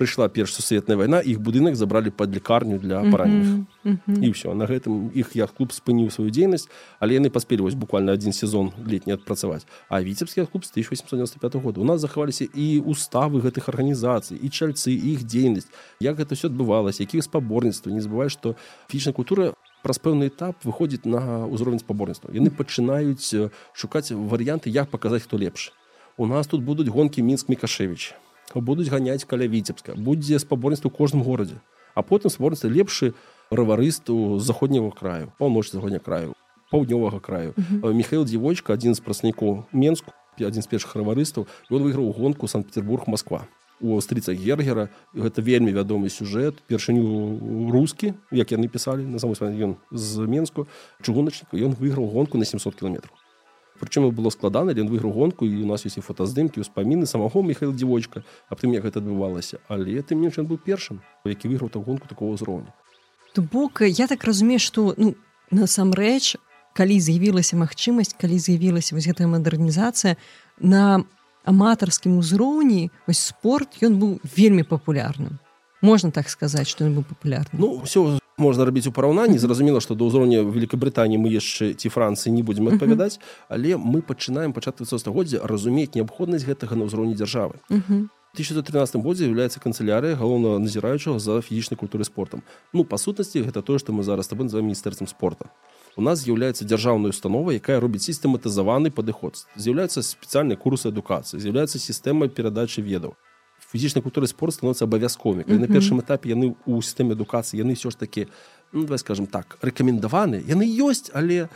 прыйшла 0.00 0.28
перш 0.32 0.54
сусветная 0.56 0.96
вайна 0.96 1.20
іх 1.20 1.40
будынак 1.44 1.76
забралі 1.76 2.10
пад 2.10 2.32
лекарню 2.32 2.78
для 2.78 3.02
параненых 3.04 3.68
mm 3.84 3.98
-hmm. 4.06 4.24
і 4.24 4.32
ўсё 4.32 4.54
на 4.54 4.64
гэтым 4.64 5.10
іх 5.14 5.36
я 5.36 5.46
клуб 5.46 5.72
спыніў 5.72 6.10
сваю 6.10 6.30
дзейнасць 6.30 6.68
але 7.00 7.20
яны 7.20 7.28
паспелі 7.28 7.60
вось 7.60 7.74
буквально 7.74 8.12
один 8.12 8.32
сезон 8.32 8.72
летні 8.86 9.12
адпрацаваць 9.12 9.66
а 9.88 10.02
віцебскі 10.02 10.46
клуб 10.52 10.64
з 10.64 10.70
1895 10.70 11.54
года. 11.62 11.80
У 11.80 11.84
нас 11.84 12.00
захаваліся 12.00 12.44
і 12.54 12.80
уставы 12.80 13.40
гэтых 13.40 13.68
арганізацый 13.68 14.38
і 14.42 14.48
чальцы 14.48 14.90
іх 14.90 15.24
дзейнасць. 15.24 15.68
Як 16.00 16.16
гэта 16.16 16.34
все 16.34 16.48
адбывалася 16.48 17.02
якіх 17.02 17.24
спаборніцтва 17.24 17.92
не 17.92 18.00
забывай 18.00 18.28
што 18.28 18.56
фічная 18.88 19.12
культура 19.12 19.52
праз 19.82 19.98
пэўны 19.98 20.24
этап 20.28 20.54
выходзіць 20.64 21.04
на 21.04 21.44
ўзровень 21.46 21.80
спаборніцтва. 21.80 22.30
Яны 22.32 22.50
пачынаюць 22.50 23.50
шукаць 23.72 24.12
варыянты 24.12 24.70
як 24.70 24.88
паказаць 24.88 25.22
хто 25.22 25.36
лепш 25.36 25.72
у 26.20 26.26
нас 26.26 26.46
тут 26.46 26.60
будуць 26.60 26.88
гонкі 26.92 27.22
мінск 27.24 27.48
мікашевич 27.48 28.12
будуць 28.54 28.88
ганяць 28.92 29.24
каля 29.24 29.46
віцебска. 29.48 29.94
Будзе 29.96 30.38
спаборніцтва 30.38 30.90
у 30.92 30.92
кожным 30.92 31.22
горадзе. 31.22 31.62
А 31.94 32.02
потым 32.02 32.28
спаборніцтва 32.28 32.68
лепшы 32.68 33.14
раварысту 33.48 34.38
заходняго 34.38 34.90
краю 34.90 35.32
паўноч 35.38 35.72
заходня 35.72 35.98
краю 35.98 36.34
паўднёвага 36.70 37.20
краю. 37.20 37.54
Uh 37.56 37.80
-huh. 37.80 37.94
михаил 37.94 38.24
дзівочка 38.24 38.74
адзін 38.74 38.94
з 38.94 39.00
праснікоў 39.00 39.64
менску 39.72 40.12
адзін 40.36 40.62
з 40.62 40.68
першых 40.68 40.92
раварыстаў 40.94 41.46
ён 41.70 41.82
выйграў 41.82 42.12
гонку 42.12 42.48
санкт-петербург 42.48 43.08
москва 43.08 43.46
у 43.80 43.96
стрыца 44.00 44.34
гергера 44.34 44.88
гэта 45.14 45.40
вельмі 45.40 45.72
вядомы 45.72 46.08
сюжэт. 46.08 46.54
Першыню 46.68 47.70
рускі 47.72 48.12
як 48.30 48.52
яны 48.52 48.68
пісалі 48.68 49.06
на 49.06 49.18
самой 49.18 49.36
ён 49.40 49.76
з 49.90 50.18
менску 50.28 50.66
чыгуначніка 51.02 51.56
ён 51.56 51.72
выйграў 51.80 52.12
гонку 52.12 52.38
на 52.38 52.44
700 52.44 52.74
кіметров 52.74 53.19
Прычым 53.80 54.10
было 54.12 54.28
складана 54.28 54.76
ён 54.76 54.92
выйграў 54.92 55.12
гонку 55.16 55.48
і 55.48 55.64
у 55.64 55.66
нас 55.66 55.88
ёсць 55.88 55.96
і 55.96 56.04
фотаздымкі 56.04 56.60
ўспаміны 56.60 57.08
самого 57.08 57.40
михаил 57.40 57.72
дзівочка 57.72 58.22
аб 58.52 58.60
тым 58.60 58.76
як 58.76 58.84
гэта 58.84 59.00
адбывалася. 59.00 59.64
Але 59.72 59.98
ты 60.04 60.12
менш 60.14 60.36
ён 60.36 60.46
быў 60.46 60.60
першым 60.60 61.00
які 61.24 61.48
выйграў 61.48 61.72
так 61.72 61.82
гонку 61.82 62.04
такого 62.06 62.36
ўзроўня 62.36 62.76
то 63.32 63.42
бок 63.42 63.82
я 63.82 64.06
так 64.06 64.24
разумею 64.24 64.58
што 64.58 64.94
ну 64.96 65.14
насамрэч 65.50 66.36
калі 66.74 66.96
з'явілася 67.02 67.58
магчымасць 67.58 68.14
калі 68.18 68.38
з'явілася 68.38 68.94
вось 68.94 69.06
гэтая 69.06 69.26
мадэрнізацыя 69.30 70.16
на 70.58 71.02
аматарскім 71.44 72.18
узроўні 72.18 72.90
вось 73.06 73.22
спорт 73.32 73.82
ён 73.82 73.98
быў 73.98 74.10
вельмі 74.36 74.62
папулярным. 74.62 75.38
Можна 75.80 76.10
так 76.10 76.28
сказаць 76.28 76.68
што 76.68 76.86
ён 76.86 76.98
быў 77.00 77.04
папулярны 77.06 77.54
ну 77.58 77.82
все 77.84 78.19
можна 78.40 78.64
рабіць 78.64 78.86
у 78.88 78.92
параўнанні 78.92 79.38
зразумела 79.38 79.80
што 79.84 79.94
да 79.94 80.08
ўзроўня 80.08 80.42
великкабрытані 80.42 81.20
мы 81.20 81.32
яшчэ 81.32 81.74
ці 81.74 81.92
францыі 81.92 82.32
не 82.34 82.42
будзем 82.42 82.72
адпавядаць 82.72 83.20
але 83.48 83.76
мы 83.76 84.00
пачынаем 84.02 84.56
пачатку 84.56 84.88
стагоддзя 84.88 85.44
разумець 85.44 85.92
неабходнасць 85.94 86.48
гэтага 86.48 86.80
на 86.80 86.88
ўзроўні 86.88 87.14
дзяржавы. 87.14 87.60
1913 88.34 89.02
годзе 89.02 89.26
з'яўляецца 89.26 89.58
канцылярыя 89.58 90.14
галоўнага 90.14 90.62
назіраючага 90.62 91.18
за 91.18 91.40
фізічнай 91.42 91.78
культуры 91.78 92.06
спортам. 92.06 92.42
Ну 92.72 92.84
па 92.84 92.94
сутнасці 92.94 93.42
гэта 93.42 93.62
тое 93.62 93.78
што 93.82 93.92
мы 93.92 94.06
зараз 94.06 94.30
таб 94.30 94.46
за 94.46 94.62
міністэрствам 94.62 95.10
спорта. 95.10 95.50
У 95.98 96.02
нас 96.02 96.22
з'яўляецца 96.22 96.62
дзяржаўная 96.64 97.10
установа 97.10 97.50
якая 97.50 97.80
робіць 97.82 98.06
сістэматызаваны 98.06 98.94
падыход. 98.94 99.34
З'яўляецца 99.58 100.06
спецыяльнай 100.06 100.54
курсы 100.54 100.94
адукацыі 100.94 101.42
з'яўляецца 101.42 101.82
сістэма 101.82 102.30
перадачы 102.30 102.86
ведаў 102.86 103.18
фізічнай 103.72 104.02
культуры 104.02 104.26
спорт 104.26 104.54
становіцца 104.54 104.84
абавязковымі 104.84 105.44
mm 105.44 105.50
-hmm. 105.50 105.60
на 105.60 105.66
першым 105.66 106.00
этапе 106.02 106.34
яны 106.34 106.54
ў 106.66 106.82
сістэме 106.82 107.12
адукацыі 107.12 107.62
яны 107.62 107.72
ўсё 107.72 107.90
ж 107.90 107.96
такі 107.96 108.26
ну, 108.72 108.82
давай 108.82 108.98
скажем 108.98 109.26
так 109.26 109.58
рэкамендаваны 109.62 110.42
яны 110.46 110.64
ёсць 110.66 111.10
але 111.14 111.48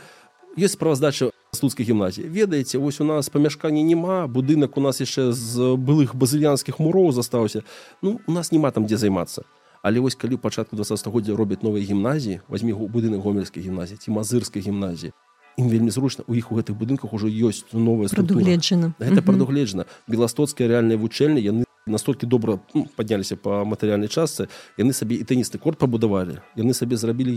ёсць 0.57 0.73
справаздача 0.73 1.31
слуцкай 1.55 1.85
гімназіі. 1.85 2.27
Ведаеце 2.27 2.77
вось 2.77 3.01
у 3.01 3.03
нас 3.03 3.29
памяшканні 3.29 3.83
няма 3.83 4.27
будынак 4.27 4.77
у 4.77 4.81
нас 4.81 5.01
яшчэ 5.01 5.31
з 5.31 5.75
былых 5.75 6.15
базыльянскіх 6.15 6.79
муроў 6.79 7.11
застаўся. 7.11 7.63
Ну 8.01 8.19
у 8.27 8.31
нас 8.31 8.51
няма 8.51 8.71
там 8.71 8.85
дзе 8.85 8.97
займацца. 8.97 9.43
Але 9.81 9.99
вось 9.99 10.15
калі 10.15 10.37
пачатку 10.37 10.75
20стагоддзя 10.75 11.35
робяць 11.35 11.63
новыя 11.63 11.83
гімназіі 11.85 12.41
возьмі 12.47 12.73
будынак 12.73 13.21
гомельскай 13.21 13.63
гімназіі 13.63 13.97
ці 13.97 14.11
мазырскай 14.11 14.61
гімназіі 14.61 15.11
ім 15.57 15.69
вельмі 15.69 15.91
зручна 15.91 16.23
у 16.27 16.35
іх 16.35 16.51
у 16.51 16.55
гэтых 16.55 16.75
будынках 16.75 17.13
ужо 17.13 17.27
ёсць 17.27 17.63
новая 17.71 18.09
прадугледжана. 18.09 18.93
Гэта 18.99 19.21
прадугледжана. 19.21 19.85
Беластоцкая 20.07 20.67
рэальная 20.67 20.97
вучэльня 20.97 21.39
яны 21.39 21.64
настолькі 21.85 22.25
добра 22.25 22.59
ну, 22.73 22.87
падняліся 22.95 23.37
па 23.37 23.63
матэрыяльнай 23.63 24.09
частцы 24.09 24.49
яны 24.77 24.93
сабе 24.93 25.21
і 25.21 25.23
тэнісны 25.23 25.61
корт 25.61 25.77
пабудавалі. 25.77 26.41
Яны 26.57 26.73
сабе 26.73 26.97
зрабілі 26.97 27.31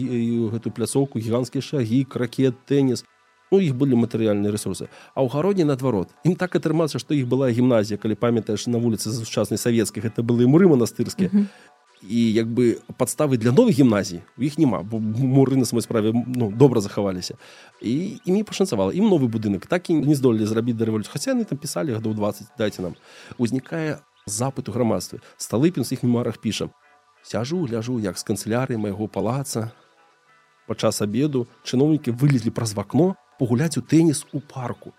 гэтую 0.57 0.73
пляцоўку 0.73 1.21
гіганцкія 1.21 1.63
шагі 1.63 2.05
кракет 2.05 2.57
тэніс. 2.65 3.05
Ну 3.53 3.61
іх 3.65 3.77
былі 3.77 3.97
матэрыяльныя 3.97 4.53
ресурсы 4.53 4.89
а 5.17 5.25
ў 5.25 5.29
гародні 5.33 5.65
наадварот 5.65 6.13
ім 6.25 6.37
так 6.37 6.57
атрымацца 6.57 7.01
што 7.01 7.17
іх 7.17 7.29
была 7.29 7.49
гімназія 7.49 7.97
калі 8.01 8.17
памятаеш 8.17 8.69
на 8.69 8.77
вуліцы 8.77 9.09
сучаснай 9.13 9.57
савецкіх 9.57 10.05
это 10.05 10.23
былі 10.23 10.49
муры 10.49 10.69
манастырскія. 10.69 11.29
Mm 11.33 11.37
-hmm. 11.41 11.77
і 12.03 12.33
як 12.33 12.47
бы 12.47 12.79
падставы 12.97 13.37
для 13.37 13.51
новых 13.51 13.73
гімназій 13.73 14.23
у 14.39 14.43
іх 14.43 14.59
няма 14.59 14.83
бо 14.83 14.99
муры 14.99 15.57
на 15.57 15.65
самой 15.65 15.83
справе 15.83 16.13
ну 16.27 16.53
добра 16.53 16.81
захаваліся. 16.81 17.35
І 17.83 18.21
імі 18.25 18.43
пашанцавала. 18.43 18.93
Ім 18.93 19.09
новы 19.09 19.29
будынак 19.29 19.67
так 19.67 19.91
і 19.91 19.95
не 19.95 20.15
здолелі 20.15 20.47
зрабіць 20.47 20.77
да 20.77 20.85
рэвалюцыю 20.85 21.13
хаця 21.13 21.31
яны 21.31 21.45
там 21.45 21.59
пісалі 21.59 21.93
гадоў 21.93 22.15
20 22.15 22.47
дайце 22.59 22.83
нам. 22.83 22.95
Узнікае 23.39 23.99
запыту 24.29 24.73
грамадстве 24.73 25.21
сталыпін 25.37 25.85
з 25.85 25.99
іх 25.99 26.05
мемарах 26.05 26.39
піша. 26.39 26.69
Сяжу 27.23 27.65
гляжу 27.67 27.99
як 28.01 28.19
з 28.19 28.25
канцелярыі 28.25 28.79
майго 28.79 29.09
палаца. 29.09 29.73
Падчас 30.69 31.03
обеду 31.03 31.47
чыноўнікі 31.65 32.13
вылезлі 32.13 32.53
праз 32.53 32.77
вакно 32.77 33.17
пагуляць 33.41 33.77
у 33.79 33.83
тэніс 33.83 34.27
у 34.33 34.41
парку. 34.41 34.93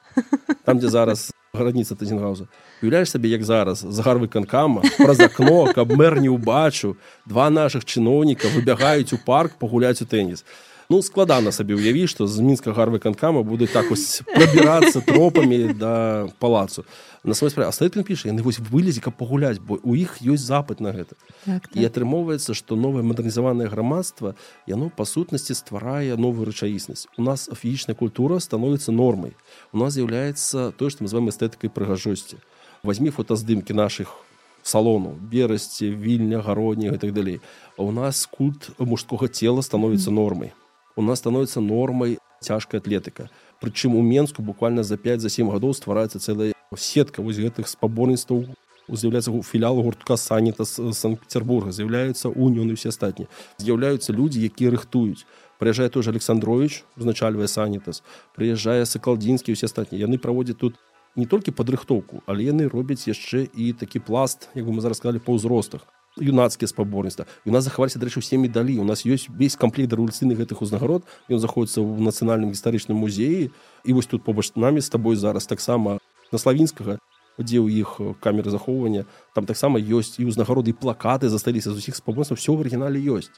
Там 0.65 0.79
дзе 0.79 0.89
зараз 0.89 1.29
граніца 1.53 1.95
тазенгауза 1.95 2.45
уяўляеш 2.81 3.09
сабе 3.09 3.29
як 3.33 3.43
зараз 3.43 3.81
загарвы 3.81 4.29
канкама 4.29 4.83
праз 4.97 5.19
акно 5.25 5.73
каб 5.73 5.93
мэр 5.97 6.19
не 6.21 6.29
ўбачыў 6.29 6.95
два 7.25 7.49
наших 7.49 7.85
чыноўніка 7.85 8.51
выбягаюць 8.53 9.13
у 9.17 9.19
парк 9.25 9.57
пагуляць 9.57 10.01
у 10.05 10.05
тэніс 10.05 10.45
ну 10.89 11.03
складана 11.05 11.51
сабе 11.53 11.77
ўяві 11.77 12.09
што 12.09 12.25
з 12.25 12.41
мінска 12.41 12.73
гарвы 12.73 12.97
канкама 12.97 13.45
будуць 13.45 13.69
так 13.69 13.93
вось 13.93 14.25
прабірацца 14.25 15.05
тропамі 15.05 15.77
да 15.77 16.25
палацу. 16.41 16.81
На 17.21 17.37
свой 17.37 17.53
справе 17.53 17.69
астатын 17.69 18.01
піша 18.01 18.33
яны 18.33 18.41
вось 18.41 18.57
вылезі 18.57 19.05
каб 19.05 19.13
пагуляць 19.13 19.61
бо 19.61 19.77
у 19.85 19.93
іх 19.93 20.17
ёсць 20.25 20.49
запыт 20.49 20.81
на 20.81 20.89
гэта 20.89 21.13
так, 21.45 21.69
так. 21.69 21.77
і 21.77 21.85
атрымоўваецца 21.85 22.57
што 22.57 22.73
новае 22.73 23.05
мадэрнізаванае 23.05 23.69
грамадства 23.69 24.33
яно 24.65 24.89
па 24.89 25.05
сутнасці 25.05 25.53
стварае 25.53 26.17
новую 26.17 26.49
рэчаіснасць 26.49 27.05
у 27.17 27.21
нас 27.21 27.45
фізічная 27.53 27.93
культура 27.93 28.41
становіцца 28.41 28.89
нормай 28.89 29.37
у 29.69 29.77
нас 29.77 29.93
з'яўляецца 29.93 30.73
тое 30.73 30.89
што 30.89 31.05
мы 31.05 31.13
называем 31.13 31.29
эстэтыкай 31.29 31.69
прыгажосці 31.69 32.41
возьми 32.81 33.13
фотаздымкі 33.13 33.77
наших 33.77 34.17
салону 34.65 35.13
берасці 35.21 35.93
вільня 35.93 36.41
гародні 36.41 36.89
і 36.89 36.97
так 36.97 37.13
далей 37.13 37.45
а 37.77 37.85
у 37.85 37.93
нас 37.93 38.25
культ 38.25 38.73
мужскога 38.81 39.29
цела 39.29 39.61
становіцца 39.61 40.09
нормай 40.09 40.49
у 40.95 41.01
нас 41.01 41.19
становіцца 41.19 41.61
нормай 41.61 42.17
цяжкая 42.41 42.81
атлетыка 42.81 43.29
прычым 43.61 43.95
у 43.95 44.01
менску 44.01 44.41
буквально 44.41 44.83
за 44.83 44.97
5 44.97 45.21
за 45.21 45.29
7 45.29 45.49
гадоў 45.51 45.73
ствараецца 45.73 46.19
цэлая 46.19 46.53
сетка 46.77 47.21
вось 47.21 47.37
гэтых 47.37 47.67
спаборніцтваў 47.67 48.45
з'яўляецца 48.89 49.31
філіал 49.43 49.81
гуртка 49.81 50.17
саніта 50.17 50.65
з 50.65 50.93
санкт-петербурга 50.93 51.71
з'яўляюцца 51.71 52.29
уніёны 52.29 52.73
все 52.73 52.89
астатнія 52.89 53.29
з'яўляюцца 53.57 54.13
людзі 54.13 54.41
якія 54.45 54.71
рыхтуюць. 54.71 55.25
Прыязджае 55.59 55.89
тоже 55.89 56.09
александрович 56.09 56.83
узначальвае 56.97 57.47
санітас 57.47 58.01
прыязджае 58.35 58.85
сакалдзінскі 58.85 59.53
усе 59.53 59.67
астатнія 59.67 60.07
яны 60.07 60.17
праводзяць 60.17 60.57
тут 60.57 60.79
не 61.15 61.25
толькі 61.25 61.51
падрыхтоўку 61.51 62.23
але 62.25 62.49
яны 62.49 62.69
робяць 62.71 63.05
яшчэ 63.05 63.45
і 63.53 63.73
такі 63.73 63.99
пласт 63.99 64.49
як 64.55 64.65
мы 64.65 64.81
зараз 64.81 65.03
сказали 65.03 65.19
па 65.19 65.35
ўзростах 65.35 65.85
юнацкія 66.21 66.67
спаборніцтва. 66.67 67.25
У 67.45 67.51
нас 67.51 67.63
захаваліся 67.63 67.99
дарэчы 67.99 68.19
усе 68.19 68.37
медалі. 68.37 68.79
У 68.79 68.85
нас 68.85 69.05
ёсць 69.07 69.27
весь 69.31 69.55
камплект 69.55 69.91
рэвалюцыйных 69.93 70.37
гэтых 70.37 70.61
узнагарод 70.61 71.03
ён 71.31 71.39
заходіцца 71.39 71.81
ў 71.81 71.99
нацыянальным 72.03 72.51
гістарычным 72.51 72.99
музеі. 72.99 73.51
І 73.83 73.93
вось 73.93 74.07
тут 74.07 74.23
побач 74.23 74.51
намі 74.55 74.81
з 74.81 74.89
табой 74.89 75.15
зараз 75.15 75.47
таксама 75.47 75.99
на 76.31 76.37
славінскага 76.37 76.99
дзе 77.39 77.63
ў 77.63 77.71
іх 77.71 78.19
камеры 78.19 78.51
захоўвання 78.51 79.07
там 79.33 79.47
таксама 79.47 79.79
ёсць 79.79 80.19
і 80.19 80.27
ўзнагароды 80.27 80.75
плакаты 80.75 81.31
засталіся 81.31 81.71
з 81.71 81.79
усіх 81.79 81.95
спаборніцтваў. 81.95 82.37
Все 82.37 82.51
ў 82.51 82.59
арыгінале 82.59 82.99
ёсць. 82.99 83.31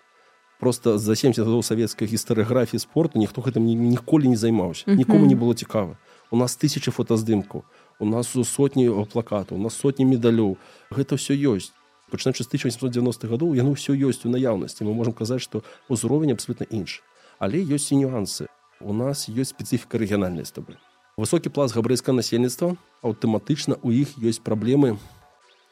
Просто 0.61 0.97
за 0.97 1.15
70 1.15 1.41
гадоў 1.41 1.65
савецкай 1.65 2.05
гістарыграфіі 2.05 2.81
спорту 2.81 3.17
ніхто 3.17 3.41
гэтым 3.41 3.65
ніколі 3.65 4.29
не 4.29 4.37
займаўся. 4.37 4.85
Нікому 4.89 5.25
не 5.25 5.33
было 5.33 5.53
цікава. 5.53 5.97
У 6.29 6.37
нас 6.37 6.53
тысячи 6.55 6.93
фотаздымкаў. 6.93 7.65
У 7.99 8.05
нас 8.05 8.29
сотні 8.29 8.89
плакатаў. 9.09 9.57
У 9.57 9.61
нас 9.61 9.73
сотні 9.73 10.05
медалёў. 10.05 10.57
Гэта 10.93 11.17
все 11.17 11.33
ёсць 11.33 11.73
пачынаючы 12.11 12.43
з 12.43 12.51
1890 12.51 13.31
гадоў 13.31 13.55
яно 13.55 13.71
ўсё 13.71 13.95
ёсць 13.95 14.27
у 14.27 14.31
наяўнасці 14.35 14.83
мы 14.83 14.93
можемм 14.93 15.15
казаць 15.15 15.41
што 15.41 15.63
ўзровень 15.87 16.35
абсолютно 16.35 16.67
інш 16.67 16.99
але 17.39 17.63
ёсць 17.63 17.89
і 17.95 18.03
нюансы 18.03 18.51
у 18.83 18.93
нас 18.93 19.31
ёсць 19.31 19.55
спецыфіка 19.55 19.97
рэгіянальнай 19.97 20.45
з 20.45 20.51
табы 20.51 20.75
высокі 21.17 21.49
пласт 21.49 21.75
габрэйскага 21.75 22.19
насельніцтва 22.19 22.75
аўтаматычна 23.01 23.79
у 23.81 23.95
іх 23.95 24.19
ёсць 24.19 24.43
праблемы 24.43 24.99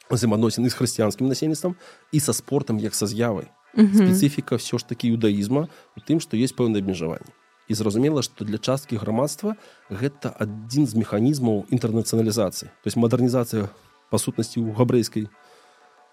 взаемаадносіны 0.09 0.69
з 0.69 0.77
хрысціянскім 0.79 1.27
насельніцтвам 1.29 1.75
і 2.11 2.19
са 2.19 2.33
спортам 2.33 2.79
як 2.79 2.95
са 2.95 3.05
з'явай 3.05 3.51
спецыфіка 3.75 4.57
все 4.57 4.77
ж 4.77 4.87
такі 4.87 5.13
юдаізма 5.13 5.67
у 5.95 5.99
тым 6.01 6.23
што 6.23 6.37
есть 6.37 6.55
пэўнае 6.55 6.81
абмежаванне 6.81 7.33
і 7.69 7.77
зразумела 7.77 8.25
што 8.25 8.45
для 8.45 8.57
часткі 8.57 8.97
грамадства 8.97 9.55
гэта 9.89 10.33
адзін 10.33 10.89
з 10.89 10.97
механізмаў 10.97 11.69
інтэрнацыяналізацыі 11.69 12.73
то 12.73 12.85
есть 12.89 12.97
мадэрнізацыя 12.97 13.69
па 14.09 14.17
сутнасці 14.17 14.65
ў 14.65 14.73
габрэйскай 14.73 15.29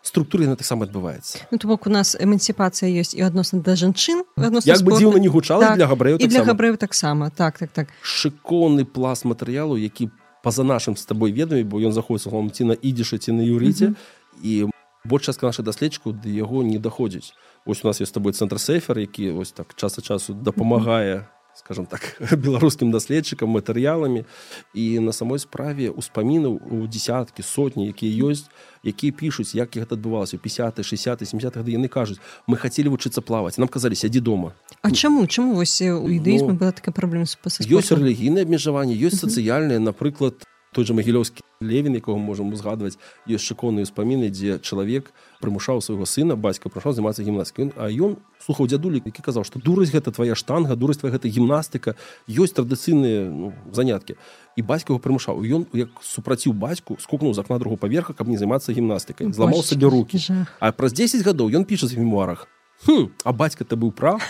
структуры 0.07 0.47
на 0.47 0.57
таксама 0.57 0.87
адбываецца 0.87 1.51
ну, 1.51 1.59
то 1.59 1.69
бок 1.69 1.87
у 1.87 1.91
нас 1.91 2.15
эмансіпацыя 2.15 2.87
ёсць 2.87 3.15
і 3.19 3.27
адносна 3.27 3.61
да 3.61 3.75
жанчын 3.75 4.23
як 4.65 4.81
бы 4.87 4.95
дзіўна 4.95 5.19
не 5.19 5.29
гучала 5.29 5.75
так, 5.75 5.77
для 5.77 5.87
габрэю 5.91 6.17
і 6.23 6.27
для 6.31 6.47
габрэю 6.47 6.79
таксама 6.79 7.31
так 7.31 7.59
так 7.59 7.71
так 7.75 7.91
шыкоўны 8.03 8.87
пласт 8.87 9.27
матэрыялу 9.27 9.75
які 9.75 10.11
па-за 10.47 10.63
нашым 10.63 10.97
з 10.97 11.05
табой 11.05 11.35
ведамі 11.35 11.67
бо 11.67 11.83
ён 11.83 11.93
заходіцца 11.93 12.31
ці 12.31 12.63
на 12.71 12.75
ідзішы 12.79 13.19
ці 13.19 13.35
на 13.35 13.43
юрыце 13.43 13.99
і 14.43 14.71
мы 14.71 14.75
больш 15.07 15.27
частка 15.27 15.47
наших 15.47 15.65
даследчыкаў 15.65 16.15
да 16.15 16.31
яго 16.31 16.63
не 16.63 16.79
даходзіць 16.79 17.35
ось 17.67 17.85
у 17.85 17.87
нас 17.87 18.01
есть 18.01 18.11
с 18.11 18.15
тобой 18.15 18.33
цэнтр 18.33 18.59
сейфер 18.59 18.99
які 18.99 19.31
вось 19.31 19.53
так 19.53 19.75
час 19.75 19.99
часу 20.03 20.35
дапамагае 20.35 21.27
скажем 21.57 21.87
так 21.87 22.21
беларускім 22.45 22.91
даследчыкам 22.93 23.49
матэрыяламі 23.49 24.27
і 24.75 25.01
на 25.01 25.13
самой 25.13 25.39
справе 25.39 25.91
успамінаў 25.91 26.61
у 26.61 26.87
десяткі 26.87 27.43
сотні 27.43 27.89
якія 27.89 28.29
ёсць 28.29 28.51
якія 28.87 29.13
пішуць 29.13 29.55
як 29.55 29.75
гэта 29.75 29.99
адбывалася 29.99 30.39
50 30.39 30.83
60 30.83 31.27
70 31.27 31.57
гады 31.59 31.75
яны 31.75 31.89
кажуць 31.89 32.19
мы 32.47 32.57
хацелі 32.57 32.95
вучыцца 32.95 33.21
плаваць 33.21 33.59
нам 33.59 33.69
казалі 33.69 33.95
сядзі 33.95 34.21
дома 34.21 34.55
А 34.83 34.91
чаму? 34.91 35.27
Чаму 35.27 35.55
вось 35.55 35.83
у 35.83 36.07
ідэізме 36.07 36.55
ну, 36.55 36.59
была 36.59 36.73
такая 36.73 36.95
праблема 36.95 37.27
ёсць 37.27 37.93
рэлігійнае 37.93 38.47
абмежаванне 38.47 38.95
ёсць 38.95 39.21
сацыяльнае 39.23 39.79
напрыклад 39.83 40.43
той 40.73 40.85
же 40.85 40.95
магілёўскі 40.95 41.46
левін 41.61 41.95
якого 41.95 42.19
можам 42.19 42.53
узгадваць 42.53 42.99
ёсць 43.29 43.47
шыкоўныя 43.49 43.89
ўспаміны 43.89 44.31
дзе 44.31 44.59
чалавек 44.61 45.13
прымушаў 45.41 45.81
свайго 45.81 46.05
сына 46.05 46.37
бацька 46.37 46.69
прайшоў 46.69 46.97
займацца 46.97 47.25
гімнастыкай 47.25 47.73
а 47.77 47.89
ён 47.89 48.21
слухаў 48.43 48.69
дзядулі 48.69 49.01
які 49.05 49.23
казаў 49.23 49.45
што 49.49 49.61
дурасць 49.61 49.93
гэта 49.93 50.13
твоя 50.13 50.35
штанга 50.35 50.77
дурасць 50.77 51.01
твоя 51.01 51.17
гэта 51.17 51.29
гімнастыка 51.29 51.97
ёсць 52.29 52.57
традыцыйныя 52.57 53.31
ну, 53.31 53.53
заняткі 53.73 54.21
і 54.57 54.61
бацька 54.63 54.93
его 54.93 55.01
прымушаў 55.01 55.41
ён 55.41 55.67
як 55.73 55.89
супраціў 56.03 56.53
бацьку 56.53 56.97
скукнуў 57.01 57.33
з 57.33 57.41
акна 57.41 57.59
другого 57.59 57.81
паверха 57.81 58.13
каб 58.13 58.29
не 58.29 58.37
займацца 58.37 58.73
гімнастыкай 58.73 59.33
зламаў 59.33 59.63
сабе 59.63 59.89
руки. 59.89 60.21
а 60.61 60.73
праз 60.73 60.93
10 60.93 61.25
гадоў 61.25 61.53
ён 61.53 61.65
піша 61.65 61.87
з 61.87 61.97
мемуарах. 61.97 62.49
Хм, 62.85 63.09
а 63.25 63.33
бацька 63.33 63.65
ты 63.65 63.77
быў 63.77 63.93
прав? 63.93 64.21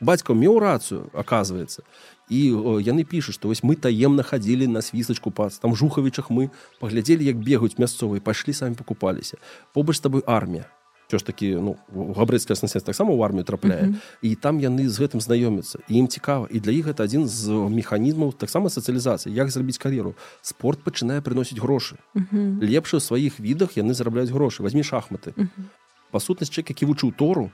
Бацька 0.00 0.32
меў 0.32 0.58
рацыю 0.58 1.10
оказывается 1.12 1.84
і 2.30 2.40
яны 2.86 3.04
пішуць 3.04 3.34
што 3.34 3.48
вось 3.48 3.62
мы 3.62 3.76
таемна 3.76 4.22
хадзілі 4.22 4.66
на 4.66 4.82
свісачку 4.82 5.30
пац 5.30 5.58
там 5.58 5.76
жухавічах 5.76 6.30
мы 6.30 6.50
паглядзелі 6.80 7.24
як 7.24 7.36
бегаюць 7.36 7.78
мясцовыя 7.78 8.20
пайшлі 8.20 8.54
самі 8.54 8.74
пакупаліся 8.74 9.36
побач 9.74 9.98
з 9.98 10.06
табой 10.06 10.22
армія 10.26 10.70
ж 11.18 11.26
такі 11.26 11.58
ну 11.58 11.76
габрэцкая 11.90 12.54
снасць 12.54 12.84
таксама 12.84 13.10
ў 13.10 13.24
армію 13.24 13.44
трапляе 13.44 13.82
mm 13.82 13.90
-hmm. 13.90 14.00
і 14.22 14.34
там 14.34 14.60
яны 14.60 14.88
з 14.88 15.00
гэтым 15.00 15.20
знаёмяцца 15.20 15.78
і 15.88 15.94
ім 15.96 16.08
цікава 16.08 16.46
і 16.50 16.60
для 16.60 16.72
іх 16.72 16.86
гэта 16.86 17.02
адзін 17.02 17.28
з 17.28 17.50
механізмаў 17.50 18.32
таксама 18.32 18.68
сацыялізацыі 18.68 19.32
як 19.32 19.50
зрабіць 19.50 19.78
кар'еру? 19.78 20.14
Спорт 20.42 20.78
пачынае 20.84 21.20
прыносіць 21.20 21.58
грошы. 21.58 21.96
Mm 22.14 22.26
-hmm. 22.32 22.70
лепш 22.70 22.94
у 22.94 23.00
сваіх 23.00 23.40
відах 23.40 23.76
яны 23.76 23.94
зарабляюць 23.94 24.30
грошы. 24.30 24.62
Возьми 24.62 24.82
шахматы. 24.82 25.32
Mm 25.36 25.42
-hmm. 25.42 25.64
па 26.10 26.20
сутнасць 26.20 26.52
чэк 26.52 26.68
які 26.68 26.86
вучыў 26.86 27.12
тору 27.16 27.50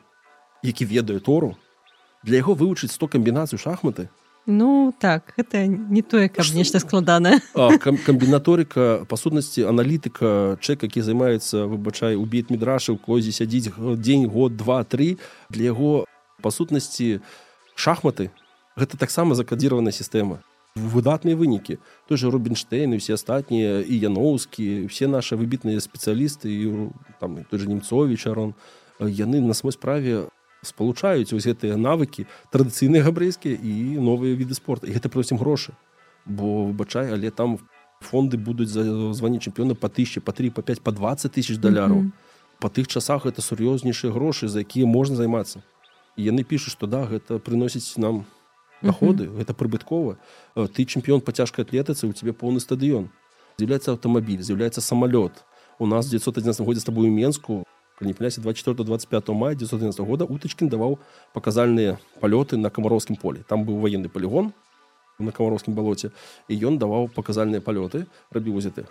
які 0.63 0.85
ведае 0.85 1.21
тору 1.21 1.57
для 2.25 2.37
яго 2.37 2.55
вывучыць 2.55 2.91
100 2.91 3.09
камбінацыю 3.09 3.59
шахматы 3.59 4.09
Ну 4.47 4.95
так 4.99 5.35
гэта 5.37 5.67
не 5.67 6.03
тое 6.03 6.29
каб 6.31 6.47
нешта 6.55 6.79
складанае 6.79 7.43
камбінаторыка 7.55 9.05
па 9.11 9.17
сутнасці 9.19 9.67
аналітыка 9.67 10.57
чэк 10.63 10.87
які 10.87 11.03
займаецца 11.03 11.67
выбачай 11.67 12.15
убіт 12.15 12.55
медрашы 12.55 12.95
у 12.95 12.99
козе 12.99 13.35
сядзіць 13.35 13.75
дзень 13.75 14.31
год 14.31 14.57
два 14.57 14.83
три 14.85 15.19
для 15.51 15.75
яго 15.75 16.07
па 16.43 16.55
сутнасці 16.55 17.21
шахматы 17.75 18.31
гэта 18.77 19.01
таксама 19.01 19.35
закадзіраваная 19.35 19.93
сістэма. 19.93 20.45
Выдатныя 20.77 21.37
вынікі. 21.37 21.81
Той 22.09 22.19
же 22.21 22.31
рубинштейн 22.31 22.93
і 22.93 23.01
все 23.01 23.17
астатнія 23.17 23.81
і 23.81 23.97
яноўскі 23.97 24.87
все 24.93 25.09
наши 25.09 25.37
выбітныя 25.37 25.81
спецыялісты 25.81 26.53
і 26.53 26.93
там 27.19 27.45
той 27.49 27.59
же 27.59 27.69
немцович 27.69 28.27
арон. 28.27 28.55
Яны 29.01 29.41
на 29.41 29.55
самой 29.55 29.73
справе 29.73 30.29
спалучаюць 30.63 31.33
вось 31.33 31.47
гэтыя 31.47 31.77
навыкі 31.77 32.27
традыцыйныя 32.53 33.03
габрэйскія 33.07 33.57
і 33.57 34.01
новыя 34.01 34.35
віды 34.35 34.55
спорта. 34.55 34.87
І 34.87 34.97
гэта 34.97 35.09
просім 35.09 35.39
грошы. 35.39 35.73
Бо 36.25 36.67
выбачай 36.71 37.13
але 37.13 37.31
там 37.31 37.59
фонды 38.01 38.37
будуць 38.37 38.71
званіць 38.71 39.45
чэмпіёна 39.47 39.75
па 39.75 39.89
тысячи 39.89 40.21
па 40.21 40.33
три 40.33 40.51
па 40.51 40.63
5 40.63 40.83
по 40.83 40.91
20 40.93 41.33
тысяч 41.33 41.57
даляраў. 41.57 41.97
Mm 41.97 42.07
-hmm. 42.07 42.25
па 42.61 42.69
тых 42.69 42.87
часах 42.89 43.27
это 43.27 43.41
сур'ёзнейшыя 43.41 44.13
грошы 44.13 44.49
за 44.49 44.61
якія 44.61 44.87
можна 44.87 45.17
займацца. 45.17 45.63
І 46.17 46.31
яны 46.31 46.45
пішуць 46.45 46.73
што 46.73 46.87
да 46.87 47.05
гэта 47.05 47.39
прыносіць 47.39 47.99
нам 47.99 48.25
доходы 48.83 49.25
mm 49.25 49.31
-hmm. 49.31 49.39
гэта 49.39 49.53
прыбыткова. 49.53 50.17
Ты 50.57 50.85
чэмпіён 50.85 51.21
па 51.21 51.33
цяжкай 51.33 51.65
атлетыцы 51.65 52.09
у 52.09 52.13
тебе 52.13 52.33
поўны 52.33 52.61
стадыён. 52.61 53.09
З'яўляецца 53.59 53.91
аўтамабіль 53.91 54.43
з'яўляецца 54.43 54.81
самалёт. 54.81 55.33
У 55.79 55.87
нас 55.87 56.07
911 56.07 56.67
годзе 56.67 56.81
з 56.81 56.85
табою 56.85 57.13
менску 57.13 57.65
палясе 57.99 58.41
24-25 58.41 59.33
мая 59.35 59.55
1990 59.55 60.05
года. 60.05 60.25
Утачкін 60.25 60.69
даваў 60.69 60.99
паказальныя 61.33 61.99
палёты 62.21 62.57
на 62.57 62.71
камароўскім 62.71 63.17
полі. 63.17 63.45
Там 63.49 63.65
быў 63.65 63.81
военны 63.81 64.09
полигон 64.09 64.53
на 65.19 65.33
камароўскім 65.33 65.75
балоце 65.75 66.11
і 66.49 66.55
ён 66.61 66.79
даваў 66.79 67.09
паказальныя 67.09 67.61
палёты. 67.61 68.07
Рабіў 68.31 68.57
узяты 68.57 68.85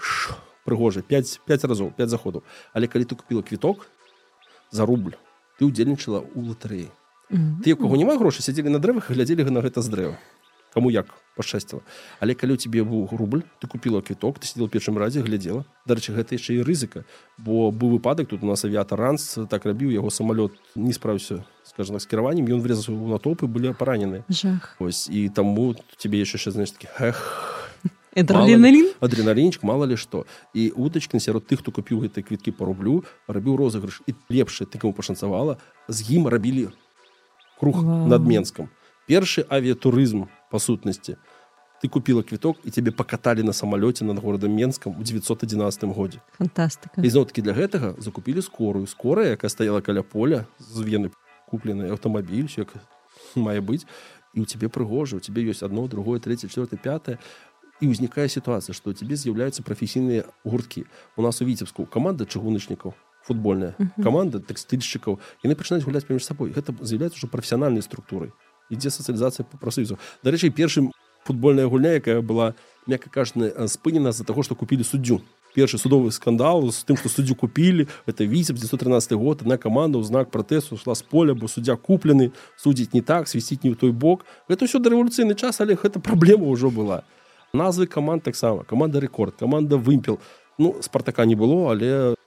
прыгожа 0.66 1.01
5 1.01 1.41
5 1.45 1.64
разоў 1.66 1.93
5 1.97 2.10
заходаў. 2.10 2.43
Але 2.74 2.88
калі 2.88 3.06
ты 3.06 3.16
купила 3.16 3.41
квіток 3.41 3.88
за 4.72 4.86
рубль 4.86 5.14
ты 5.60 5.66
удзельнічала 5.66 6.26
у 6.36 6.41
латарэі. 6.41 6.89
Ты 7.64 7.74
у 7.74 7.78
кого 7.78 7.95
няма 7.95 8.18
грошай 8.18 8.41
сядзелі 8.41 8.70
на 8.70 8.80
дрэвах 8.80 9.10
глядзелі 9.10 9.49
на 9.49 9.62
гэта 9.62 9.82
з 9.82 9.89
дрэва 9.89 10.18
кому 10.76 10.91
як 10.91 11.07
пашчасціла 11.36 11.82
але 12.19 12.36
калі 12.36 12.53
у 12.53 12.59
тебе 12.59 12.84
быў 12.84 13.07
рубль 13.15 13.47
ты 13.63 13.67
купила 13.67 14.01
квіток 14.01 14.39
ты 14.39 14.45
сидел 14.45 14.67
першым 14.67 14.99
разе 14.99 15.23
глядзела. 15.23 15.63
Дарэчы 15.88 16.11
гэта 16.11 16.36
яшчэ 16.36 16.59
і 16.59 16.67
рызыка 16.67 17.07
бо 17.39 17.71
быў 17.71 17.95
выпадак 17.95 18.28
тут 18.28 18.43
у 18.43 18.47
нас 18.51 18.67
авіатор 18.67 18.99
ранц 18.99 19.39
так 19.47 19.65
рабіў 19.65 19.95
яго 19.95 20.11
самолет 20.11 20.51
не 20.76 20.91
справіўся 20.91 21.47
скажем 21.63 21.95
с 21.95 22.05
кіраваннем 22.05 22.51
ён 22.51 22.59
врезаў 22.59 22.99
на 23.07 23.19
топы 23.23 23.47
былі 23.47 23.71
паранены. 23.71 24.28
Ось 24.80 25.07
і 25.07 25.30
таму 25.32 25.76
тебе 25.95 26.19
яшчэ 26.19 26.51
знаешь 26.51 26.76
таки 26.76 26.91
эх 26.99 27.23
адреналін? 28.15 28.91
адреналінчик 28.99 29.63
мало 29.63 29.88
ли 29.88 29.95
что 29.95 30.28
і 30.53 30.76
утачки 30.76 31.19
сярод 31.19 31.47
тых 31.47 31.63
хто 31.63 31.71
купіў 31.71 32.03
гэтай 32.03 32.23
квіткі 32.23 32.51
по 32.51 32.67
рублю 32.67 33.03
рабіў 33.28 33.55
розыгрыш. 33.55 34.03
І 34.07 34.15
лепшае 34.28 34.67
ты 34.67 34.76
кому 34.76 34.91
пашанцавала 34.91 35.57
з 35.88 36.03
ім 36.11 36.28
рабілі 36.28 36.76
круг 37.59 37.80
над 37.84 38.28
менском 38.28 38.67
першы 39.07 39.45
авіатурызм 39.49 40.28
по 40.56 40.60
сутнасці. 40.60 41.18
Ты 41.84 41.89
купила 41.89 42.24
квіток 42.24 42.58
і 42.64 42.72
тебе 42.72 42.91
покаталі 42.91 43.43
на 43.43 43.53
самолете 43.53 44.06
над 44.06 44.20
горадам 44.20 44.51
менском 44.56 44.95
у 44.99 45.03
911 45.03 45.84
годзе. 45.84 46.20
Фантастыка. 46.39 47.03
Ізноўкі 47.03 47.41
для 47.41 47.51
гэтага 47.51 47.99
закупілі 47.99 48.41
скорую. 48.41 48.88
Скорая 48.88 49.36
якая 49.36 49.49
стаяла 49.51 49.82
каля 49.82 49.99
поля 49.99 50.47
з 50.60 50.80
вены 50.80 51.12
куплены 51.51 51.91
аўтамабіль 51.91 52.47
як 52.56 52.72
мае 53.36 53.60
быць 53.60 53.84
і 54.32 54.39
у 54.41 54.45
тебе 54.45 54.72
прыгожа 54.72 55.20
у 55.20 55.20
тебе 55.20 55.43
ёсць 55.43 55.60
одно 55.60 55.88
другое 55.91 56.24
третье 56.24 56.47
четвертое 56.47 56.80
пятое 56.80 57.20
і 57.84 57.91
ўзнікае 57.91 58.32
сітуацыя 58.32 58.72
што 58.72 58.95
тебе 58.95 59.20
з'яўляюцца 59.20 59.60
прафесійныя 59.60 60.24
гурткі. 60.47 60.88
У 61.20 61.22
нас 61.22 61.43
у 61.43 61.45
віцебску 61.45 61.84
команда 61.84 62.24
чыгуначнікаў 62.24 62.95
футбольная 63.28 63.76
команда 63.99 64.39
тэкстыльшчыкаў. 64.39 65.20
Яны 65.43 65.60
пачынаюць 65.60 65.84
гуляць 65.84 66.08
паміж 66.08 66.24
сабой. 66.24 66.56
Гэта 66.56 66.72
з'яўляецца 66.80 67.20
ўжо 67.20 67.28
прафесіянальнай 67.28 67.84
структурай 67.84 68.32
ідзе 68.70 68.89
сацыялізацыя 68.89 69.45
по 69.45 69.57
прафсоюзу 69.57 69.99
дарэчы 70.24 70.49
першым 70.49 70.91
футбольная 71.26 71.68
гульня 71.68 71.97
якая 71.97 72.22
была 72.22 72.53
мякка 72.88 73.09
кажна 73.09 73.68
спынена 73.68 74.11
з-за 74.11 74.24
таго 74.24 74.43
што 74.43 74.55
купілі 74.55 74.84
суддзю 74.84 75.22
першы 75.55 75.80
судовы 75.80 76.11
скандал 76.11 76.68
з 76.70 76.84
тым 76.84 76.99
што 76.99 77.09
суддзю 77.09 77.39
купілі 77.39 77.88
это 78.05 78.28
віцеб 78.28 78.59
913 78.59 79.16
год. 79.16 79.47
На 79.47 79.57
каманда 79.57 79.97
ў 79.97 80.03
знак 80.03 80.30
пратэсу 80.30 80.76
шла 80.76 80.93
з 80.93 81.01
поля 81.01 81.34
бо 81.34 81.47
суддзя 81.47 81.80
куплены 81.80 82.36
судзіць 82.59 82.91
не 82.91 83.01
так 83.01 83.32
свісціць 83.32 83.63
не 83.63 83.72
ў 83.72 83.80
той 83.80 83.95
бок. 83.95 84.28
Гэта 84.51 84.68
ўсё 84.68 84.84
да 84.84 84.91
рэвалюцыйны 84.91 85.34
час 85.39 85.63
але 85.63 85.80
гэта 85.80 86.03
праблема 86.03 86.51
ўжо 86.51 86.70
была. 86.70 87.07
Назвы 87.55 87.88
каманд 87.88 88.28
таксама. 88.28 88.68
Каманда 88.68 88.99
рэкорд 88.99 89.39
каманда 89.39 89.80
вымпел 89.80 90.20
ну 90.59 90.76
спартака 90.84 91.24
не 91.26 91.39
было 91.39 91.72
але 91.72 92.20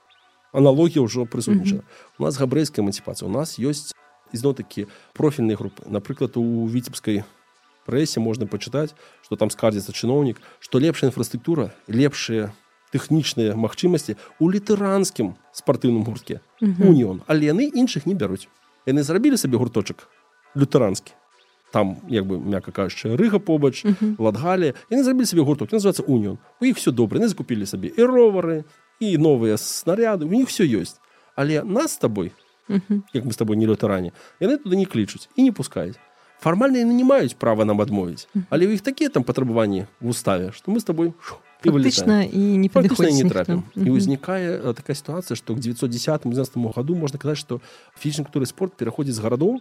аналогія 0.51 1.05
ўжо 1.05 1.29
прысутнічала 1.29 1.85
mm 1.85 1.85
-hmm. 1.85 2.17
у 2.17 2.23
нас 2.25 2.41
габрэйская 2.41 2.81
эмансіпацыя. 2.81 3.29
У 3.29 3.31
нас 3.31 3.59
ёсць 3.61 3.93
ізноў-такі 4.33 4.87
профільныя 5.13 5.57
групы 5.57 5.83
напрыклад 5.87 6.37
у 6.37 6.67
віцебскай 6.67 7.23
прэсе 7.89 8.21
можна 8.21 8.45
пачытаць 8.45 8.93
што 9.25 9.35
там 9.35 9.49
скардзіцца 9.49 9.93
чыноўнік 9.93 10.41
што 10.59 10.79
лепшая 10.79 11.09
інфраструктура 11.09 11.71
лепшыя 11.87 12.53
тэхнічныя 12.93 13.53
магчымасці 13.53 14.17
у 14.39 14.49
літаранскім 14.49 15.35
спартыўным 15.53 16.05
гуртке. 16.05 16.41
Уніён 16.61 17.21
але 17.27 17.53
яны 17.53 17.69
іншых 17.69 18.05
не 18.09 18.13
бяруць 18.13 18.49
яны 18.89 19.05
зрабілі 19.05 19.37
сабе 19.37 19.57
гурточак 19.61 20.07
лютэранскі 20.55 21.13
там 21.71 21.97
як 22.09 22.25
бы 22.25 22.39
мякка 22.41 22.73
кажучы 22.73 23.13
рыга 23.13 23.37
побач 23.37 23.85
ладгалі 24.17 24.73
яны 24.89 25.03
зрабілі 25.03 25.25
сабе 25.29 25.45
гурток. 25.45 25.71
Называется 25.71 26.05
уніён 26.05 26.37
у 26.61 26.65
іх 26.65 26.77
все 26.77 26.91
добра 26.91 27.19
не 27.19 27.29
закупілі 27.29 27.65
сабе 27.65 27.93
і 27.93 28.01
ровары 28.03 28.65
і 28.99 29.17
новыя 29.17 29.57
снаряды 29.57 30.25
у 30.25 30.33
них 30.33 30.49
все 30.49 30.65
ёсць 30.65 30.97
але 31.35 31.63
нас 31.63 31.93
с 31.93 31.97
тобой 32.69 33.03
як 33.13 33.25
мы 33.25 33.33
с 33.33 33.37
тобой 33.37 33.57
не 33.57 33.65
лютаране 33.65 34.13
яны 34.39 34.57
туды 34.57 34.77
не 34.77 34.85
клічуць 34.85 35.29
і 35.35 35.43
не 35.43 35.51
пускаюць 35.51 35.97
фармальна 36.39 36.77
яны 36.77 36.93
не 36.93 37.03
маюць 37.03 37.33
права 37.33 37.65
нам 37.65 37.81
адмовіць 37.81 38.27
але 38.49 38.67
у 38.67 38.71
іх 38.71 38.81
такія 38.81 39.09
там 39.09 39.23
патрабаванні 39.23 39.85
в 39.99 40.09
уставе 40.09 40.51
что 40.51 40.71
мы 40.71 40.79
с 40.79 40.83
тобой 40.83 41.13
фактычна 41.61 42.23
і 42.23 42.57
не 42.57 42.69
не 43.11 43.29
трапім 43.29 43.63
і 43.75 43.89
ўзнікае 43.89 44.73
такая 44.73 44.95
сітуацыя 44.95 45.35
што 45.35 45.55
к 45.55 45.59
910 45.59 46.55
году 46.55 46.95
можна 46.95 47.19
казаць 47.19 47.41
што 47.41 47.61
фічны 47.97 48.23
культуры 48.29 48.45
спорт 48.45 48.77
пераходзіць 48.77 49.17
з 49.17 49.25
гарадоў 49.25 49.59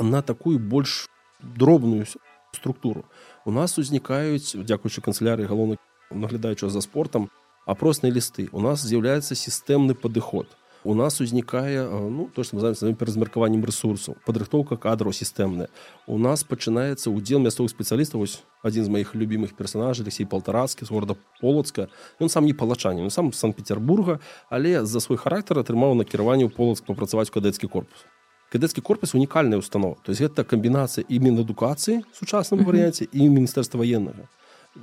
на 0.00 0.22
такую 0.22 0.58
больш 0.58 1.08
дробную 1.42 2.06
структуру. 2.52 3.04
У 3.44 3.50
нас 3.50 3.78
узнікаюць 3.78 4.54
дзякуючы 4.54 5.00
канцелярыі 5.00 5.48
галоўны 5.48 5.78
наглядаючы 6.10 6.68
за 6.68 6.80
спортом 6.80 7.30
апросныя 7.66 8.12
лісты 8.12 8.48
у 8.52 8.60
нас 8.60 8.82
з'яўляецца 8.82 9.34
сістэмны 9.34 9.94
падыход 9.94 10.50
у 10.84 10.94
нас 10.94 11.20
узнікае 11.20 11.88
ну 12.10 12.30
то 12.34 12.42
что 12.42 12.56
мы 12.56 12.62
называем 12.62 12.96
перазмеркаваннем 12.96 13.64
ресурсу 13.64 14.16
падрыхтоўка 14.26 14.76
кадраў 14.76 15.12
сістэмная 15.12 15.68
у 16.06 16.18
нас 16.18 16.44
пачынаецца 16.44 17.10
удзел 17.10 17.38
мясцовых 17.38 17.70
спецыялістаў 17.70 18.20
вось 18.20 18.42
адзін 18.62 18.84
з 18.84 18.88
моих 18.88 19.14
любимых 19.14 19.54
персонажей 19.54 20.04
Алексей 20.04 20.24
полтарацкі 20.26 20.84
з 20.84 20.90
города 20.90 21.16
полацка 21.40 21.88
ён 22.20 22.28
сам 22.28 22.46
не 22.46 22.54
палачанне 22.54 23.02
ну 23.02 23.10
сам 23.10 23.32
санкт-петербурга 23.32 24.20
але 24.48 24.84
за 24.84 25.00
свой 25.00 25.18
характар 25.18 25.58
атрымаў 25.58 25.94
накіраванне 25.94 26.48
ў 26.48 26.54
полацк 26.54 26.84
папрацаваць 26.84 27.30
кадэцкі 27.30 27.68
корпус. 27.68 28.06
Кадэцкі 28.50 28.82
корпус 28.82 29.14
унікальная 29.14 29.58
установа. 29.58 29.94
То 30.02 30.10
есть 30.10 30.20
гэта 30.20 30.42
камбінацыя 30.42 31.04
іменно 31.08 31.46
адукацыі 31.46 32.02
сучасным 32.12 32.64
варыянце 32.66 33.06
і 33.12 33.28
міністэрства 33.28 33.78
военнага 33.78 34.26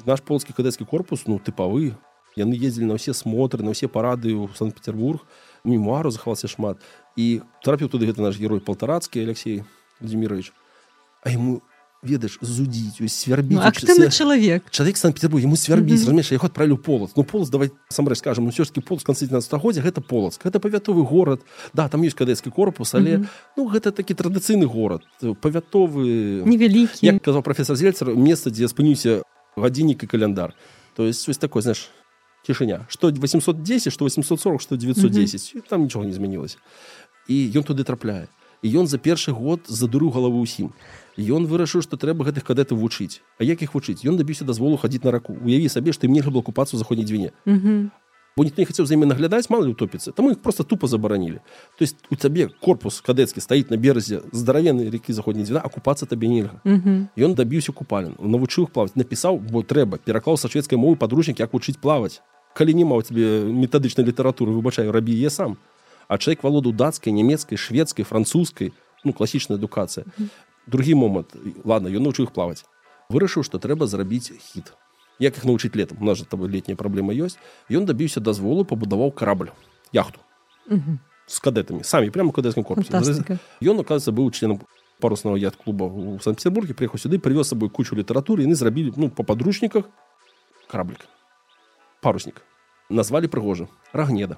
наш 0.05 0.21
полацкі 0.21 0.53
кадэцкі 0.53 0.85
корпус 0.85 1.27
ну 1.27 1.39
тыпавы 1.39 1.95
яны 2.37 2.55
ездзілі 2.59 2.91
на 2.91 2.97
ўсе 2.99 3.15
смотры 3.15 3.63
на 3.63 3.71
ўсе 3.71 3.87
парады 3.87 4.35
ў 4.35 4.51
санкт-петербург 4.53 5.23
мемуару 5.67 6.11
захавался 6.11 6.47
шмат. 6.47 6.79
І 7.15 7.41
трапіў 7.63 7.91
туды 7.91 8.07
гэта 8.07 8.21
наш 8.21 8.39
герой 8.39 8.59
полтарацкі 8.59 9.19
Алексей 9.19 9.63
Владимирович. 9.99 10.53
А 11.23 11.29
ему 11.29 11.61
ведаеш 12.03 12.37
зудзіць 12.41 13.01
свярбі 13.09 13.57
ну, 13.57 14.09
чалавек 14.13 14.69
чалавек 14.69 14.97
санкт-петербург 14.97 15.43
ему 15.43 15.57
свярбіць 15.57 15.99
mm 15.99 16.03
-hmm. 16.03 16.07
размеш 16.07 16.31
яго 16.31 16.45
адправлю 16.45 16.77
полац 16.77 17.11
ну 17.17 17.23
полац 17.23 17.49
давай 17.49 17.71
сам 17.89 18.15
скажем 18.15 18.45
ну, 18.45 18.51
ўсё-кі 18.51 18.81
пол 18.81 18.99
канцы 18.99 19.25
19стагоддзя 19.25 19.81
гэта 19.81 20.01
полац 20.01 20.37
гэта 20.37 20.59
павятовы 20.59 21.03
горад 21.03 21.41
да 21.73 21.87
там 21.87 22.01
ёсць 22.01 22.15
кадэцкі 22.15 22.51
корпус 22.51 22.93
але 22.93 23.17
mm 23.17 23.21
-hmm. 23.21 23.27
ну 23.57 23.67
гэта 23.67 23.91
такі 23.91 24.13
традыцыйны 24.13 24.65
горад 24.65 25.01
павятовы 25.41 26.43
невялікі 26.45 27.07
як 27.07 27.21
казаў 27.21 27.41
професор 27.41 27.75
зельцер 27.75 28.15
месца 28.15 28.49
дзе 28.49 28.67
спыніўся 28.67 29.21
гадзіннік 29.57 30.03
і 30.03 30.07
каляндар 30.07 30.53
то 30.95 31.03
есть 31.03 31.27
вось 31.27 31.37
такой 31.37 31.61
знаешь 31.61 31.89
цішыня 32.45 32.85
что 32.89 33.11
810 33.11 33.93
что 33.93 34.05
840 34.05 34.61
что 34.61 34.75
910 34.75 35.55
mm 35.55 35.59
-hmm. 35.59 35.69
там 35.69 35.81
нічого 35.83 36.05
не 36.05 36.13
змянілася 36.13 36.57
і 37.27 37.51
ён 37.51 37.63
туды 37.63 37.83
трапляе. 37.83 38.27
І 38.61 38.73
ён 38.77 38.87
за 38.87 38.97
першы 38.97 39.31
год 39.31 39.69
задурыў 39.69 40.09
галаву 40.11 40.41
ўсім. 40.41 40.73
Ён 41.17 41.45
вырашыў 41.45 41.85
што 41.85 41.97
трэба 41.97 42.25
гэтых 42.25 42.41
кадэты 42.41 42.73
вучыць. 42.73 43.21
А 43.37 43.43
як 43.43 43.61
іх 43.61 43.75
вучыць? 43.75 44.01
Ён 44.01 44.17
дабіўся 44.17 44.45
дазволу 44.45 44.77
хадзіць 44.77 45.03
на 45.03 45.11
раку. 45.11 45.37
Уяві 45.37 45.69
сабе 45.69 45.93
што 45.93 46.09
мне 46.09 46.21
было 46.21 46.41
купацца 46.41 46.77
заходняй 46.77 47.05
дзвіне. 47.05 47.31
-hmm. 47.45 47.89
Бо 48.37 48.43
ніхто 48.43 48.61
не 48.61 48.69
хацеў 48.69 48.85
за 48.85 48.93
імі 48.93 49.09
наглядаць 49.09 49.49
мало 49.49 49.65
утопіцца. 49.65 50.11
Там 50.13 50.29
іх 50.29 50.37
просто 50.37 50.63
тупо 50.63 50.87
забаранілі 50.87 51.41
то 51.77 51.81
есть 51.81 51.97
у 52.11 52.15
цябе 52.15 52.47
корпус 52.61 53.01
кадэцкі 53.01 53.41
стаіць 53.41 53.73
на 53.73 53.77
беразе 53.81 54.21
здаравенны 54.31 54.93
рекі 54.93 55.13
заходняй 55.13 55.43
дзвіна 55.43 55.65
а 55.65 55.69
купацца 55.73 56.05
табе 56.05 56.29
нельга. 56.29 56.61
Ён 57.17 57.33
дабіўся 57.33 57.73
купален 57.73 58.13
навучыў 58.21 58.69
плаваць 58.69 58.93
напісаў 58.93 59.41
бо 59.41 59.65
трэба 59.65 59.97
пераклаў 59.97 60.37
са 60.37 60.45
шведскай 60.47 60.77
мовы 60.77 61.01
падручнік 61.01 61.41
як 61.41 61.49
вучыць 61.49 61.81
плаваць 61.81 62.21
калі 62.53 62.77
няма 62.77 63.01
ў 63.01 63.09
тебе 63.09 63.25
метадычнай 63.49 64.05
літаратуры 64.05 64.53
выбачаю 64.53 64.93
рабі 64.93 65.17
я 65.17 65.33
сам. 65.33 65.57
А 66.07 66.17
чалавек 66.17 66.43
валоду 66.43 66.71
дацкай 66.71 67.11
нямецкай 67.11 67.57
шведскай 67.57 68.05
французскай 68.05 68.71
ну 69.03 69.13
класічная 69.13 69.57
адукацыя 69.57 70.05
другі 70.67 70.93
момант 70.93 71.33
ладно 71.65 71.89
ён 71.89 72.05
навучыў 72.05 72.29
іх 72.29 72.31
плаваць 72.37 72.63
вырашыў 73.09 73.41
што 73.41 73.57
трэба 73.57 73.87
зрабіць 73.87 74.29
хіт 74.29 74.77
як 75.19 75.37
іх 75.37 75.45
навучыць 75.45 75.75
летом? 75.75 75.97
У 76.01 76.05
нас 76.05 76.17
же 76.17 76.25
таб 76.25 76.41
летняя 76.45 76.75
праблема 76.75 77.13
ёсць 77.13 77.37
ён 77.69 77.85
дабіўся 77.85 78.19
дазволу 78.19 78.65
пабудаваў 78.65 79.11
карабль 79.11 79.51
яхту. 79.93 80.19
С 81.27 81.39
кадетамі 81.39 81.83
самі 81.83 82.09
прямо 82.09 82.31
кадэцкім 82.31 82.63
корпусе. 82.63 83.39
Ён 83.61 83.79
оказывается 83.79 84.11
быў 84.11 84.31
членам 84.31 84.61
паруснага 84.99 85.37
яд 85.37 85.55
клуба 85.55 85.85
у 85.85 86.19
санкт-петербурге 86.19 86.73
приехаў 86.73 86.99
сюды 86.99 87.19
прывёз 87.19 87.53
сабой 87.53 87.69
кучу 87.69 87.95
літаратуры 87.95 88.43
яны 88.43 88.55
зрабілі 88.55 88.93
ну 88.97 89.09
по 89.09 89.23
падручніках 89.23 89.85
караблік 90.67 91.05
паруснік 92.01 92.41
назвалі 92.89 93.29
прыгожа 93.29 93.67
рагнеда 93.93 94.37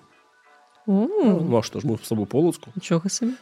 ну, 0.90 1.58
а 1.58 1.62
што 1.62 1.80
ж 1.80 1.86
мы 1.86 1.98
с 2.02 2.08
собой 2.08 2.26
полацку 2.26 2.72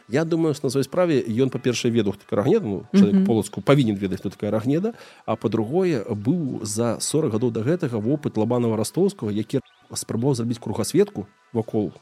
Я 0.08 0.24
думаю 0.24 0.54
на 0.62 0.68
сваёй 0.68 0.84
справе 0.84 1.24
ён 1.24 1.48
па-першае 1.48 1.90
ведаў 1.90 2.14
так 2.20 2.32
рагнеда 2.32 2.84
ну, 2.92 3.24
полацку 3.24 3.60
павінен 3.60 3.96
ведаць 3.96 4.20
тут 4.20 4.34
такая 4.36 4.50
рагнеда 4.50 4.92
а 5.24 5.36
па-другое 5.36 6.04
быў 6.04 6.60
за 6.64 7.00
40 7.00 7.32
гадоў 7.32 7.50
да 7.50 7.64
гэтага 7.64 7.96
вопыт 7.96 8.36
лабанова 8.36 8.76
ростовского 8.76 9.30
які 9.30 9.60
спрабаваў 9.94 10.34
зрабіць 10.34 10.60
кругасветку 10.60 11.26
вакол 11.52 11.92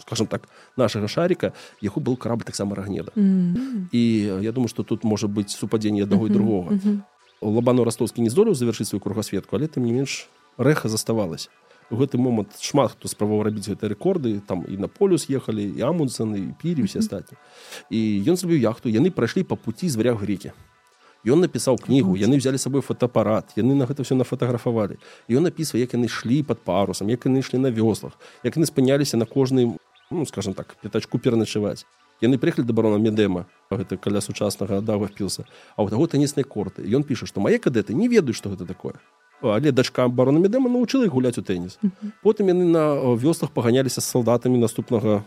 скажем 0.00 0.26
так 0.26 0.48
нашага 0.76 1.08
шарика 1.08 1.52
яго 1.82 2.00
был 2.00 2.16
карабль 2.16 2.44
таксама 2.44 2.74
рагнеда 2.74 3.12
mm 3.16 3.54
-hmm. 3.54 3.88
і 3.92 4.02
я 4.40 4.52
думаю 4.52 4.68
что 4.68 4.82
тут 4.82 5.04
можа 5.04 5.26
быць 5.26 5.48
супадзенне 5.48 6.02
аднаго 6.02 6.24
mm 6.24 6.28
-hmm. 6.28 6.30
і 6.30 6.34
другого 6.34 6.70
mm 6.70 6.80
-hmm. 6.80 6.98
лабану 7.42 7.84
ростовскі 7.84 8.22
не 8.22 8.30
здолеў 8.30 8.54
завершыць 8.54 8.88
сваю 8.88 9.00
кругасветку 9.00 9.56
але 9.56 9.66
тым 9.66 9.80
не 9.80 9.92
менш 9.92 10.28
рэха 10.58 10.88
заставалась 10.88 11.50
у 11.90 11.96
гэты 11.96 12.18
момант 12.18 12.56
шмат 12.62 12.94
хто 12.94 13.10
спрабаваў 13.10 13.50
рабіць 13.50 13.68
гэтыя 13.68 13.90
рэкорды 13.92 14.40
там 14.46 14.64
і 14.68 14.78
на 14.78 14.88
полюс 14.88 15.26
ехалі 15.28 15.66
і 15.66 15.82
амундсен 15.82 16.34
і 16.38 16.42
пірі 16.62 16.86
усе 16.86 17.02
астатні 17.02 17.36
і 17.90 18.00
ён 18.30 18.38
зрабіў 18.38 18.62
яхту 18.62 18.88
яны 18.88 19.10
прайшлі 19.10 19.42
па 19.44 19.56
пуці 19.56 19.88
з 19.88 19.96
варях 19.96 20.22
грекі 20.22 20.54
Ён 21.20 21.44
напісаў 21.44 21.76
кнігу 21.76 22.16
яны 22.16 22.40
взяли 22.40 22.56
сабой 22.56 22.80
фотоапарат 22.80 23.52
яны 23.56 23.76
на 23.76 23.84
гэта 23.84 24.06
все 24.06 24.16
нафотаграфавалі 24.16 24.96
ён 25.28 25.44
напісвае 25.44 25.84
як 25.84 25.92
яны 25.92 26.08
шлі 26.08 26.40
под 26.42 26.64
парусам 26.64 27.12
як 27.12 27.26
яны 27.28 27.44
ішлі 27.44 27.60
на 27.60 27.68
вёслах 27.68 28.16
як 28.42 28.56
яны 28.56 28.64
спыняліся 28.64 29.20
на 29.20 29.28
кожны 29.28 29.76
ну 30.10 30.24
скажем 30.24 30.54
так 30.54 30.76
пятачку 30.80 31.18
пераначаваць 31.18 31.84
яны 32.24 32.40
прыехалі 32.40 32.64
да 32.64 32.72
барона 32.72 32.96
медэма 32.96 33.44
гэта 33.68 33.96
каля 33.96 34.20
сучаснага 34.24 34.80
дава 34.80 35.08
пілся 35.08 35.44
а 35.76 35.82
у 35.82 35.88
таго 35.88 36.06
тэніснай 36.06 36.44
корты. 36.44 36.84
Ён 36.88 37.04
піша 37.04 37.26
што 37.26 37.40
мае 37.40 37.58
кадэты 37.58 37.92
не 37.92 38.08
ведаюць 38.08 38.36
што 38.36 38.50
гэта 38.50 38.64
такое 38.64 38.96
але 39.42 39.72
дачка 39.72 40.08
барона 40.08 40.40
медэма 40.40 40.68
навучыла 40.68 41.08
іх 41.08 41.12
гуляць 41.12 41.38
у 41.38 41.44
тэніс 41.44 41.78
потым 42.22 42.52
яны 42.52 42.68
на 42.68 43.14
вёслах 43.16 43.50
паганяліся 43.56 44.00
з 44.00 44.08
салдатамі 44.08 44.58
наступнага 44.58 45.24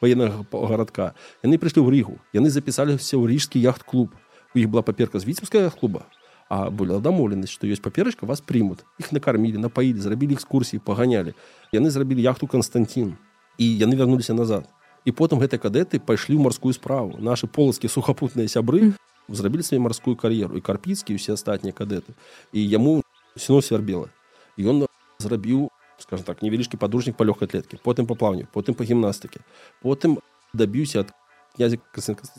военнага 0.00 0.44
гарадка 0.52 1.14
яны 1.42 1.58
прыйшлі 1.58 1.82
ў 1.82 1.90
рігу. 1.90 2.14
Яны 2.32 2.50
запісаліся 2.50 3.18
ў 3.18 3.26
ріжскі 3.26 3.58
яхт-клуб. 3.58 4.14
У 4.54 4.58
іх 4.58 4.70
была 4.70 4.82
паперка 4.82 5.18
з 5.18 5.26
віцебская 5.26 5.70
клуба 5.70 6.06
а 6.48 6.70
была 6.72 6.96
дамоўленасць 6.96 7.52
што 7.52 7.68
ёсць 7.68 7.84
паперачка 7.84 8.24
вас 8.24 8.40
прымут 8.40 8.80
іх 8.96 9.12
накармілі 9.12 9.60
напаілі 9.60 10.00
зрабілі 10.00 10.32
экскурсіі 10.32 10.80
паганялі 10.80 11.36
яны 11.76 11.92
зрабілі 11.92 12.24
яхту 12.24 12.48
Константин 12.48 13.18
і 13.58 13.66
яны 13.66 13.98
вярнуліся 13.98 14.32
назад. 14.32 14.64
І 15.04 15.12
потым 15.12 15.42
гэтыя 15.44 15.60
кадэты 15.60 16.00
пайшлі 16.00 16.38
ў 16.38 16.42
марскую 16.48 16.72
справу. 16.72 17.20
Нашы 17.20 17.50
полацкія 17.50 17.92
сухапутныя 17.92 18.48
сябры 18.48 18.96
зрабілі 19.28 19.62
сваю 19.62 19.84
марскую 19.84 20.16
кар'еру 20.16 20.56
і 20.56 20.64
карпіцкі 20.64 21.12
усе 21.12 21.36
астатнія 21.36 21.76
кадэты 21.76 22.16
і 22.52 22.64
яму 22.64 23.04
сіно 23.38 23.60
сярбела 23.62 24.10
ён 24.58 24.86
зрабіў 25.22 25.68
скажем 25.98 26.24
так 26.26 26.42
невялічкі 26.42 26.78
падручнік 26.78 27.16
па 27.16 27.26
лёгкай 27.26 27.50
атлеткі 27.50 27.78
потым 27.82 28.06
па 28.10 28.14
плаўні 28.18 28.46
потым 28.54 28.74
па 28.78 28.86
гімнастыкі 28.86 29.42
потым 29.82 30.18
дабіўся 30.52 31.06
ад 31.06 31.14
князя 31.56 31.78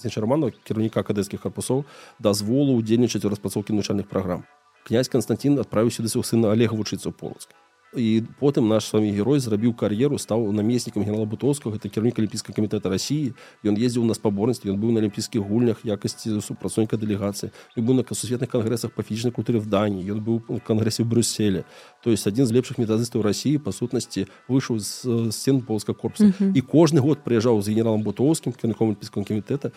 Шармана 0.09 0.51
кіраўніка 0.51 1.03
кадэцкіх 1.03 1.43
карпусоў 1.43 1.83
дазволу 2.19 2.77
ўдзельнічаць 2.79 3.23
у 3.25 3.31
распрацоўкі 3.33 3.75
навучальных 3.75 4.07
праграм 4.07 4.45
князь 4.87 5.11
Константин 5.11 5.59
адправіўся 5.59 6.03
да 6.03 6.09
свого 6.09 6.27
сына 6.27 6.51
Олега 6.55 6.75
вучыцца 6.75 7.11
ў 7.11 7.15
полацк 7.15 7.51
і 7.95 8.23
потым 8.39 8.67
наш 8.67 8.85
с 8.85 8.93
вами 8.93 9.09
герой 9.09 9.39
зрабіў 9.39 9.73
кар'еру 9.73 10.17
стаў 10.21 10.51
намеснікам 10.53 11.03
генерала 11.03 11.25
бутоўскага 11.25 11.75
это 11.81 11.89
кіраўнік 11.89 12.19
алімпійскага 12.21 12.53
камітэта 12.53 12.89
рассіі 12.89 13.33
ён 13.65 13.81
ездзіў 13.81 14.05
на 14.05 14.13
спаборніцтве 14.13 14.69
ён 14.69 14.77
быў 14.77 14.93
на 14.93 15.01
алімпійскіх 15.01 15.41
гульнях 15.41 15.81
якасці 15.81 16.37
супрацоўніка 16.41 17.01
дэлегацыі. 17.01 17.49
І 17.73 17.81
быў 17.81 17.97
на 17.97 18.05
сусветных 18.05 18.49
кангрэсах 18.49 18.93
па 18.93 19.01
фізічнай 19.01 19.33
культуры 19.33 19.57
в 19.57 19.65
дані 19.65 20.05
ён 20.05 20.21
быў 20.21 20.45
у 20.45 20.59
кангрэсе 20.61 21.01
в 21.03 21.09
брюсселе. 21.09 21.65
То 22.03 22.13
есть 22.13 22.27
адзін 22.29 22.45
з 22.45 22.53
лепшых 22.53 22.77
метадыстаў 22.77 23.25
рассіі 23.25 23.57
па 23.57 23.73
сутнасці 23.73 24.29
выйшаў 24.45 24.77
з 24.77 25.33
сцен 25.33 25.61
полска 25.65 25.93
корпуса. 25.93 26.29
І 26.53 26.61
кожны 26.61 27.01
год 27.01 27.25
прыязджаў 27.25 27.57
з 27.61 27.73
генералам 27.73 28.05
бутоўскім 28.05 28.53
кірніком 28.53 28.93
алімпійскага 28.93 29.25
камітэта 29.25 29.73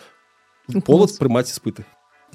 полац 0.85 1.17
прымаць 1.17 1.49
іспыты. 1.49 1.81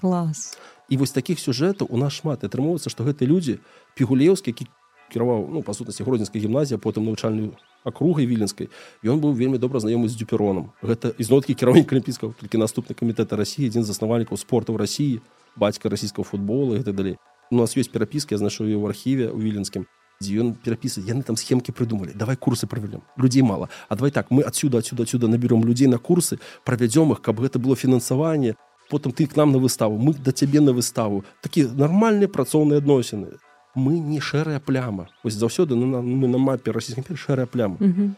Клас. 0.00 0.58
І 0.88 0.96
вось 0.96 1.12
таких 1.12 1.38
сюжэтаў 1.38 1.86
у 1.90 1.96
нас 1.98 2.18
шмат. 2.18 2.42
Атрымоўваецца 2.42 2.90
што 2.90 3.04
гэтыя 3.04 3.28
людзі 3.28 3.60
пігулеўскі 3.94 4.50
які 4.50 4.66
кіраваў 5.12 5.48
ну 5.52 5.62
па 5.62 5.74
сутнасці 5.74 6.04
гродзенская 6.04 6.40
гімназія 6.42 6.78
потым 6.78 7.04
навучальную 7.08 7.52
акругай 7.84 8.26
віленскай 8.26 8.68
ён 9.04 9.20
быў 9.20 9.32
вельмі 9.32 9.58
добра 9.58 9.80
знаёмы 9.80 10.08
з 10.08 10.16
дзюпероном 10.20 10.72
гэта 10.82 11.12
ізноткі 11.18 11.54
кіраўнік 11.54 11.92
алімпійскага 11.92 12.34
толькі 12.40 12.62
наступны 12.62 12.94
камітэта 12.94 13.36
рассіі 13.36 13.68
адзін 13.72 13.84
з 13.84 13.92
заснавальнікаў 13.92 14.36
спорту 14.36 14.74
ў 14.74 14.78
рассіі 14.84 15.20
бацька 15.56 15.88
расійскага 15.88 16.28
футбола 16.28 16.82
так 16.82 16.94
далей 16.94 17.16
у 17.50 17.56
нас 17.56 17.76
ёсць 17.76 17.92
перапіскі 17.92 18.36
я 18.36 18.42
знайшоў 18.42 18.68
ў 18.68 18.84
архіве 18.88 19.32
у 19.32 19.38
віленскім 19.40 19.88
дзе 20.20 20.42
ён 20.42 20.54
перапісаць 20.58 21.06
яны 21.06 21.22
там 21.22 21.38
схемкі 21.38 21.72
прыдумалі 21.72 22.12
давай 22.14 22.36
курсы 22.36 22.66
правялем 22.66 23.02
людзей 23.16 23.42
мала 23.42 23.68
а 23.88 23.94
давай 23.94 24.10
так 24.10 24.30
мы 24.30 24.42
адсюда 24.42 24.78
адсюда 24.82 25.06
адсюда 25.06 25.28
наберём 25.28 25.62
людзей 25.64 25.86
на 25.86 25.98
курсы 25.98 26.38
правядзём 26.64 27.12
их 27.12 27.22
каб 27.22 27.40
гэта 27.40 27.58
было 27.58 27.76
фінансаванне 27.76 28.56
потым 28.90 29.12
ты 29.12 29.26
к 29.26 29.36
нам 29.36 29.52
на 29.52 29.58
выставу 29.58 29.98
мы 29.98 30.14
да 30.14 30.32
цябе 30.32 30.60
на 30.60 30.72
выставу 30.72 31.24
такі 31.40 31.70
нармальныя 31.70 32.28
працоўныя 32.28 32.82
адносіны 32.82 33.38
мы 33.78 33.98
не 33.98 34.20
шэрая 34.20 34.60
пляма. 34.60 35.08
Ось 35.22 35.34
заўсёды 35.34 35.74
на, 35.74 36.02
мы 36.02 36.28
на 36.28 36.38
мапе 36.38 36.72
расійскім 36.72 37.16
шэрая 37.16 37.46
пляма. 37.46 37.76
Mm 37.80 37.94
-hmm. 37.94 38.10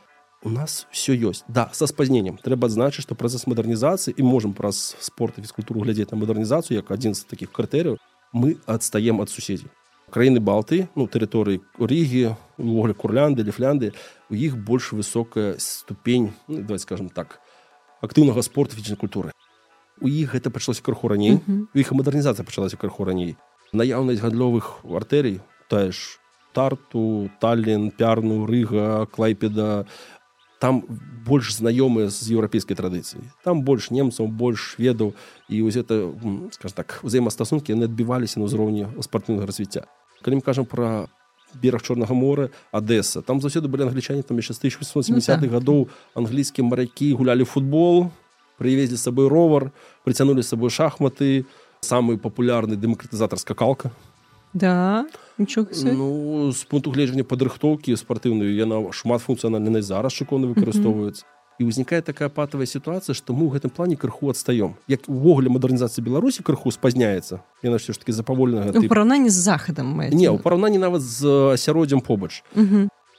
у 0.42 0.48
нас 0.48 0.86
все 0.90 1.12
ёсць 1.12 1.44
да 1.48 1.68
са 1.72 1.86
спазненнем 1.86 2.38
трэба 2.40 2.66
адзначыць 2.68 3.04
што 3.04 3.14
працэс 3.14 3.44
мадэрнізацыі 3.46 4.14
і 4.16 4.22
можемм 4.22 4.52
праз 4.56 4.96
спорт 5.00 5.38
і 5.38 5.42
фізкультуру 5.42 5.84
глядзець 5.84 6.11
на 6.12 6.16
мадэрнізацыю 6.16 6.80
як 6.80 6.90
адзін 6.90 7.14
з 7.14 7.24
таких 7.24 7.52
крытэрыяў 7.52 7.98
мы 8.32 8.56
адстаем 8.66 9.20
ад 9.20 9.28
суседзяў 9.28 9.68
краіны 10.11 10.40
балты 10.40 10.88
ну 10.96 11.06
тэрыторыі 11.06 11.61
рыгі 11.78 12.36
увогуле 12.56 12.94
курлянды 12.94 13.44
ліфлянды 13.44 13.92
у 14.30 14.34
іх 14.34 14.56
больш 14.56 14.92
высокая 14.92 15.56
ступень 15.58 16.32
ну, 16.48 16.64
давай 16.64 16.78
скажем 16.78 17.11
так 17.11 17.40
актыўнага 18.00 18.42
спорту 18.42 18.76
фізічнай 18.76 18.96
культуры. 18.96 19.32
У 20.00 20.08
іх 20.08 20.34
гэта 20.34 20.48
пачалося 20.48 20.82
крыху 20.82 21.08
раней 21.08 21.36
mm 21.36 21.40
-hmm. 21.46 21.66
у 21.74 21.78
іх 21.78 21.92
мадэрнізацыя 21.92 22.44
пачалася 22.44 22.76
крыху 22.76 23.04
раней 23.04 23.36
наяўнасць 23.72 24.20
гандлёвых 24.20 24.82
артэрый 24.84 25.40
тая 25.71 25.95
ж 25.95 26.18
тарту 26.53 27.31
таллін 27.41 27.91
пярну 27.95 28.45
рыга 28.47 29.07
клайпеда. 29.07 29.87
Там 30.59 30.83
больш 31.25 31.55
знаёмыя 31.57 32.11
з 32.12 32.37
еўрапейскай 32.37 32.77
традыцыі 32.77 33.23
там 33.45 33.62
больш 33.64 33.89
немцаў 33.89 34.29
больш 34.29 34.77
ведаў 34.77 35.14
і 35.49 35.62
вось 35.62 35.77
это 35.81 36.12
скажем 36.53 36.77
так 36.77 37.01
узаемастасункі 37.01 37.73
яны 37.73 37.89
адбіваліся 37.89 38.41
на 38.41 38.45
ўзроўні 38.45 39.01
спартыўнага 39.01 39.49
развіцця. 39.49 39.89
Калі 40.21 40.41
мы 40.41 40.45
кажам 40.45 40.68
пра 40.68 41.09
бераг 41.55 41.81
чорнага 41.81 42.12
мора 42.12 42.51
адэса 42.77 43.23
там 43.23 43.41
заўсёды 43.41 43.73
былі 43.73 43.89
англічане 43.89 44.21
там 44.23 44.37
яшчэ 44.37 44.53
1870-х 44.53 45.41
ну, 45.41 45.49
гадоў 45.49 45.81
англійскія 46.12 46.66
маракі 46.66 47.14
гулялі 47.16 47.49
футбол 47.49 48.12
прывезлі 48.61 49.01
з 49.01 49.03
сабой 49.09 49.33
ровар 49.33 49.73
прыцянулі 50.05 50.43
з 50.45 50.49
сабой 50.53 50.71
шахматы. 50.71 51.49
Самы 51.81 52.21
папулярны 52.21 52.77
дэмакратызатар 52.77 53.41
скакалка. 53.41 53.89
Да 54.53 55.09
ну 55.97 56.53
з 56.53 56.64
пункту 56.64 56.93
гледжання 56.93 57.24
падрыхтоўкі 57.24 57.97
спартыўную 57.97 58.53
яна 58.55 58.93
шмат 58.93 59.24
функцыянальнай 59.24 59.82
зараз 59.82 60.12
шыконы 60.12 60.51
выкарыстоўваюцца 60.53 61.24
і 61.61 61.68
ўзнікае 61.68 62.01
такая 62.01 62.32
патавая 62.32 62.64
сітуацыя 62.64 63.12
што 63.12 63.36
мы 63.36 63.45
ў 63.45 63.61
гэтым 63.61 63.68
плане 63.68 63.97
крыху 64.01 64.32
адстаём. 64.32 64.80
Як 64.88 65.05
увогуле 65.12 65.53
мадэрнізацыі 65.53 66.01
беларусі 66.01 66.41
крыху 66.41 66.72
спазняецца 66.72 67.45
яна 67.61 67.76
ўсё 67.76 67.93
ж 67.93 68.01
таки 68.01 68.16
запавольна 68.16 68.72
параўнанні 68.88 69.28
з 69.28 69.41
захадам 69.45 69.93
не 70.01 70.32
ў 70.32 70.41
параўнанні 70.41 70.80
нават 70.80 71.05
з 71.05 71.53
асяроддзям 71.61 72.01
побач. 72.01 72.41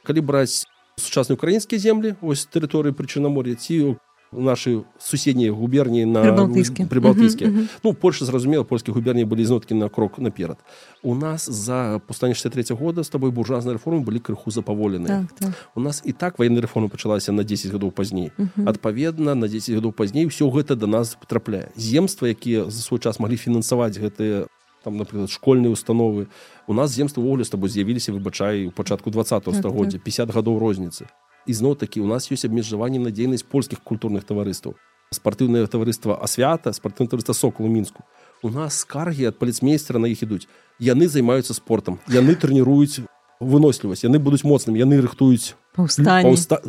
Калі 0.02 0.22
браць 0.26 0.66
сучасныя 0.98 1.38
украінскія 1.38 1.78
землі 1.78 2.18
ось 2.26 2.50
тэрыторыі 2.50 2.98
прычынамор'я 2.98 3.54
ці 3.62 3.98
наши 4.32 4.80
суседнія 4.98 5.52
губерніі 5.52 6.06
на 6.06 6.24
прыбалтыйскі 6.24 6.84
uh 6.84 7.52
-huh, 7.52 7.52
uh 7.52 7.58
-huh. 7.58 7.68
ну 7.84 7.94
Польша 7.94 8.26
зразумела 8.26 8.64
польскія 8.64 8.96
губерніі 8.96 9.26
былі 9.26 9.46
зноткі 9.46 9.74
на 9.74 9.90
крок 9.90 10.20
наперад 10.20 10.58
у 11.04 11.16
нас 11.16 11.50
за 11.50 12.02
пустане 12.08 12.34
63 12.34 12.76
года 12.76 13.04
з 13.04 13.10
тобой 13.10 13.32
буржуазныя 13.32 13.78
рэформы 13.78 14.00
былі 14.00 14.20
крыху 14.20 14.52
запаволены 14.52 15.08
так, 15.08 15.32
так. 15.40 15.50
у 15.76 15.82
нас 15.82 16.02
і 16.06 16.12
так 16.12 16.40
военная 16.40 16.62
рэформа 16.62 16.90
пачалася 16.90 17.32
на 17.32 17.44
10 17.44 17.72
гадоў 17.72 17.92
пазней 17.92 18.32
uh 18.40 18.48
-huh. 18.58 18.70
адпаведна 18.70 19.36
на 19.36 19.48
10 19.48 19.76
гадоў 19.76 19.92
пазней 19.92 20.26
все 20.26 20.46
гэта 20.46 20.76
до 20.76 20.88
нас 20.88 21.16
потрапляе 21.16 21.68
земства 21.76 22.28
якія 22.28 22.64
за 22.64 22.82
свой 22.82 23.00
час 23.00 23.20
маглі 23.20 23.38
фінансаваць 23.38 24.00
гэтыя 24.00 24.46
там 24.84 24.98
напрыклад 24.98 25.30
школьныя 25.30 25.72
установы. 25.72 26.28
У 26.68 26.74
нас 26.74 26.92
земства 26.92 27.22
ввогуле 27.22 27.44
з 27.44 27.50
тобой 27.50 27.70
з'явіліся 27.70 28.14
выбачай 28.14 28.66
у 28.66 28.72
пачатку 28.72 29.12
20 29.12 29.44
стагоддзя. 29.56 30.00
50 30.00 30.34
гадоў 30.34 30.60
розніцы 30.60 31.06
ізноў 31.48 31.76
такі 31.76 32.02
у 32.02 32.08
нас 32.08 32.32
ёсць 32.32 32.46
абмежаванне 32.46 33.00
на 33.00 33.12
дзейнасць 33.12 33.46
польскіх 33.46 33.82
культурных 33.82 34.24
таварыстваў 34.24 34.76
спартыўнае 35.12 35.68
таварыства 35.68 36.18
асвята 36.18 36.74
спартыўна 36.74 37.10
таварыства 37.12 37.34
сокол 37.34 37.66
у 37.66 37.70
мінску 37.70 38.04
у 38.44 38.50
нас 38.50 38.82
скаргі 38.86 39.30
ад 39.30 39.38
паліцмейстера 39.38 40.00
на 40.00 40.08
іх 40.08 40.24
ідуць 40.24 40.48
яны 40.80 41.08
займаюцца 41.08 41.54
спортом. 41.54 42.00
Яны 42.10 42.34
трэніруюць 42.34 43.06
вынослівасць 43.42 44.06
яны 44.06 44.22
будуць 44.22 44.46
моцным 44.46 44.78
яны 44.78 45.02
рыхтуюць 45.02 45.58
паўста 45.76 46.62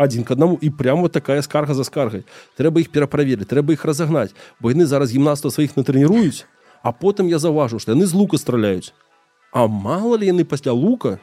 адзін 0.00 0.24
к 0.24 0.32
аднаму 0.32 0.56
і 0.60 0.70
прямо 0.70 1.08
такая 1.12 1.42
скарга 1.44 1.76
за 1.76 1.84
скаргай 1.84 2.24
трэба 2.56 2.80
іх 2.80 2.88
пераправеры 2.94 3.44
трэба 3.44 3.76
іх 3.76 3.84
разагнаць 3.84 4.32
бо 4.60 4.72
яны 4.72 4.88
зараз 4.88 5.12
гімнаства 5.12 5.52
сваіх 5.52 5.76
натрэніруюць 5.76 6.48
а 6.82 6.92
потым 6.92 7.28
я 7.28 7.38
заўважу 7.38 7.78
што 7.78 7.92
яны 7.92 8.08
з 8.08 8.16
лука 8.16 8.40
страляюць 8.40 8.96
а 9.52 9.68
мало 9.68 10.16
ли 10.16 10.32
яны 10.32 10.48
пасля 10.48 10.72
лука 10.72 11.20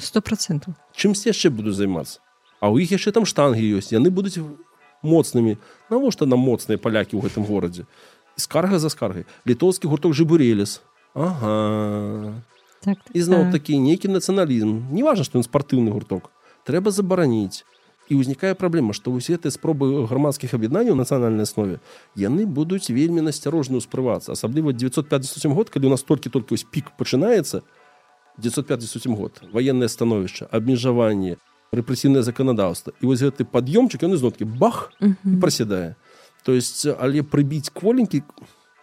сто 0.00 0.20
процентов. 0.20 0.74
Чымся 0.94 1.30
яшчэ 1.30 1.50
буду 1.50 1.72
займацца 1.72 2.24
а 2.64 2.70
у 2.72 2.80
іх 2.80 2.96
яшчэ 2.96 3.12
там 3.12 3.28
штанги 3.28 3.60
ёсць 3.76 3.92
яны 3.92 4.08
будуць 4.08 4.40
моцнымі 5.04 5.58
навошта 5.92 6.24
нам 6.24 6.40
моцныя 6.40 6.80
палякі 6.80 7.20
ў 7.20 7.28
гэтым 7.28 7.44
горадзе 7.44 7.84
скарга 8.40 8.80
за 8.80 8.88
скаргай 8.88 9.28
літоўскі 9.44 9.90
гурток 9.92 10.16
жыбурелес 10.16 10.80
ага. 11.12 12.40
Так, 12.80 12.96
так, 13.04 13.12
ізноў 13.12 13.52
так. 13.52 13.60
такі 13.60 13.76
нейкі 13.84 14.08
нацыяналізм 14.08 14.72
не 14.96 15.04
важна 15.04 15.28
што 15.28 15.36
ён 15.40 15.44
спартыўны 15.44 15.92
гурток. 15.92 16.32
Трэба 16.64 16.88
забараніць 16.88 17.68
і 18.08 18.16
ўзнікае 18.16 18.56
праблема 18.56 18.96
што 18.96 19.12
ўсе 19.12 19.36
гэтыя 19.36 19.52
спробы 19.52 20.08
грамадскіх 20.08 20.56
аб'яднанняў 20.56 20.96
нацыянальнай 20.96 21.44
аснове 21.44 21.84
яны 22.16 22.48
будуць 22.48 22.88
вельмі 22.88 23.20
насцярожна 23.28 23.84
ўспрывацца 23.84 24.32
асабліва 24.32 24.72
957 24.72 25.52
год 25.52 25.68
калі 25.68 25.92
у 25.92 25.94
нас 25.96 26.00
толькі 26.00 26.32
толькі 26.32 26.56
ось 26.56 26.64
пік 26.64 26.96
пачынаецца 26.96 27.60
905 28.38 29.06
год. 29.06 29.42
Военное 29.52 29.88
становішча 29.88 30.48
абмежаванне 30.50 31.36
рэпрэсіўнае 31.74 32.22
заканадаўства 32.22 32.94
і 33.00 33.10
вось 33.10 33.22
гэты 33.22 33.44
пад'ёмчык 33.44 34.02
ён 34.06 34.14
ізноткі 34.14 34.46
бах 34.46 34.92
і 35.00 35.36
прасядае 35.42 35.96
то 36.46 36.54
есть 36.54 36.86
але 36.86 37.22
прыбіць 37.26 37.74
кволенькі 37.74 38.22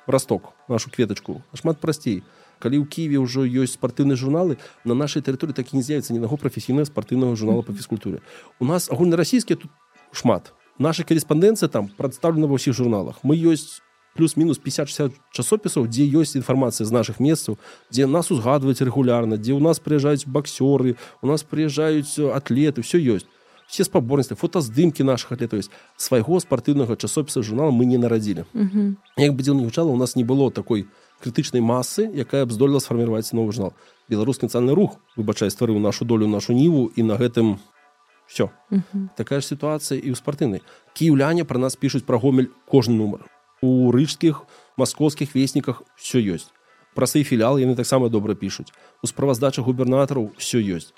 расток 0.07 0.51
нашу 0.67 0.91
кветачку 0.91 1.39
шмат 1.55 1.79
прасцей 1.79 2.23
калі 2.59 2.83
ў 2.83 2.85
кіеве 2.91 3.23
ўжо 3.23 3.47
ёсць 3.47 3.79
спартыўныя 3.79 4.19
журналы 4.19 4.59
на 4.83 4.93
нашай 4.93 5.23
тэрыторыі 5.23 5.55
так 5.55 5.71
і 5.71 5.79
не 5.79 5.83
з'явіцца 5.83 6.11
ні 6.11 6.19
наго 6.19 6.35
прафесійнага 6.35 6.91
спартыўнага 6.91 7.39
журнала 7.39 7.63
па 7.63 7.71
фізкультуры 7.71 8.19
у 8.59 8.65
нас 8.67 8.91
агульнарасійскія 8.91 9.55
тут 9.55 9.71
шмат. 10.11 10.53
Наша 10.79 11.03
карэспандэнцыя 11.03 11.69
там 11.69 11.87
прадстаўлена 11.97 12.47
ва 12.47 12.57
ўсіх 12.57 12.75
журналах. 12.75 13.23
Мы 13.23 13.37
ёсць 13.37 13.79
плюс-мінус 14.15 14.59
50-60 14.59 15.11
часопісаў 15.31 15.87
дзе 15.87 16.05
ёсць 16.19 16.35
інфармацыя 16.35 16.85
з 16.87 16.91
наших 16.91 17.19
месцаў 17.19 17.57
дзе 17.91 18.07
нас 18.07 18.31
узгадваюць 18.31 18.81
рэгулярна 18.81 19.37
дзе 19.37 19.55
ў 19.55 19.61
нас 19.63 19.79
прыязджаюць 19.79 20.27
баксёры 20.27 20.97
у 21.21 21.27
нас 21.27 21.43
прыязджаюць 21.43 22.19
атлеты 22.35 22.83
все 22.83 22.99
ёсць 22.99 23.27
все 23.71 23.87
спаборніцтвы 23.87 24.35
фотаздымкі 24.35 25.07
наших 25.07 25.31
атлетаў 25.31 25.63
ёсць 25.63 25.71
свайго 25.95 26.43
спартыўнага 26.43 26.99
часопіса 26.99 27.39
журнала 27.39 27.71
мы 27.71 27.87
не 27.87 27.97
нарадзілі 27.97 28.43
як 29.17 29.31
бы 29.31 29.39
дзе 29.41 29.55
не 29.55 29.63
гучала 29.63 29.95
у 29.95 29.99
нас 29.99 30.15
не 30.19 30.27
было 30.27 30.51
такой 30.51 30.87
крытычнай 31.23 31.61
масы 31.63 32.09
якая 32.11 32.45
б 32.45 32.51
здолела 32.51 32.79
сфарміраваць 32.83 33.31
новы 33.31 33.53
журнал. 33.53 33.73
Беларускі 34.09 34.49
нацыянальны 34.49 34.75
рух 34.75 34.99
выбачай 35.15 35.53
стварыў 35.53 35.79
нашу 35.79 36.03
долю 36.03 36.27
нашу 36.27 36.51
ніву 36.53 36.91
і 36.95 37.03
на 37.07 37.15
гэтым 37.15 37.61
все 38.27 38.51
такая 39.15 39.39
ж 39.39 39.55
сітуацыя 39.55 39.95
і 39.95 40.11
ў 40.11 40.15
спартыўнай 40.19 40.65
кіўляне 40.97 41.47
пра 41.47 41.61
нас 41.61 41.79
пішуць 41.79 42.03
пра 42.03 42.19
гомель 42.19 42.51
кожны 42.67 42.97
нумар 42.97 43.23
у 43.61 43.91
рыжскіх 43.91 44.43
маскоўскіх 44.77 45.35
весніках 45.35 45.83
все 45.95 46.21
ёсць 46.21 46.49
пра 46.95 47.07
свой 47.07 47.23
філіал 47.23 47.61
яны 47.61 47.75
таксама 47.75 48.09
добра 48.09 48.35
пішуць 48.35 48.73
у 49.03 49.07
справаздачах 49.07 49.65
губернатараў 49.65 50.31
все 50.37 50.59
ёсць 50.59 50.93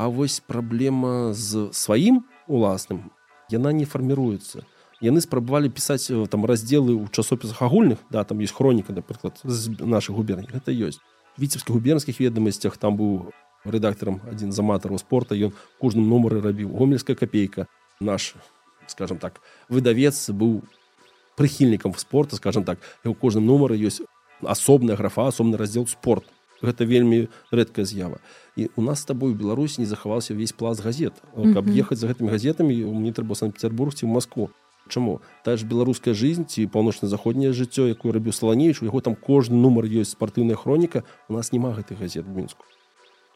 А 0.00 0.08
вось 0.08 0.40
праблема 0.40 1.34
з 1.36 1.68
сваім 1.76 2.24
уласным 2.48 3.10
яна 3.52 3.72
не 3.76 3.84
фарміруецца 3.84 4.64
яны 5.04 5.20
спрабавалі 5.20 5.68
пісаць 5.68 6.08
там 6.32 6.48
раздзелы 6.48 6.96
ў 6.96 7.12
часопісах 7.12 7.60
агульных 7.62 8.00
да 8.10 8.24
там 8.24 8.40
есть 8.40 8.56
хроніка 8.56 8.96
напрыклад 8.96 9.40
з 9.44 9.76
наших 9.80 10.16
губерній 10.16 10.48
гэта 10.48 10.72
ёсць 10.72 11.00
віцебскіх 11.38 11.74
губернскіх 11.74 12.20
ведомасцях 12.20 12.76
там 12.76 12.96
быў 12.96 13.32
рэдактарам 13.64 14.20
адзін 14.30 14.52
з 14.52 14.60
аматараў 14.64 14.98
спорта 15.00 15.36
ён 15.36 15.52
кожным 15.80 16.08
нумары 16.08 16.40
рабіў 16.40 16.72
гомельская 16.72 17.16
копейка. 17.16 17.66
Наш 18.00 18.34
скажем 18.86 19.18
так 19.18 19.40
выдавец 19.68 20.30
быў 20.30 20.64
прыхільнікам 21.40 21.96
спорта 21.96 22.36
скажем 22.36 22.68
так 22.68 22.84
у 23.04 23.14
кожным 23.14 23.48
нумары 23.48 23.80
ёсць 23.80 24.04
асобная 24.44 24.96
графа 24.96 25.28
асобны 25.32 25.56
раздзел 25.56 25.88
спорт 25.88 26.28
гэта 26.62 26.84
вельмі 26.84 27.28
рэдкая 27.50 27.84
з'ява. 27.84 28.20
І 28.56 28.68
у 28.76 28.82
нас 28.82 29.00
з 29.00 29.08
табой 29.08 29.34
беларусі 29.34 29.80
не 29.80 29.88
захаваўся 29.88 30.34
весь 30.34 30.52
пласт 30.52 30.84
газет. 30.84 31.16
Каб 31.32 31.68
ехаць 31.68 31.98
за 31.98 32.12
гэтымі 32.12 32.30
газетамі 32.30 32.74
мне 32.92 33.12
трэба 33.12 33.34
санкт-петербург 33.34 33.94
ці 33.94 34.06
москву 34.06 34.50
чаму? 34.88 35.20
Та 35.44 35.56
ж 35.56 35.64
беларуская 35.64 36.14
жизнь 36.14 36.44
ці 36.44 36.66
паўночна-заходняе 36.66 37.56
жыццё 37.56 37.88
якую 37.88 38.12
рабіў 38.12 38.36
саланеюч 38.36 38.82
у 38.82 38.88
яго 38.90 39.00
там 39.00 39.16
кожны 39.16 39.56
нумар 39.56 39.86
ёсць 39.86 40.12
спартыўная 40.12 40.56
хроніка 40.56 41.04
у 41.28 41.34
нас 41.34 41.52
няма 41.52 41.72
гэтых 41.72 41.98
газет 41.98 42.26
мінску. 42.26 42.64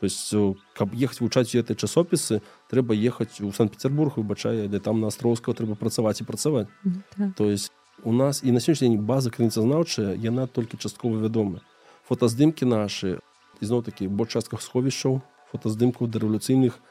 То 0.01 0.05
есть 0.05 0.35
каб 0.75 0.93
ехаць 0.93 1.21
вывучаць 1.21 1.55
гэтай 1.55 1.77
часопісы 1.77 2.43
трэба 2.69 2.93
ехаць 2.93 3.41
у 3.41 3.53
санкт-петербург 3.53 4.19
выбачае 4.21 4.69
де 4.69 4.81
там 4.81 5.01
на 5.01 5.09
астроўскага 5.09 5.57
трэба 5.57 5.81
працаваць 5.81 6.21
і 6.21 6.25
працаваць. 6.29 6.69
Так. 7.17 7.35
то 7.37 7.49
есть 7.49 7.73
у 8.03 8.13
нас 8.13 8.43
і 8.43 8.51
на 8.53 8.59
сённяшні 8.59 8.89
дзень 8.89 9.07
база 9.07 9.31
крыніцазнаўчая 9.31 10.17
яна 10.19 10.47
толькі 10.47 10.81
часткова 10.81 11.21
вядома 11.21 11.63
фотаздымкі 12.09 12.67
нашы 12.67 13.21
ізноў 13.61 13.87
такі 13.87 14.09
бо 14.09 14.27
частках 14.27 14.63
сховішчаў 14.63 15.23
фотаздымкаў 15.55 16.11
дарэвалюцыйных 16.11 16.83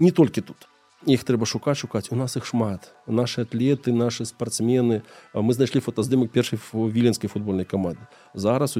не 0.00 0.10
толькі 0.10 0.40
тут. 0.40 0.66
Іх 1.04 1.24
трэба 1.24 1.44
шукаць 1.48 1.80
шукаць 1.80 2.12
у 2.12 2.16
нас 2.16 2.36
іх 2.36 2.44
шмат. 2.44 2.92
Наши 3.06 3.44
атлеты 3.44 3.92
наши 3.92 4.24
спортсмены 4.24 5.02
мы 5.32 5.52
знайшлі 5.52 5.80
фотаздымак 5.80 6.32
першай 6.32 6.60
віленскай 6.72 7.28
футбольнай 7.28 7.64
каманды 7.64 8.04
зараз 8.34 8.76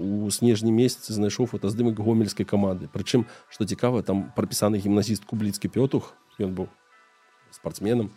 у 0.00 0.30
снежні 0.30 0.72
месяцы 0.72 1.12
знайшоў 1.12 1.46
фотаздымак 1.46 1.94
гомельскай 1.94 2.46
каманды 2.46 2.88
прычым 2.88 3.26
што 3.50 3.66
цікава 3.66 4.02
там 4.02 4.32
прапісаны 4.34 4.82
гімназіст 4.82 5.26
кубліцкі 5.26 5.68
пётух 5.68 6.14
ён 6.40 6.54
быў 6.58 6.66
спортсменам 7.54 8.10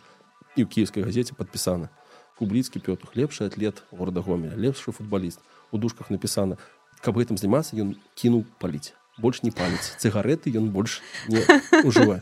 і 0.56 0.64
ў 0.64 0.66
кіевскай 0.66 1.04
газеце 1.06 1.38
падпісана 1.38 1.90
кубліцкі 2.38 2.78
пётух 2.80 3.14
лепшы 3.14 3.46
атлет 3.46 3.82
горада 3.90 4.20
гомеля 4.20 4.56
лепшы 4.56 4.92
футбаліст 4.92 5.40
у 5.72 5.78
дужках 5.78 6.10
напісана 6.10 6.56
каб 7.00 7.16
гэтым 7.18 7.36
займацца 7.36 7.76
ён 7.76 7.94
кінуў 8.14 8.44
паліць 8.58 8.92
больш 9.18 9.42
не 9.46 9.50
паліць. 9.54 9.94
Цыгареты 10.02 10.50
ён 10.58 10.70
больш 10.74 11.00
не 11.28 11.38
ужывае 11.86 12.18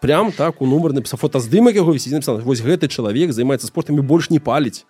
прям 0.00 0.32
так 0.32 0.62
у 0.62 0.66
нумар 0.66 0.92
напісаў. 0.92 1.18
Фотаздымак 1.20 1.74
яго 1.76 1.92
вісіць 1.92 2.12
напісана 2.12 2.40
вось 2.40 2.60
гэты 2.64 2.88
чалавек 2.88 3.32
займаецца 3.32 3.66
спортам 3.66 3.98
і 3.98 4.02
больш 4.06 4.30
не 4.30 4.40
паліць 4.40 4.84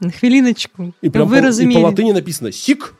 на 0.00 0.10
хвіліначку 0.10 0.92
і 1.02 1.08
прям 1.10 1.28
вы 1.28 1.42
па- 1.42 1.90
латыні 1.90 2.12
написано 2.12 2.52
сік 2.52 2.94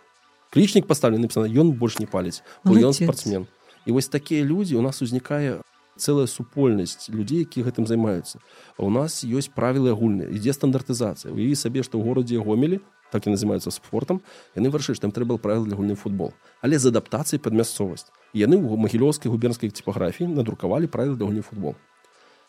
клічнік 0.53 0.86
паставлен 0.86 1.20
написано 1.24 1.47
ён 1.49 1.72
больш 1.72 1.99
не 1.99 2.07
паліць 2.07 2.43
бо 2.64 2.74
ён 2.76 2.93
Малацец. 2.93 3.05
спортсмен. 3.07 3.47
І 3.86 3.93
вось 3.93 4.09
такія 4.09 4.45
людзі 4.45 4.76
у 4.76 4.82
нас 4.82 5.03
узнікае 5.03 5.59
цэлая 5.97 6.26
супольнасць 6.26 7.09
людзей 7.09 7.45
які 7.45 7.62
гэтым 7.62 7.86
займаюцца. 7.86 8.40
У 8.78 8.90
нас 8.90 9.24
ёсць 9.24 9.53
правілы 9.53 9.93
агульныя. 9.93 10.32
Ідзе 10.32 10.53
стандартызацыя. 10.57 11.32
Уяві 11.32 11.55
сабе 11.55 11.82
што 11.82 11.99
ў 11.99 12.07
горадзе 12.07 12.40
гомелі 12.40 12.80
так 13.12 13.28
і 13.28 13.36
называюцца 13.36 13.68
спортам 13.68 14.24
яны 14.57 14.72
вырашылі 14.72 14.97
што 14.97 15.07
ім 15.09 15.12
трэба 15.12 15.36
правіл 15.36 15.68
для 15.68 15.76
гульны 15.76 15.95
футбол. 15.95 16.32
Але 16.64 16.80
з 16.80 16.88
адаптацыяй 16.88 17.38
пад 17.38 17.53
мясцовасць. 17.53 18.09
Яны 18.32 18.57
ў 18.57 18.76
магілёўскай 18.80 19.28
губернскай 19.28 19.68
типографіі 19.68 20.32
надрукавалі 20.32 20.88
правілы 20.88 21.20
для 21.20 21.28
гульні 21.28 21.45
футбол. 21.45 21.76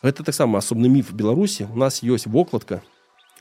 Гэта 0.04 0.24
таксама 0.24 0.64
асобны 0.64 0.88
міф 0.88 1.12
беларусі. 1.12 1.68
У 1.68 1.78
нас 1.80 2.04
ёсць 2.04 2.28
вокладка 2.28 2.80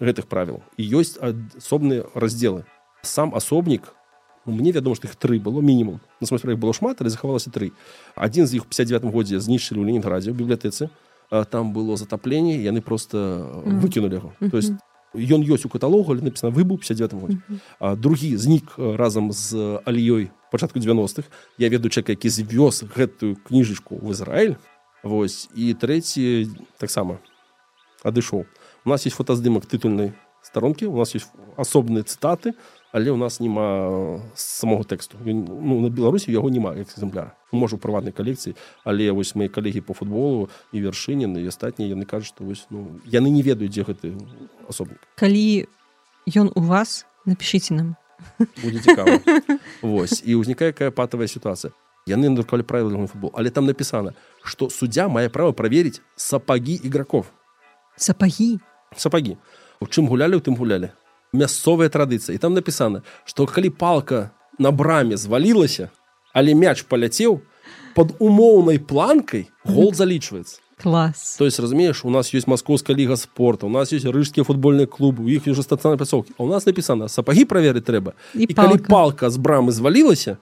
гэтых 0.03 0.27
правіл 0.27 0.63
і 0.77 0.83
ёсць 0.99 1.19
асобныя 1.23 2.11
раздзелы. 2.15 2.67
Сам 3.03 3.35
асобнік 3.35 3.87
ну, 3.87 4.02
мне 4.47 4.73
вядома 4.73 4.97
што 4.97 5.07
іх 5.07 5.15
тры 5.17 5.39
было 5.41 5.61
мінімум. 5.63 6.01
На 6.21 6.27
смысле 6.27 6.53
іх 6.55 6.59
было 6.59 6.73
шмат 6.73 7.01
але 7.01 7.11
захавалася 7.11 7.51
тры. 7.51 7.71
Адзін 8.17 8.47
з 8.47 8.55
іх 8.59 8.67
59 8.67 9.05
годзе 9.13 9.39
знішчылі 9.41 9.81
ў 9.81 9.87
ленінграде 9.87 10.31
ў 10.31 10.35
бібліятэцы. 10.35 10.91
Там 11.51 11.73
было 11.73 11.97
затапленне 11.97 12.59
яны 12.61 12.81
просто 12.81 13.63
Мгм. 13.65 13.81
выкінули 13.81 14.15
яго. 14.21 14.33
То 14.51 14.57
есть 14.57 14.73
ён 15.15 15.41
ёсць 15.45 15.65
у 15.65 15.69
каталогу 15.69 16.13
але 16.13 16.23
написано 16.23 16.53
выбыў 16.53 16.77
59 16.79 17.13
годзе 17.15 17.39
Мгм. 17.49 17.61
а 17.81 17.97
другі 17.97 18.37
знік 18.37 18.75
разам 18.77 19.33
з 19.33 19.81
аліёй 19.87 20.31
пачатку 20.51 20.79
90-х 20.79 21.29
я 21.59 21.69
ведаю 21.69 21.91
чалавек 21.91 22.09
які 22.11 22.29
звёз 22.29 22.85
гэтую 22.85 23.37
кніжачку 23.47 23.97
в 23.97 24.11
Ізраиль 24.11 24.55
Вось 25.03 25.49
і 25.57 25.75
трэці 25.75 26.47
таксама 26.79 27.19
адышоў. 28.05 28.45
У 28.85 28.89
нас 28.91 29.07
есть 29.07 29.17
фотаздымак 29.17 29.67
тытульнай 29.67 30.13
старонкі 30.43 30.87
у 30.87 30.97
нас 30.99 31.15
есть 31.15 31.27
асобныя 31.57 32.03
цытаты 32.05 32.55
але 32.93 33.11
у 33.11 33.17
нас 33.17 33.41
няма 33.41 34.23
самого 34.35 34.85
тэксту 34.85 35.17
ну, 35.25 35.81
на 35.81 35.89
беларусі 35.89 36.33
яго 36.33 36.53
няма 36.53 36.77
экземпляра 36.77 37.33
можа 37.51 37.77
у 37.77 37.81
прыватнай 37.81 38.13
калекцыі 38.13 38.55
але 38.85 39.11
вось 39.11 39.35
мои 39.35 39.49
калегі 39.49 39.81
по 39.81 39.97
футболу 39.97 40.49
і 40.73 40.85
вяршынін 40.85 41.41
і 41.41 41.49
астатнія 41.49 41.97
яны 41.97 42.05
кажуць 42.05 42.37
што 42.37 42.45
вось 42.45 42.69
ну 42.71 43.01
яны 43.09 43.33
не 43.33 43.43
ведаюць 43.43 43.73
дзе 43.73 43.83
гэты 43.89 44.13
асобнік 44.69 45.01
калі 45.17 45.67
ён 46.37 46.53
у 46.55 46.61
вас 46.61 47.07
напишите 47.27 47.75
нам. 47.75 47.97
Будзе 48.63 48.79
цікава 48.79 49.19
Вось 49.83 50.23
і 50.23 50.39
ўзнікае 50.39 50.71
якая 50.71 50.95
патавая 50.95 51.27
сітуацыя 51.27 51.73
яны 52.07 52.29
надрукавалі 52.29 52.67
правілы 52.67 53.07
футбол 53.09 53.33
але 53.35 53.51
там 53.51 53.67
напісана 53.67 54.13
што 54.45 54.69
суддзя 54.69 55.09
мае 55.09 55.33
права 55.33 55.57
праверыць 55.57 56.05
сапагі 56.15 56.77
іграков 56.85 57.33
сапагі 57.97 58.61
сапагі 58.97 59.41
у 59.81 59.89
чым 59.89 60.07
гулялі 60.07 60.39
у 60.39 60.45
тым 60.45 60.55
гулялі 60.55 60.93
мясцовая 61.33 61.89
традыцыя 61.89 62.37
і 62.37 62.39
там 62.39 62.55
напісана 62.55 63.03
што 63.25 63.47
калі 63.49 63.71
палка 63.71 64.31
на 64.59 64.71
браме 64.71 65.17
звалілася 65.17 65.89
але 66.33 66.55
мяч 66.55 66.85
паляцеў 66.85 67.41
под 67.97 68.17
умоўнай 68.21 68.79
планкай 68.79 69.49
гол 69.65 69.93
залічваецца. 69.93 70.61
Клас 70.77 71.37
то 71.39 71.45
есть 71.45 71.61
разумееш 71.61 72.05
у 72.05 72.11
нас 72.11 72.35
есть 72.35 72.47
маскоўская 72.47 72.97
ліга 72.97 73.17
спорта 73.17 73.67
у 73.67 73.73
нас 73.73 73.93
есть 73.93 74.05
рыжскія 74.05 74.45
футбольныя 74.45 74.87
клубы 74.87 75.25
у 75.25 75.29
іх 75.29 75.47
уже 75.47 75.63
стацыянарнай 75.63 75.99
пляцоўкі 75.99 76.35
а 76.39 76.43
у 76.45 76.49
нас 76.49 76.67
напісана 76.67 77.09
сапагі 77.09 77.45
праверыць 77.45 77.87
трэба 77.87 78.13
і, 78.35 78.45
і 78.45 78.55
калі 78.55 78.77
палка. 78.77 78.89
палка 78.89 79.31
з 79.31 79.37
брамы 79.39 79.73
звалілася 79.73 80.37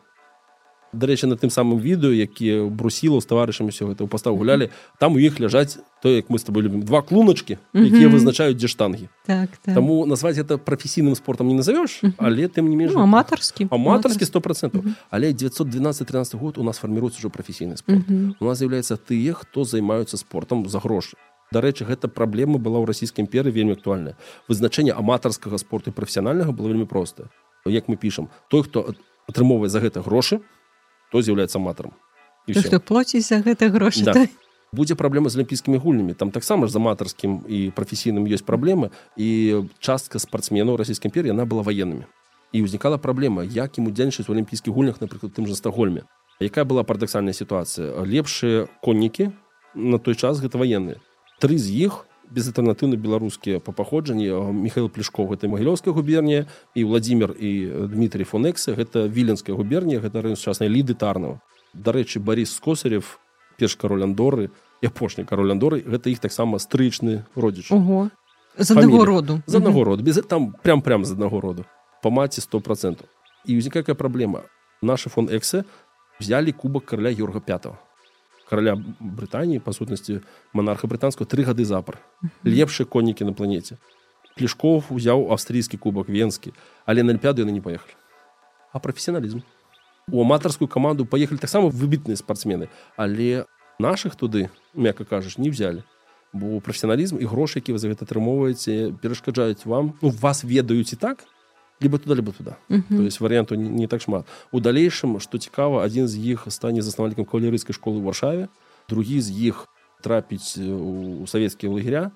дарэчы 0.93 1.27
на 1.27 1.37
тым 1.37 1.51
самым 1.51 1.79
відэо 1.79 2.11
які 2.11 2.67
брусіла 2.71 3.21
з 3.21 3.27
таварышамі 3.31 3.71
все 3.71 3.87
гэта 3.87 4.03
ў 4.03 4.09
пастав 4.11 4.35
гулялі 4.37 4.71
там 4.99 5.15
у 5.15 5.19
іх 5.23 5.39
ляжаць 5.41 5.79
то 6.03 6.09
як 6.11 6.31
мы 6.31 6.39
с 6.39 6.43
тобой 6.43 6.63
любім 6.67 6.83
два 6.83 7.03
клуначкі 7.03 7.59
якія 7.75 8.09
Мгм. 8.09 8.17
вызначаюць 8.19 8.59
дзе 8.59 8.69
штангі 8.69 9.09
так, 9.27 9.51
так. 9.63 9.75
Таму 9.75 10.07
назваць 10.07 10.39
это 10.39 10.59
прафесійным 10.59 11.15
спортом 11.15 11.49
не 11.49 11.55
назовеш 11.55 12.03
Мгм. 12.03 12.15
але 12.19 12.49
тым 12.51 12.67
не 12.69 12.77
менш 12.77 12.93
ну, 12.95 13.03
аматарскі 13.03 13.69
аматарскі 13.71 14.25
сто 14.27 14.41
процентов 14.41 14.85
але 15.11 15.31
912-13 15.33 16.37
год 16.39 16.59
у 16.59 16.63
нас 16.65 16.79
фарміруецца 16.79 17.19
ўжо 17.23 17.31
прафесійны 17.31 17.77
спорт. 17.77 18.03
У 18.41 18.45
нас 18.45 18.59
з'яўляецца 18.59 18.97
тыя 18.99 19.33
хто 19.33 19.65
займаюцца 19.65 20.17
спортом 20.17 20.69
за 20.69 20.81
грошы 20.81 21.15
дарэчы 21.53 21.85
гэта 21.85 22.07
праблема 22.09 22.59
была 22.59 22.79
ў 22.79 22.87
расійскай 22.87 23.23
імперы 23.27 23.51
вельмі 23.51 23.75
актуальная 23.75 24.15
вызначэнне 24.49 24.91
аматарскага 24.95 25.59
спорту 25.59 25.91
і 25.91 25.95
прафесіянальнага 25.95 26.51
было 26.51 26.69
вельмі 26.71 26.87
проста 26.87 27.31
як 27.67 27.87
мы 27.91 27.97
пішам 27.97 28.29
той 28.51 28.63
хто 28.63 28.95
атрымоўвае 29.29 29.69
за 29.71 29.79
гэта 29.83 30.03
грошы 30.03 30.41
хто 31.11 31.23
з'яўляецца 31.23 31.59
аматарам 31.59 31.93
хто 32.47 32.79
плоціць 32.81 33.27
за 33.27 33.43
гэта 33.43 33.69
грошы 33.75 34.07
да. 34.07 34.31
будзе 34.73 34.95
праблема 34.95 35.29
з 35.29 35.43
алімпійскімі 35.43 35.83
гульнямі 35.83 36.15
там 36.15 36.31
таксама 36.31 36.71
ж 36.71 36.73
з 36.73 36.79
аматарскім 36.79 37.43
і 37.51 37.75
прафесійным 37.75 38.31
ёсць 38.31 38.47
праблемы 38.47 38.95
і 39.19 39.67
частка 39.83 40.23
спартсменаў 40.23 40.79
расійскай 40.79 41.11
імперіі 41.11 41.35
яна 41.35 41.45
была 41.45 41.67
ваеннымі 41.67 42.07
і 42.55 42.63
ўзнікала 42.63 42.99
праблема 42.99 43.43
як 43.43 43.79
ім 43.83 43.91
удзельнічаць 43.91 44.31
у 44.31 44.35
алімпійскіх 44.35 44.71
гульнях 44.71 45.03
напрыклад 45.03 45.35
тым 45.35 45.51
жа 45.51 45.59
стагольме 45.59 46.07
якая 46.39 46.65
была 46.65 46.87
парадаксальная 46.87 47.35
сітуацыя 47.35 48.07
лепшыя 48.07 48.71
коннікі 48.83 49.35
на 49.75 49.99
той 49.99 50.15
час 50.15 50.39
гэта 50.39 50.59
ваенныя 50.63 51.03
тры 51.43 51.59
з 51.59 51.91
іх 51.91 52.07
безальтэрнатыўна 52.31 52.97
беларускія 52.97 53.61
па 53.61 53.73
паходжанні. 53.73 54.31
Михаил 54.55 54.89
плешков 54.89 55.31
гэта 55.31 55.51
магілёўская 55.51 55.93
губернія 55.93 56.47
і 56.75 56.85
владимир 56.85 57.35
і 57.35 57.87
дмитрий 57.91 58.25
фонекса 58.25 58.75
гэта 58.75 59.07
віленская 59.07 59.55
губернія 59.55 60.01
гэта 60.01 60.23
часнай 60.37 60.69
ліды 60.69 60.95
тарнова 60.95 61.41
дарэчы 61.75 62.21
борис 62.21 62.55
скосарев 62.55 63.21
перш 63.57 63.77
кароль 63.77 64.05
андоры 64.05 64.51
апошні 64.83 65.25
кароль 65.25 65.53
андоры 65.53 65.83
гэта 65.85 66.11
іх 66.11 66.19
таксама 66.19 66.59
стрычны 66.59 67.27
родзіч. 67.37 67.71
З 68.59 68.71
аднаго 68.71 69.05
роду. 69.05 69.43
З 69.47 69.55
аднаго 69.55 69.85
роду. 69.85 70.03
Без 70.03 70.17
там 70.27 70.55
прям 70.63 70.83
прям 70.83 71.05
з 71.05 71.13
аднаго 71.13 71.41
роду. 71.41 71.65
По 72.03 72.11
маці 72.11 72.41
сто 72.41 72.61
процентов 72.61 73.07
і 73.47 73.59
узнікакая 73.59 73.95
праблема. 73.95 74.43
Наши 74.83 75.11
фон 75.11 75.29
эксе 75.29 75.65
взяли 76.19 76.53
кубак 76.53 76.85
караля 76.85 77.11
юрга 77.11 77.41
пятого 77.41 77.79
караля 78.51 78.75
брытаніі 78.99 79.63
па 79.63 79.73
сутнасці 79.73 80.21
монарха 80.53 80.91
брытанского 80.91 81.31
три 81.31 81.47
гады 81.47 81.65
запар 81.65 82.03
лепшыя 82.43 82.85
коннікі 82.85 83.25
на 83.25 83.33
планеце 83.33 83.79
плешков 84.35 84.91
узяў 84.91 85.31
австрійскі 85.31 85.79
кубак 85.79 86.11
венскі 86.11 86.53
але 86.87 87.07
на 87.07 87.15
альпяду 87.15 87.47
яны 87.47 87.55
не 87.55 87.63
поехали. 87.63 87.95
А 88.73 88.79
прафесіяналізм 88.79 89.41
у 90.11 90.23
аматарскую 90.23 90.69
каманду 90.69 91.07
поехали 91.07 91.39
таксама 91.39 91.69
выбітныя 91.69 92.17
спортсмены. 92.17 92.69
Але 92.97 93.47
наших 93.79 94.17
туды 94.17 94.51
мякка 94.75 95.05
кажаш 95.05 95.39
не 95.39 95.51
взяли. 95.51 95.85
Бо 96.33 96.61
прафесіяналізм 96.61 97.19
і 97.19 97.27
грошы 97.27 97.59
які 97.59 97.73
вы 97.73 97.79
за 97.79 97.89
гэта 97.91 98.07
атрымоўваеце 98.07 98.95
перашкаджаюць 99.03 99.67
вам. 99.67 99.95
Ну 100.03 100.11
вас 100.11 100.45
ведаюць 100.45 100.93
і 100.93 100.97
так 100.97 101.25
либо 101.81 101.99
туда 101.99 102.15
либо 102.15 102.33
туда 102.33 102.57
uh 102.69 102.83
-huh. 102.83 102.97
то 102.97 103.03
есть 103.03 103.21
варианту 103.21 103.55
не, 103.55 103.69
не 103.69 103.87
так 103.87 104.01
шмат 104.01 104.27
у 104.53 104.61
далейшым 104.61 105.21
что 105.21 105.39
цікава 105.39 105.85
один 105.85 106.09
з 106.09 106.19
іх 106.19 106.47
стане 106.49 106.83
заснавальнікам 106.83 107.25
кавалерыйскай 107.25 107.73
школы 107.73 108.03
варшаве 108.03 108.49
другі 108.89 109.21
з 109.21 109.31
іх 109.31 109.67
трапіць 110.03 110.59
у 110.59 111.27
савецкія 111.27 111.73
лагеря 111.73 112.11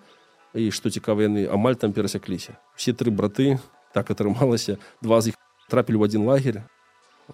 і 0.55 0.71
што 0.71 0.91
цікава 0.91 1.23
яны 1.23 1.47
амаль 1.53 1.75
там 1.75 1.93
перасякліся 1.93 2.57
все 2.77 2.93
тры 2.93 3.11
браты 3.11 3.59
так 3.95 4.11
атрымалася 4.11 4.79
два 5.03 5.21
з 5.21 5.29
іх 5.29 5.35
трапілі 5.69 5.97
в 5.97 6.03
один 6.03 6.23
лагерь 6.23 6.63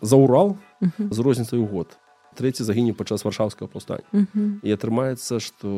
за 0.03 0.17
урал 0.17 0.57
uh 0.81 0.91
-huh. 0.99 1.13
з 1.13 1.19
розніцаю 1.19 1.67
год 1.67 1.99
трэці 2.37 2.63
загіне 2.63 2.93
падчас 2.93 3.25
варшаўскага 3.25 3.69
паўстання 3.69 4.09
uh 4.13 4.27
-huh. 4.35 4.59
і 4.63 4.75
атрымаецца 4.75 5.41
што 5.41 5.69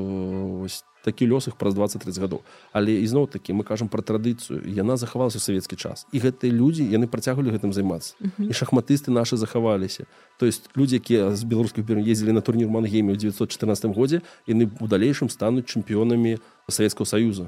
ось 0.65 0.85
такі 1.03 1.27
лёс 1.27 1.49
іх 1.49 1.57
праз 1.57 1.75
20-30 1.75 2.21
гадоў. 2.21 2.41
Але 2.73 2.95
ізноў 3.03 3.27
такі 3.27 3.53
мы 3.53 3.65
кажам 3.65 3.89
пра 3.89 4.03
традыцыю 4.03 4.63
яна 4.67 4.97
захавалася 4.97 5.39
ў 5.39 5.43
савецкі 5.43 5.77
час. 5.77 6.07
І 6.15 6.23
гэтыя 6.23 6.55
людзі 6.55 6.87
яны 6.87 7.11
працягвалі 7.11 7.51
гэтым 7.51 7.73
займацца. 7.73 8.15
Uh 8.21 8.31
-huh. 8.39 8.51
і 8.51 8.53
шахматысты 8.53 9.11
наши 9.11 9.37
захаваліся. 9.37 10.07
То 10.39 10.47
есть 10.47 10.71
людзі 10.77 10.97
якія 10.97 11.35
з 11.37 11.43
беларускіх 11.45 11.85
бер 11.85 11.99
ездзілі 11.99 12.33
на 12.33 12.41
турнір 12.41 12.69
мангейме 12.69 13.13
ў 13.13 13.17
914 13.17 13.95
годзе 13.95 14.21
яны 14.47 14.71
у 14.81 14.87
далейшым 14.87 15.29
стануць 15.29 15.67
чэмпіёнамі 15.67 16.39
савецкаго 16.69 17.07
саюза. 17.07 17.47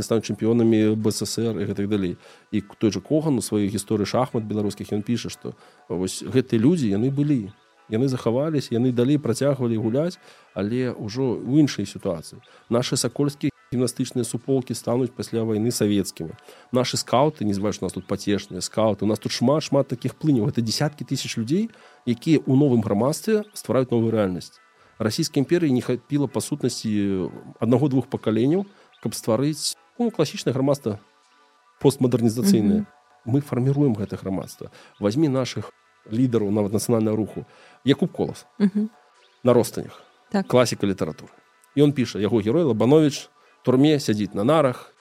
Стануць 0.00 0.26
чэмпіёнамі 0.26 0.94
бСр 0.96 1.60
і 1.60 1.64
гэтак 1.64 1.88
далей. 1.88 2.16
І 2.52 2.62
той 2.78 2.90
жа 2.90 3.00
коган 3.00 3.38
у 3.38 3.42
сваёй 3.42 3.68
гісторыі 3.68 4.06
шахмат 4.06 4.44
беларускіх 4.44 4.92
ён 4.92 5.02
піша 5.02 5.28
што 5.28 5.54
вось 5.88 6.22
гэтыя 6.22 6.58
людзі 6.60 6.88
яны 6.88 7.10
былі 7.10 7.52
яны 7.90 8.08
захаваліся 8.08 8.74
яны 8.74 8.92
далей 8.92 9.18
працягвалі 9.18 9.76
гуляць 9.76 10.18
але 10.54 10.94
ўжо 10.94 11.36
ў 11.40 11.64
іншай 11.64 11.86
сітуацыі. 11.86 12.40
Наши 12.70 12.96
сакольскія 12.96 13.50
гімнастычныя 13.74 14.24
суполкі 14.24 14.74
стануць 14.74 15.10
пасля 15.10 15.42
вайны 15.42 15.74
савецкімі. 15.74 16.38
Наши 16.72 16.96
скауты 16.96 17.44
не 17.44 17.54
зваеш 17.54 17.80
нас 17.80 17.92
тут 17.92 18.06
пацешныя 18.06 18.62
скауты 18.62 19.04
у 19.04 19.08
нас 19.08 19.18
тут 19.18 19.32
шмат 19.32 19.62
шмат 19.62 19.88
таких 19.88 20.14
плыняў. 20.14 20.48
Это 20.48 20.62
десяткі 20.62 21.04
тысяч 21.04 21.36
людзей 21.36 21.70
якія 22.06 22.38
ў 22.38 22.54
новым 22.54 22.80
грамадстве 22.80 23.44
ствараюць 23.52 23.90
новую 23.90 24.14
рэальнасць. 24.14 24.60
Расійскай 24.98 25.42
імперыі 25.42 25.74
не 25.74 25.82
хапіла 25.82 26.30
па 26.30 26.40
сутнасці 26.40 27.28
аднаго 27.58 27.90
двух 27.90 28.06
пакаленняў 28.06 28.66
каб 29.02 29.12
стварыць 29.12 29.74
ну, 29.98 30.10
класічнае 30.10 30.54
грамадства 30.54 31.00
постмадэрнізацыйнае. 31.82 32.80
Mm 32.80 32.86
-hmm. 32.86 33.02
мы 33.26 33.40
фарміруем 33.40 33.94
гэта 33.94 34.16
грамадства. 34.16 34.70
Возьми 35.00 35.28
наших 35.28 35.72
лідараў 36.10 36.50
нават 36.50 36.72
нацыянальнага 36.72 37.16
руху 37.16 37.44
якуб 37.84 38.12
колас 38.12 38.46
на 39.44 39.52
ростанях 39.52 40.02
так. 40.30 40.46
класіка 40.46 40.86
літаратуры 40.86 41.32
ён 41.76 41.92
піша 41.92 42.18
яго 42.18 42.40
герой 42.40 42.64
лабанович 42.64 43.28
турме 43.62 43.98
сядзіць 44.00 44.34
на 44.34 44.44
нарах 44.44 44.92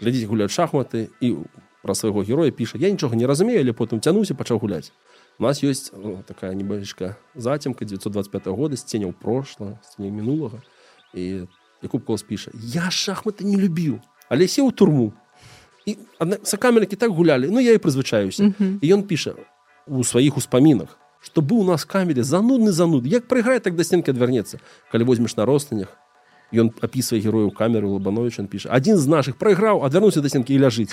глядзіць 0.00 0.28
гуляць 0.28 0.50
шахматы 0.50 1.10
і 1.20 1.44
пра 1.82 1.94
свайго 1.94 2.22
героя 2.22 2.50
піша 2.50 2.78
я 2.78 2.90
нічога 2.90 3.16
не 3.16 3.26
разумею 3.26 3.60
але 3.60 3.72
потым 3.72 4.00
цянуся 4.00 4.34
пачаў 4.34 4.58
гуляць 4.62 4.92
у 5.38 5.42
нас 5.42 5.62
ёсць 5.62 5.90
ну, 5.92 6.22
такая 6.26 6.54
небачка 6.54 7.16
зацемка 7.34 7.84
925 7.84 8.46
года 8.46 8.76
з 8.76 8.84
ценяў 8.84 9.12
прошла 9.12 9.78
не 9.98 10.10
мінулага 10.10 10.62
і 11.14 11.46
якуб 11.82 12.04
колас 12.04 12.22
піша 12.22 12.50
я 12.54 12.90
шахматы 12.90 13.44
не 13.44 13.56
любіў 13.56 13.98
але 14.28 14.48
сеў 14.48 14.70
у 14.70 14.72
турму 14.72 15.12
і 15.86 15.98
сакамерыкі 16.46 16.96
так 16.96 17.10
гулялі 17.10 17.50
ну 17.50 17.60
я 17.60 17.74
і 17.74 17.82
прызвычаюся 17.82 18.54
і 18.58 18.86
ён 18.86 19.02
піша 19.02 19.34
у 19.86 20.04
сваіх 20.04 20.36
успамінах 20.36 20.98
што 21.22 21.40
быў 21.40 21.62
у 21.62 21.64
нас 21.64 21.84
камере 21.86 22.22
занудны 22.26 22.72
зануд 22.72 23.06
як 23.06 23.28
прыграе 23.30 23.60
так 23.60 23.76
да 23.76 23.84
стенкі 23.84 24.10
адвярнецца 24.10 24.58
калі 24.90 25.06
возьмеш 25.06 25.36
на 25.36 25.46
ростанях 25.46 25.94
ён 26.52 26.70
апісвае 26.84 27.20
герою 27.22 27.50
камеру 27.50 27.92
лабанович 27.96 28.38
он 28.42 28.46
піша 28.46 28.68
адзін 28.72 28.98
з 28.98 29.06
наших 29.08 29.36
прайграў 29.36 29.84
адвярнуўся 29.86 30.20
да 30.20 30.28
стенкі 30.28 30.54
і 30.54 30.60
ляжыць 30.62 30.92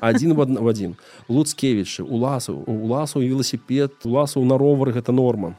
адзін 0.00 0.34
в 0.34 0.44
в 0.44 0.68
адзін 0.68 0.96
луцкевічы 1.28 2.02
у 2.02 2.16
ласу 2.16 2.58
у 2.66 2.86
ласу 2.86 3.20
велосипед 3.20 3.94
ласу 4.04 4.44
на 4.44 4.58
ровары 4.58 4.92
гэта 4.92 5.12
норма 5.12 5.56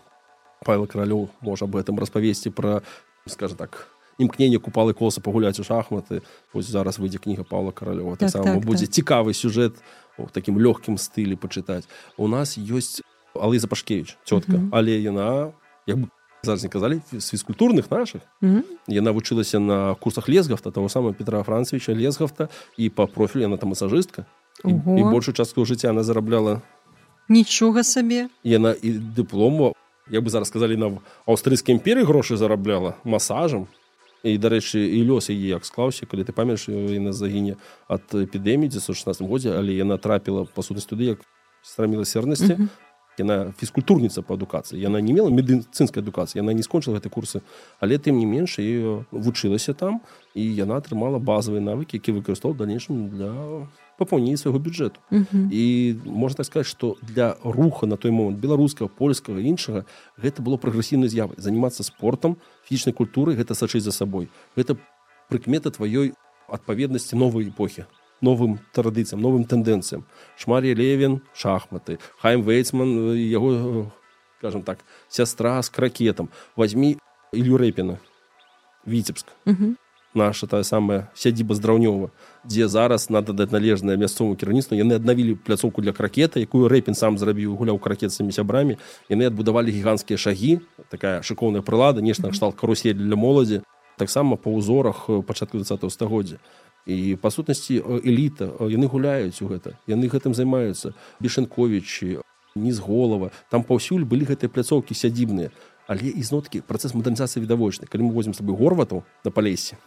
павел 0.65 0.85
каралёў 0.85 1.29
можа 1.41 1.65
об 1.65 1.75
этом 1.75 1.99
распавесці 1.99 2.51
пра 2.51 2.81
скажа 3.25 3.55
так 3.55 3.87
імкненне 4.19 4.59
купалы 4.59 4.93
коса 4.93 5.21
пагуляць 5.21 5.59
у 5.59 5.63
шахматы 5.63 6.21
ось 6.53 6.67
зараз 6.67 6.99
выйдзе 6.99 7.17
кніга 7.17 7.43
павла 7.43 7.71
каралёва 7.71 8.17
так, 8.17 8.31
так, 8.31 8.43
так, 8.43 8.65
будзе 8.65 8.85
так. 8.85 8.95
цікавы 8.95 9.33
сюжэт 9.33 9.79
у 9.79 10.08
такім 10.31 10.59
лёгкім 10.59 10.97
стылі 10.97 11.35
пачытаць 11.35 11.87
у 12.17 12.27
нас 12.27 12.57
ёсць 12.57 13.01
алыза 13.35 13.67
пашкевич 13.67 14.17
цётка 14.25 14.51
mm 14.51 14.59
-hmm. 14.59 14.69
але 14.71 14.91
яна 14.99 15.51
як 15.87 15.97
бы 15.97 16.07
зараз 16.43 16.63
не 16.63 16.69
казалі 16.69 17.01
з 17.11 17.33
фізкультурных 17.33 17.91
наших. 17.91 18.21
Mm 18.41 18.55
-hmm. 18.55 18.63
яна 18.87 19.11
вучылася 19.11 19.59
на 19.59 19.95
курсах 19.95 20.29
лесгафта 20.29 20.71
того 20.71 20.89
самого 20.89 21.13
петра 21.13 21.43
францевича 21.43 21.93
лесгафта 21.95 22.47
і 22.77 22.89
по 22.89 23.07
профілю 23.07 23.41
яна 23.41 23.57
там 23.57 23.69
масажыстка 23.69 24.25
і, 24.65 24.69
і 24.69 25.03
большую 25.03 25.35
частку 25.35 25.65
жыцця 25.65 25.89
она 25.89 26.03
зарабляла 26.03 26.61
нічога 27.29 27.83
сабе 27.83 28.29
яна 28.43 28.75
і 28.81 28.91
дыплому 28.91 29.73
як 30.11 30.23
бы 30.23 30.29
зараз 30.29 30.47
сказалі 30.47 30.77
на 30.77 30.97
аўстрыйскай 31.27 31.75
імперы 31.75 32.03
грошы 32.03 32.37
зарабляла 32.37 32.95
масажам 33.03 33.67
і 34.23 34.37
дарэчы 34.37 34.79
і 34.79 34.99
лёс 35.07 35.29
яе 35.31 35.55
як 35.55 35.65
склаўся 35.65 36.05
калі 36.05 36.23
ты 36.27 36.35
памяш 36.35 36.67
на 36.67 37.11
загіне 37.13 37.55
ад 37.87 38.03
эпідэміі 38.11 38.69
916 38.69 39.23
годзе 39.27 39.55
але 39.55 39.73
яна 39.73 39.97
трапіла 39.97 40.45
па 40.45 40.61
сутнасць 40.63 40.89
туды 40.89 41.15
як 41.15 41.19
страміла 41.63 42.05
сернасці 42.05 42.53
mm 42.53 42.57
-hmm. 42.57 42.67
яна 43.19 43.53
фізкультурніца 43.57 44.21
па 44.21 44.33
адукацыі 44.33 44.79
яна 44.79 45.01
не 45.01 45.13
мела 45.13 45.29
медыцынскай 45.29 46.03
адукацыі 46.03 46.39
яна 46.39 46.53
не 46.53 46.63
скончыла 46.63 46.99
гэтай 46.99 47.11
курсы 47.11 47.41
але 47.79 47.97
тым 47.97 48.19
не 48.19 48.25
менш 48.25 48.59
і 48.59 49.03
вучылася 49.11 49.73
там 49.73 50.01
і 50.35 50.43
яна 50.55 50.79
атрымала 50.79 51.19
базавыя 51.19 51.61
навыкі 51.61 51.99
які 51.99 52.11
выкарыстаў 52.11 52.55
далейшым 52.55 53.09
для 53.09 53.31
папаўнення 53.99 54.37
свайго 54.37 54.59
бюджэту 54.59 54.99
uh 55.11 55.25
-huh. 55.27 55.51
і 55.51 55.95
можна 56.05 56.37
так 56.37 56.45
сказаць 56.45 56.67
што 56.67 56.95
для 57.01 57.35
руха 57.43 57.87
на 57.87 57.95
той 57.95 58.11
момант 58.11 58.39
беларускага 58.39 58.87
польскага 58.87 59.39
іншага 59.39 59.83
гэта 60.23 60.41
было 60.41 60.57
прагрэсіўнай 60.57 61.09
з'явай 61.09 61.35
занимацца 61.37 61.83
спортом 61.83 62.37
фізічнай 62.63 62.93
культуры 62.93 63.35
гэта 63.35 63.53
сачыць 63.53 63.83
за 63.83 63.91
сабой 63.91 64.27
гэта 64.57 64.77
прыкмета 65.29 65.69
тваёй 65.69 66.13
адпаведнасці 66.47 67.15
новай 67.15 67.49
эпохі 67.49 67.85
новым 68.21 68.59
традыцыям 68.73 69.21
новым 69.21 69.43
тэндэнцыям 69.43 70.03
шмарі 70.37 70.75
левен 70.75 71.21
шахматы 71.33 71.99
хайм 72.21 72.41
вейцман 72.41 73.15
яго 73.15 73.91
скажем 74.39 74.63
так 74.63 74.79
сястра 75.07 75.61
з 75.61 75.69
кракетам 75.69 76.29
возьми 76.55 76.97
ілю 77.31 77.57
рэпіна 77.57 77.97
віцебск 78.85 79.27
uh 79.45 79.55
-huh 79.55 79.75
наша 80.13 80.47
тая 80.47 80.63
самая 80.63 81.09
сядзіба 81.13 81.55
здраўнёва 81.55 82.09
дзе 82.45 82.67
зараз 82.67 83.09
надо 83.09 83.33
даць 83.33 83.51
належнае 83.51 83.97
мясцову 83.97 84.35
кіраўніцтву 84.35 84.77
яны 84.77 84.97
аднавілі 84.97 85.35
пляцоўку 85.45 85.81
для 85.81 85.93
кракета 85.93 86.39
якую 86.39 86.67
рэпін 86.67 86.95
сам 86.95 87.17
зрабіў 87.17 87.55
гуляў 87.55 87.77
кракетцамі 87.77 88.31
сябрамі 88.31 88.77
яны 89.09 89.29
адбудавалі 89.29 89.71
гіганцкія 89.71 90.17
шагі 90.17 90.59
такая 90.89 91.21
шыкоўная 91.21 91.61
прылада 91.61 92.01
нешта 92.01 92.33
кшталт 92.33 92.55
карусель 92.55 92.97
для 92.97 93.15
моладзі 93.15 93.61
таксама 93.97 94.35
па 94.35 94.49
ўзорах 94.49 95.05
пачатку 95.27 95.61
20 95.61 95.85
стагоддзя 95.93 96.41
і 96.89 97.15
па 97.21 97.29
сутнасці 97.29 97.83
эліта 98.01 98.49
яны 98.65 98.89
гуляюць 98.89 99.37
у 99.45 99.51
гэта 99.51 99.77
яны 99.85 100.09
гэтым 100.09 100.33
займаюцца 100.33 100.97
бешенковичі 101.19 102.25
низ 102.55 102.79
голова. 102.79 103.31
Там 103.49 103.63
паўсюль 103.63 104.05
былі 104.05 104.25
гэтыя 104.25 104.49
пляцоўкі 104.49 104.97
сядзібныя. 104.97 105.53
Але 105.89 106.09
ізноткі 106.21 106.61
працэс 106.65 106.93
мадэрнізацыі 106.93 107.41
відавочны. 107.41 107.89
Калі 107.89 108.09
мы 108.09 108.11
возьмем 108.13 108.33
сабой 108.33 108.55
горвату 108.55 109.03
на 109.23 109.31
палесе 109.31 109.77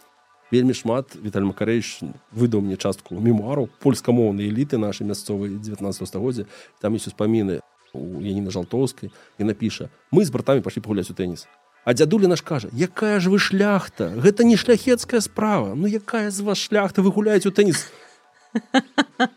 вельмі 0.52 0.76
шмат 0.76 1.16
Віталь 1.16 1.48
Макарэйш 1.48 2.04
выдаў 2.36 2.60
мне 2.60 2.76
частку 2.76 3.16
мемуару 3.16 3.72
польскамоўнай 3.80 4.52
эліты 4.52 4.76
нашай 4.76 5.08
мясцовай 5.08 5.56
19 5.56 6.04
стагоддзя. 6.04 6.44
Там 6.84 6.92
ёсць 6.92 7.08
успаміны 7.08 7.64
у 7.96 8.20
Яніна 8.20 8.52
жалтоўскай. 8.52 9.08
І 9.40 9.48
напіша 9.48 9.88
мы 10.12 10.24
з 10.24 10.30
братамі 10.30 10.60
пашлі 10.60 10.84
пагуляць 10.84 11.08
у 11.08 11.16
тэніс 11.16 11.48
А 11.88 11.96
дзядуля 11.96 12.28
наш 12.28 12.44
кажа 12.44 12.68
якая 12.76 13.18
ж 13.18 13.32
вы 13.32 13.40
шляхта? 13.40 14.12
Гэта 14.12 14.44
не 14.44 14.60
шляхецкая 14.60 15.24
справа. 15.24 15.74
Ну 15.74 15.88
якая 15.88 16.30
з 16.30 16.44
вас 16.44 16.60
шляхта? 16.60 17.00
Вы 17.00 17.10
гуляеце 17.10 17.48
у 17.48 17.52
тэніс 17.56 17.88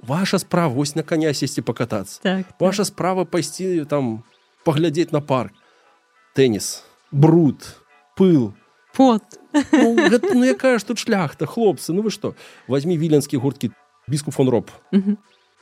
ваша 0.00 0.38
справа 0.38 0.72
вось 0.72 0.96
на 0.96 1.02
коня 1.02 1.34
сесці 1.36 1.60
пакатацца 1.60 2.20
так, 2.24 2.46
ваша 2.58 2.88
так. 2.88 2.96
справа 2.96 3.24
пайсці 3.28 3.84
там 3.84 4.24
паглядзець 4.64 5.12
на 5.12 5.20
парк 5.20 5.52
тэніс. 6.32 6.84
Бруд 7.12 7.64
пыл 8.16 8.54
пот 8.98 9.22
ну, 9.54 9.94
гэта, 9.94 10.34
ну 10.34 10.42
якая 10.42 10.78
ж 10.82 10.90
тут 10.90 10.98
шляхта 10.98 11.46
хлопцы 11.46 11.94
ну 11.94 12.02
вы 12.02 12.10
што? 12.10 12.34
Возьми 12.66 12.98
віленскі 12.98 13.38
гурткі 13.38 13.70
біску 14.10 14.34
фон 14.34 14.50
роб. 14.50 14.74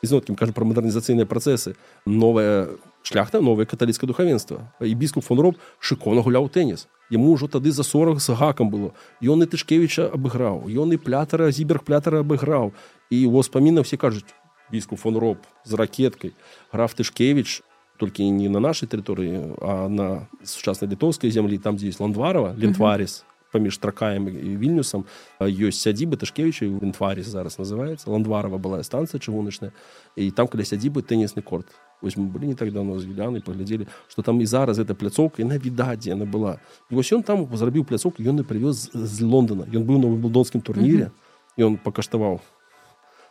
Ізноткім 0.04 0.36
кажа 0.36 0.52
пра 0.56 0.64
мадэрнізацыйныя 0.68 1.28
працэсы. 1.28 1.76
Новая 2.04 2.68
шляхта 3.02 3.40
новае 3.40 3.66
каталіцкае 3.66 4.08
духавенства. 4.08 4.72
І 4.80 4.94
біску 4.94 5.20
фон 5.20 5.40
роб 5.40 5.60
шыкона 5.80 6.24
гуляў 6.24 6.48
тэніс. 6.48 6.88
Яму 7.10 7.36
ўжо 7.36 7.48
тады 7.48 7.72
за 7.72 7.84
40 7.84 8.20
з 8.20 8.36
гакам 8.36 8.72
было. 8.72 8.92
Ён 9.20 9.44
і 9.44 9.50
тышкевіча 9.50 10.10
абыграў 10.12 10.68
ён 10.68 10.92
і 10.92 10.98
плятара 11.00 11.52
зіберг 11.52 11.84
плятара 11.84 12.20
абыграў. 12.24 12.72
І 13.10 13.24
его 13.24 13.42
спаміна 13.42 13.82
все 13.82 13.96
кажуць 13.96 14.28
біску 14.70 14.96
фон 14.96 15.16
роб 15.16 15.38
з 15.64 15.74
ракеткай 15.74 16.32
граф 16.72 16.94
тышкевич 16.94 17.62
толькі 17.98 18.28
не 18.30 18.48
на 18.48 18.60
нашай 18.60 18.88
тэрыторыі 18.88 19.56
а 19.60 19.88
на 19.88 20.28
сучаснай 20.44 20.90
літоўскай 20.90 21.30
зямлі 21.30 21.58
там 21.58 21.76
дзе 21.76 21.88
есть 21.88 22.00
ландварова 22.00 22.54
лентварис 22.56 23.24
паміж 23.56 23.78
тракаем 23.78 24.28
і 24.28 24.56
вільнюсам 24.60 25.06
ёсць 25.40 25.80
сядзібы 25.80 26.20
тышкевіча 26.20 26.68
у 26.68 26.76
лентварис 26.82 27.26
зараз 27.26 27.58
называется. 27.58 28.10
Ландварова 28.10 28.58
была 28.58 28.82
станцыя 28.82 29.16
чыгуначная 29.16 29.72
і 30.16 30.30
там 30.30 30.48
каля 30.48 30.64
сядзібы 30.64 31.00
тэнісны 31.00 31.40
корт. 31.40 31.66
Вось 32.02 32.16
мы 32.16 32.28
былі 32.28 32.52
не 32.52 32.54
так 32.54 32.72
давно 32.72 32.98
з 32.98 33.08
віляны 33.08 33.40
паглядзелі 33.40 33.88
што 34.12 34.22
там 34.22 34.40
і 34.40 34.46
зараз 34.46 34.78
эта 34.78 34.92
пляцоўка 34.92 35.40
і 35.42 35.48
на 35.48 35.56
відадзе 35.56 36.12
яна 36.12 36.28
была. 36.28 36.60
І 36.90 37.00
вось 37.00 37.12
ён 37.12 37.22
там 37.22 37.48
зрабіў 37.48 37.88
пляцоўку 37.88 38.20
ён 38.20 38.40
і 38.40 38.44
прывёз 38.44 38.92
з 38.92 39.20
Лондона. 39.22 39.64
Ён 39.72 39.88
быў 39.88 40.04
на 40.04 40.12
выбудонскім 40.12 40.60
турніре 40.60 41.10
ён 41.56 41.80
пакаштаваў 41.80 42.44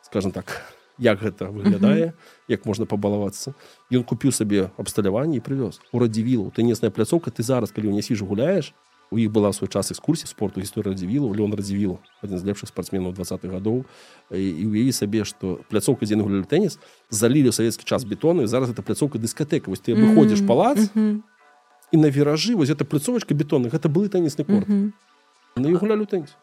скажем 0.01 0.31
так 0.31 0.74
як 0.97 1.21
гэта 1.21 1.51
выглядае 1.51 2.13
як 2.47 2.65
можна 2.65 2.85
пабалавацца. 2.85 3.53
Ён 3.91 4.03
купіў 4.03 4.31
сабе 4.31 4.71
абсталяванне 4.77 5.37
і 5.37 5.43
прывёз. 5.43 5.79
У 5.91 5.99
радзівілу 5.99 6.51
тэнесная 6.55 6.91
пляцоўка 6.91 7.31
ты 7.31 7.43
зараз 7.43 7.71
калі 7.71 7.91
ў 7.91 7.99
нясіж 7.99 8.23
гуляеш 8.23 8.73
у 9.11 9.17
іх 9.17 9.31
была 9.31 9.53
свой 9.53 9.69
час 9.69 9.91
экскурсій 9.91 10.27
спорту 10.27 10.61
гісторыя 10.61 10.93
радзівілу 10.93 11.29
леон 11.29 11.53
радзівіл 11.53 11.99
адзін 12.23 12.37
з 12.39 12.43
лепшых 12.45 12.69
спартсменаў 12.69 13.13
двадцатых 13.13 13.53
гадоў. 13.53 13.85
І 14.33 14.65
ўяві 14.65 14.91
сабе 14.91 15.23
што 15.25 15.61
пляцоўка 15.69 16.05
дзе 16.05 16.17
гулялі 16.17 16.47
тэніс 16.49 16.79
залілі 17.09 17.51
ў 17.51 17.55
савецкі 17.55 17.85
час 17.85 18.03
бетоны 18.03 18.47
зараз 18.47 18.73
это 18.73 18.81
пляцоўка 18.81 19.21
дыскатэка. 19.21 19.69
Вось 19.69 19.83
ты 19.83 19.93
выходзіш 19.93 20.41
палац 20.47 20.89
і 20.95 21.97
на 21.97 22.09
віражы 22.09 22.55
вось 22.55 22.73
это 22.73 22.85
пляцовачка 22.85 23.37
бетонных 23.37 23.77
гэта 23.77 23.89
былы 23.89 24.09
тэнісны 24.09 24.43
корт. 24.43 24.67
Ну 24.67 25.65
і 25.69 25.75
гулялі 25.77 26.09
тэніс 26.09 26.33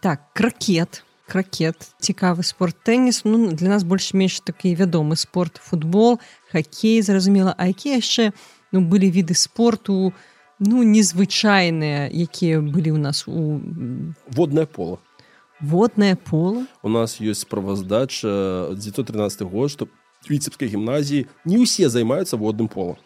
так 0.00 0.32
кракет 0.32 1.04
кракет 1.30 1.94
цікавы 2.02 2.42
спорт 2.42 2.74
тэніс. 2.82 3.22
Ну 3.24 3.54
для 3.54 3.70
нас 3.70 3.86
больш-менш 3.86 4.42
такі 4.42 4.74
вядомы 4.74 5.14
спорт 5.14 5.62
футбол 5.62 6.18
хоккей 6.50 6.98
зразумела. 7.06 7.54
А 7.54 7.70
якія 7.70 8.02
яшчэ 8.02 8.34
ну 8.72 8.82
былі 8.82 9.10
віды 9.10 9.38
спорту 9.38 10.12
ну 10.60 10.82
незвычайныя 10.84 12.10
якія 12.12 12.60
былі 12.60 12.92
ў 12.94 13.00
нас 13.00 13.24
у 13.26 13.64
водное 14.28 14.66
поло 14.66 15.00
водное 15.60 16.16
поло 16.16 16.66
у 16.82 16.88
нас 16.92 17.16
ёсць 17.20 17.48
справаздача 17.48 18.74
913 18.76 19.42
год 19.48 19.70
што 19.72 19.88
віцебскай 20.28 20.68
гімназіі 20.68 21.26
не 21.48 21.56
ўсе 21.64 21.88
займаюцца 21.88 22.36
водным 22.36 22.68
полом 22.68 23.00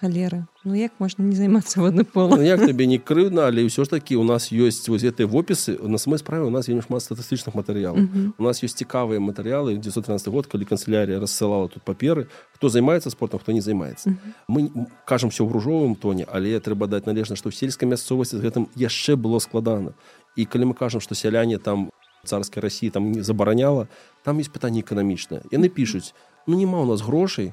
халера 0.00 0.46
Ну 0.64 0.74
як 0.74 0.92
можна 0.98 1.24
не 1.24 1.36
займацца 1.36 1.80
водны 1.80 2.04
пол 2.04 2.30
ну, 2.30 2.42
як 2.42 2.60
табе 2.60 2.86
не 2.86 2.98
крыўна 2.98 3.46
але 3.48 3.64
ўсё 3.66 3.84
ж 3.84 3.90
такі 3.90 4.16
у 4.16 4.24
нас 4.24 4.50
ёсць 4.52 4.88
вось 4.88 5.02
гэтыя 5.02 5.26
вопісы 5.26 5.78
на 5.82 5.98
самой 5.98 6.18
справе 6.18 6.44
у 6.44 6.50
нас 6.50 6.68
вельмі 6.68 6.82
шмат 6.82 7.02
статыстычных 7.02 7.54
матэрыялаў 7.54 7.96
uh 7.96 8.08
-huh. 8.08 8.32
у 8.38 8.42
нас 8.42 8.62
ёсць 8.62 8.76
цікавыя 8.76 9.18
матэрыялы 9.18 9.78
913 9.78 10.28
год 10.28 10.46
калі 10.46 10.64
канцелярія 10.64 11.20
рассылала 11.20 11.68
тут 11.68 11.82
паперы 11.82 12.26
хто 12.54 12.68
займаецца 12.68 13.10
спортом 13.10 13.40
хто 13.40 13.52
не 13.52 13.60
займаецца 13.60 14.10
uh 14.10 14.14
-huh. 14.14 14.54
мы 14.54 14.86
кажам 15.04 15.30
все 15.30 15.44
ў 15.44 15.48
гружовым 15.48 15.94
тоне 15.94 16.26
але 16.28 16.60
трэба 16.60 16.86
даць 16.86 17.06
належна 17.06 17.36
што 17.36 17.48
ў 17.48 17.52
сельскай 17.52 17.88
мясцовасці 17.88 18.36
з 18.36 18.40
гэтым 18.40 18.66
яшчэ 18.76 19.16
было 19.16 19.40
складана. 19.40 19.92
І 20.36 20.44
калі 20.44 20.64
мы 20.64 20.74
кажам 20.74 21.00
што 21.00 21.14
сяляне 21.14 21.58
там 21.58 21.90
царскай 22.24 22.62
рассіі 22.62 22.90
там 22.90 23.12
не 23.12 23.22
забараняла 23.22 23.88
там 24.24 24.38
есть 24.38 24.52
пытанне 24.52 24.80
эканамічнае 24.80 25.42
яны 25.50 25.68
пішуць 25.68 26.14
ну 26.46 26.56
няма 26.56 26.82
у 26.82 26.86
нас 26.86 27.00
грошай 27.00 27.52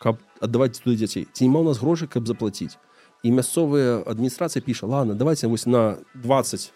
каб 0.00 0.16
аддаваць 0.40 0.80
туды 0.80 0.96
дзяцей. 0.96 1.28
Ці 1.28 1.44
няма 1.44 1.60
у 1.60 1.68
нас 1.68 1.78
грошай 1.78 2.08
каб 2.08 2.26
заплаціць? 2.26 2.80
І 3.22 3.36
мясцовая 3.36 4.00
адміністрацыя 4.08 4.64
піша 4.64 4.88
ладно 4.88 5.14
давайте 5.14 5.46
вось 5.46 5.66
на 5.66 6.00
20 6.14 6.72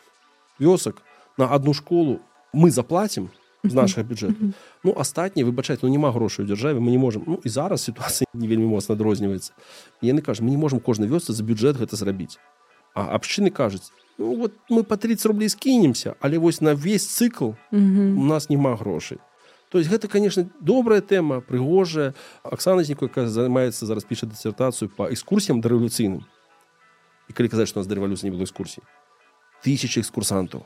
вёсак 0.61 1.01
на 1.39 1.49
одну 1.49 1.72
школу 1.72 2.20
мы 2.53 2.70
заплатім 2.70 3.33
з 3.64 3.72
нашага 3.72 4.05
бюджэту 4.05 4.53
ну 4.85 4.93
астатні 4.93 5.45
выбачаць 5.45 5.81
ну 5.81 5.89
няма 5.89 6.12
грошай 6.12 6.45
у 6.45 6.49
дзяржаве 6.49 6.85
мы 6.85 6.93
не 6.93 7.01
можем 7.01 7.25
ну 7.27 7.41
і 7.41 7.49
зараз 7.49 7.89
сітуацыя 7.89 8.29
не 8.35 8.47
вельмі 8.47 8.68
моцна 8.68 8.93
адрозніваецца. 8.95 9.57
Яны 10.05 10.20
кажа 10.20 10.45
мы 10.45 10.51
не 10.53 10.61
можем 10.61 10.81
кожнай 10.81 11.09
вёсцы 11.09 11.33
за 11.33 11.43
бюджэт 11.43 11.81
гэта 11.81 11.97
зрабіць 11.97 12.37
а 12.95 13.16
абшчыны 13.16 13.51
кажуць 13.51 13.91
ну, 14.18 14.37
вот 14.37 14.53
мы 14.68 14.85
по 14.85 14.97
30 14.97 15.27
рублей 15.27 15.49
скінемся 15.49 16.14
але 16.20 16.39
вось 16.39 16.61
на 16.61 16.75
весь 16.75 17.09
цыкл 17.09 17.57
у 17.72 18.25
нас 18.25 18.49
няма 18.49 18.77
грошай 18.77 19.18
то 19.75 19.79
есть 19.79 19.91
гэта 19.91 20.07
конечно 20.07 20.49
добрая 20.61 21.01
тэма 21.01 21.41
прыгожая 21.41 22.14
Аксаназніку 22.47 23.11
якая 23.11 23.27
займаецца 23.27 23.91
зараз 23.91 24.07
піша 24.07 24.31
дысертацыю 24.31 24.87
по 24.87 25.11
экскурсіям 25.11 25.59
да 25.59 25.66
рэвалюцыйным 25.66 26.22
і 27.27 27.33
калі 27.35 27.51
казаць 27.51 27.75
што 27.75 27.83
нас 27.83 27.91
да 27.91 27.99
рэвалюцыі 27.99 28.31
не 28.31 28.37
было 28.37 28.47
экскурсій 28.47 28.87
тысячи 29.66 29.99
экскурсантаў 29.99 30.62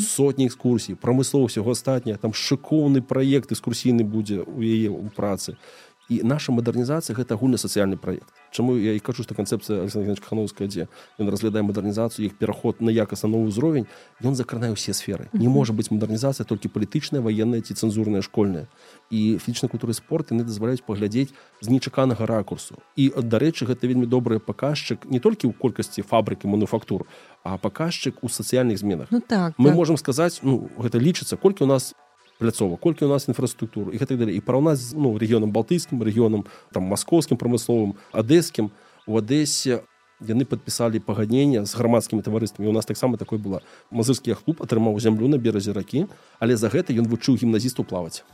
сотні 0.00 0.48
экскурсій 0.48 0.96
прамыслова 0.96 1.52
ўсяго 1.52 1.76
астатняе 1.76 2.16
там 2.16 2.32
шыкоўны 2.32 3.04
праект 3.04 3.52
экскурсійны 3.52 4.08
будзе 4.08 4.40
у 4.40 4.64
яе 4.64 4.88
у 4.88 5.04
працы 5.12 5.60
і 6.08 6.22
наша 6.22 6.52
мадэрнізацыя 6.52 7.16
гэта 7.16 7.34
агульны 7.34 7.58
сацыяльны 7.58 7.96
праект. 7.96 8.30
Чаму 8.54 8.76
я 8.78 8.94
і 8.94 9.02
кажу 9.02 9.26
што 9.26 9.34
канцэпцыя 9.34 9.82
Александрхановская 9.82 10.68
дзе 10.68 10.86
ён 11.18 11.28
разглядае 11.28 11.66
мадэрнізацыю 11.66 12.30
іх 12.30 12.38
пераход 12.38 12.80
на 12.80 12.90
якасна 12.94 13.28
новы 13.28 13.50
ўзровень 13.50 13.90
ён 14.22 14.38
закранае 14.38 14.72
ўсе 14.72 14.94
сферы. 14.94 15.28
Не 15.34 15.48
можа 15.50 15.74
быць 15.74 15.90
мадэрнізацыя 15.90 16.46
толькі 16.46 16.70
палітычная 16.70 17.20
ваенная 17.20 17.60
ці 17.60 17.74
цэнзурная 17.74 18.22
школьная. 18.22 18.70
І 19.10 19.38
фізічнай 19.42 19.70
культуры 19.70 19.94
спорт 19.94 20.30
яны 20.30 20.46
дазваляюць 20.46 20.86
паглядзець 20.86 21.34
з 21.60 21.66
нечаканага 21.68 22.26
ракурсу. 22.26 22.78
І 22.94 23.10
дарэчы 23.10 23.66
гэта 23.66 23.90
вельмі 23.90 24.06
добры 24.06 24.38
паказчык 24.38 25.10
не 25.10 25.18
толькі 25.18 25.50
ў 25.50 25.52
колькасці 25.58 26.06
фабрыкі 26.06 26.46
мануфактур 26.46 27.06
а 27.46 27.58
паказчык 27.58 28.22
у 28.22 28.28
сацыяльных 28.28 28.78
зменах. 28.78 29.08
Ну, 29.10 29.20
так, 29.20 29.54
мы 29.58 29.70
так. 29.70 29.76
можемм 29.76 29.96
сказаць 29.96 30.40
ну 30.42 30.70
гэта 30.78 30.98
лічыцца 30.98 31.36
колькі 31.36 31.64
у 31.64 31.70
нас 31.70 31.94
пляцова 32.38 32.76
колькі 32.76 33.04
у 33.04 33.08
нас 33.08 33.28
інфраструктуру 33.28 33.92
і 33.92 33.98
гэтак 33.98 34.18
далей. 34.18 34.36
І 34.36 34.40
параўнаць 34.40 34.92
ну 34.94 35.16
рэгіёнам 35.18 35.52
балтыйскім 35.52 36.02
рэгіёнам 36.02 36.44
там 36.72 36.82
маскоўскім 36.84 37.36
прамысловым 37.36 37.96
адэскім 38.12 38.70
у 39.06 39.18
адэсе 39.18 39.82
яны 40.20 40.44
падпісалі 40.48 41.00
пагаднення 41.00 41.64
з 41.64 41.72
грамадскімі 41.76 42.22
таварыствамі. 42.22 42.68
У 42.68 42.72
нас 42.72 42.86
таксама 42.86 43.16
такой 43.16 43.38
была. 43.38 43.60
Мазырскі 43.90 44.36
клуб 44.44 44.62
атрымаў 44.64 44.98
зямлю 45.00 45.28
на 45.28 45.38
беразе 45.38 45.72
ракі 45.72 46.06
але 46.40 46.56
за 46.56 46.68
гэта 46.68 46.92
ён 46.96 47.08
вучыў 47.08 47.36
гімназісту 47.36 47.84
плаваць. 47.84 48.24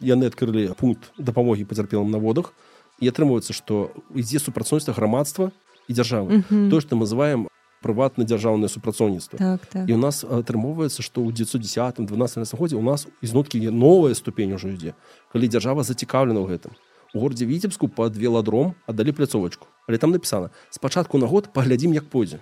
Яны 0.00 0.28
адкрылі 0.28 0.74
пункт 0.76 1.12
дапамогі 1.18 1.64
пацярпелым 1.64 2.10
на 2.10 2.18
водах. 2.18 2.52
І 3.00 3.08
атрымоўваецца 3.08 3.52
што 3.52 3.92
ідзе 4.14 4.38
супрацоўніцтва 4.38 4.94
грамадства 4.94 5.52
і 5.88 5.92
дзяржавы. 5.92 6.44
То 6.70 6.80
што 6.80 6.96
мы 6.96 7.08
называем 7.08 7.48
прыватна-дзяржаўнае 7.82 8.70
супрацоўніцтва 8.70 9.38
так, 9.38 9.66
так. 9.66 9.88
і 9.88 9.92
у 9.92 10.00
нас 10.00 10.22
атрымоўваецца 10.22 11.02
што 11.02 11.20
ў 11.20 11.34
910 11.34 12.00
12 12.06 12.54
годзе 12.54 12.78
у 12.78 12.84
нас 12.86 13.06
ізнуткі 13.20 13.58
новая 13.70 14.14
ступень 14.14 14.54
ужо 14.54 14.70
ідзе 14.70 14.94
калі 15.34 15.50
дзяржава 15.50 15.82
зацікаўлена 15.82 16.40
ў 16.40 16.54
гэтым 16.54 16.72
у 17.12 17.20
горадзе 17.20 17.44
віцебску 17.44 17.88
пад 17.88 18.16
веладром 18.16 18.74
аддалі 18.86 19.12
пляцовачку 19.12 19.66
але 19.88 19.98
там 19.98 20.14
напісана 20.14 20.50
спачатку 20.70 21.18
на 21.18 21.26
год 21.26 21.52
паглядзім 21.52 21.92
як 21.98 22.08
пойдзе 22.08 22.40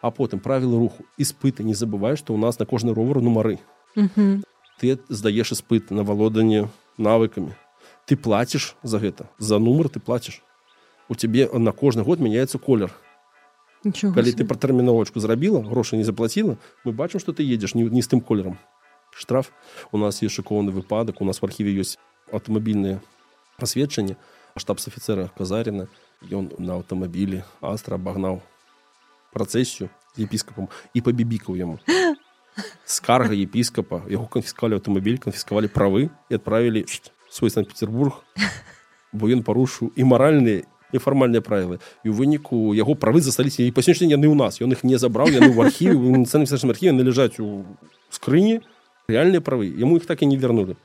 а 0.00 0.10
потым 0.10 0.40
правілы 0.40 0.78
руху 0.78 1.04
іспыты 1.18 1.66
не 1.66 1.74
забывай 1.74 2.16
што 2.16 2.34
у 2.34 2.38
нас 2.38 2.58
на 2.58 2.66
кожны 2.66 2.94
ровар 2.94 3.20
нумары 3.20 3.58
ты 4.78 4.98
здаеш 5.08 5.52
іспыт 5.52 5.90
на 5.90 6.06
валоданне 6.06 6.68
навыкамі 6.96 7.52
ты 8.06 8.16
плаціш 8.16 8.74
за 8.82 8.98
гэта 9.02 9.28
за 9.38 9.58
нумар 9.58 9.88
ты 9.88 10.00
плаціш 10.00 10.42
у 11.08 11.14
цябе 11.14 11.48
на 11.52 11.72
кожны 11.72 12.04
год 12.04 12.20
мяняецца 12.20 12.58
колер 12.58 12.94
Ничего 13.84 14.12
калі 14.12 14.30
себе. 14.30 14.44
ты 14.44 14.48
пратэрміновачку 14.48 15.20
зрабіла 15.20 15.62
грошы 15.62 15.96
не 15.96 16.04
заплаціла 16.04 16.56
мы 16.84 16.92
бачым 16.92 17.20
што 17.20 17.32
ты 17.32 17.42
едзеш 17.42 17.74
не, 17.74 17.84
не 17.84 18.02
з 18.02 18.08
тым 18.08 18.20
колерам 18.20 18.58
штраф. 19.10 19.52
У 19.92 19.98
нас 19.98 20.22
есть 20.22 20.34
шыкоўны 20.34 20.70
выпадак 20.70 21.20
у 21.20 21.24
нас 21.24 21.42
в 21.42 21.44
архіве 21.44 21.74
ёсць 21.74 21.98
аўтамабільныя 22.32 23.00
пасведчанні 23.58 24.16
штабс-афіцера 24.56 25.30
казарина 25.38 25.88
ён 26.30 26.50
на 26.58 26.78
аўтамабілі 26.78 27.42
астра 27.60 27.96
абагнаў 27.96 28.42
працэсію 29.32 29.90
епіскапам 30.18 30.68
і 30.94 31.00
пабібікаў 31.00 31.56
яму 31.56 31.78
скарга 32.84 33.34
епіскапа 33.34 34.02
яго 34.10 34.26
канфіскавалі 34.26 34.78
аўтамабіль 34.78 35.22
канфіскавалі 35.22 35.68
правы 35.70 36.10
і 36.28 36.34
адправілі 36.34 36.86
свой 37.30 37.50
санкт-петербург. 37.50 38.24
Бо 39.12 39.28
ён 39.28 39.44
парушыў 39.44 39.92
і 39.96 40.04
маральныя 40.04 40.64
нефармальныя 40.92 41.44
правілы 41.44 41.78
і 42.04 42.08
ў 42.08 42.14
выніку 42.16 42.72
яго 42.74 42.96
правы 42.96 43.20
засталіся 43.20 43.62
і 43.62 43.70
па 43.70 43.84
сённяшні 43.84 44.12
яны 44.12 44.26
ў 44.28 44.36
нас. 44.36 44.60
Ён 44.64 44.72
іх 44.72 44.84
не 44.84 44.98
забраў 44.98 45.30
яны 45.30 45.52
ў 45.52 45.58
архіве 45.60 45.94
самым 46.24 46.72
архіве 46.72 46.92
належаць 46.92 47.38
у 47.40 47.64
скрыні 48.10 48.64
рэальныя 49.08 49.40
правы. 49.44 49.68
Яму 49.68 50.00
іх 50.00 50.08
так 50.08 50.22
і 50.22 50.26
не 50.26 50.36
вярнулі. 50.36 50.76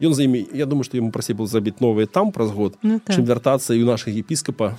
Ён 0.00 0.14
за 0.14 0.24
імі 0.24 0.46
я 0.54 0.66
думаю 0.66 0.86
што 0.86 0.96
яму 0.96 1.10
прасе 1.10 1.34
был 1.34 1.50
забіць 1.50 1.82
новыя 1.82 2.06
там 2.06 2.30
праз 2.32 2.54
год 2.54 2.78
ну, 2.82 3.02
так. 3.02 3.18
чым 3.18 3.26
вяртацца 3.26 3.74
і 3.74 3.82
ў 3.82 3.86
нашых 3.86 4.14
епіскапа 4.14 4.78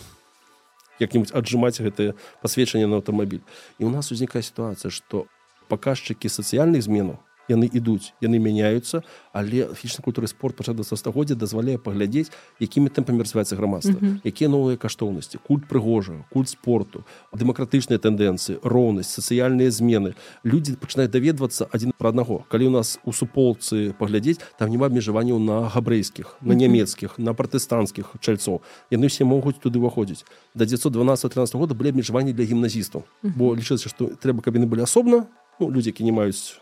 як-нибудь 1.00 1.32
аджымаць 1.32 1.80
гэтае 1.80 2.16
пасведчанне 2.44 2.88
на 2.88 3.00
аўтамабіль. 3.00 3.44
І 3.80 3.88
у 3.88 3.92
нас 3.92 4.12
узнікае 4.12 4.44
сітуацыя 4.44 4.92
што 4.92 5.28
паказчыкі 5.68 6.32
сацыяльных 6.32 6.84
зменаў 6.84 7.20
яны 7.50 7.70
ідуць 7.74 8.14
яны 8.22 8.40
мяняюцца 8.40 9.04
але 9.34 9.74
фічна 9.74 10.04
культуры 10.06 10.28
спорт 10.28 10.56
пачат 10.56 10.76
да 10.76 10.84
стагоддзя 10.84 11.36
дазваляе 11.36 11.78
паглядзець 11.78 12.32
якімі 12.60 12.90
тэмпамі 12.90 13.26
развіваецца 13.26 13.56
грамадства 13.56 14.00
mm 14.02 14.06
-hmm. 14.06 14.20
якія 14.24 14.50
новыя 14.50 14.78
каштоўнасці 14.78 15.38
культ 15.48 15.68
прыгожа 15.70 16.24
культ 16.30 16.50
спорту 16.50 17.04
дэмакратычныя 17.34 18.00
тэндэнцыі 18.00 18.60
роўнасць 18.64 19.10
сацыяльныя 19.16 19.72
змены. 19.72 20.14
Людзі 20.44 20.78
пачынаюць 20.80 21.12
даведвацца 21.12 21.68
адзін 21.72 21.94
пра 21.98 22.14
аднаго. 22.14 22.46
Калі 22.50 22.70
у 22.70 22.74
нас 22.80 23.00
у 23.06 23.12
суполцы 23.12 23.94
паглядзець 24.00 24.40
там 24.58 24.70
няма 24.70 24.88
абмежаванняў 24.88 25.40
на 25.40 25.68
габрэйскіх 25.70 26.40
на 26.42 26.54
нямецкіх 26.54 27.18
на 27.18 27.34
пратэстанцкіх 27.34 28.16
чальцоў. 28.20 28.62
Яны 28.94 29.10
ўсе 29.10 29.26
могуць 29.26 29.60
туды 29.60 29.80
ўваходзіць 29.80 30.26
да 30.54 30.66
912 30.66 31.34
13 31.34 31.56
года 31.56 31.74
былі 31.74 31.96
абмежаванні 31.96 32.34
для 32.34 32.46
гімназістаў. 32.46 33.04
Mm 33.04 33.30
-hmm. 33.30 33.38
бо 33.38 33.56
лічыцца 33.56 33.90
што 33.90 34.12
трэба 34.20 34.42
каб 34.42 34.56
яны 34.56 34.66
былі 34.66 34.84
асобна 34.84 35.26
ну, 35.60 35.72
людзі 35.72 35.90
які 35.90 36.04
не 36.04 36.12
маюць 36.12 36.60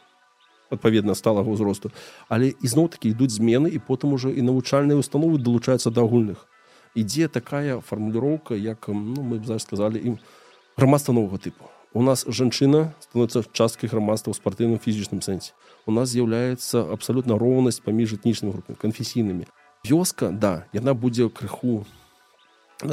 адпаведна 0.70 1.16
сталага 1.16 1.50
ўзросту. 1.52 1.92
Але 2.30 2.54
ізноў 2.62 2.92
такі 2.94 3.12
ідуць 3.14 3.36
змены 3.36 3.72
і 3.72 3.80
потым 3.80 4.14
ужо 4.14 4.30
і 4.30 4.42
навучальныя 4.42 5.00
установы 5.00 5.40
далучаюцца 5.40 5.92
да 5.92 6.02
агульных. 6.04 6.48
Ідзе 6.96 7.28
такая 7.28 7.80
фармуліроўка 7.82 8.56
як 8.56 8.88
ну, 8.90 9.22
мы 9.22 9.44
зараз 9.46 9.64
сказалі 9.64 10.02
ім 10.02 10.20
грамадства 10.78 11.14
новага 11.14 11.38
тыпу. 11.38 11.70
У 11.94 12.02
нас 12.02 12.26
жанчына 12.28 12.94
становіцца 13.00 13.44
часткай 13.54 13.90
грамадства 13.90 14.34
ў 14.34 14.38
спартыўным 14.38 14.78
фізічным 14.78 15.22
сэнсе. 15.24 15.54
У 15.88 15.92
нас 15.92 16.12
з'яўляецца 16.12 16.84
абсалютна 16.94 17.40
роўнасць 17.40 17.82
паміж 17.82 18.20
этнічнымі 18.20 18.54
групамі 18.54 18.78
канфесійнымі. 18.78 19.48
Вёска 19.88 20.30
да 20.30 20.68
яна 20.74 20.94
будзе 20.94 21.30
крыху 21.30 21.86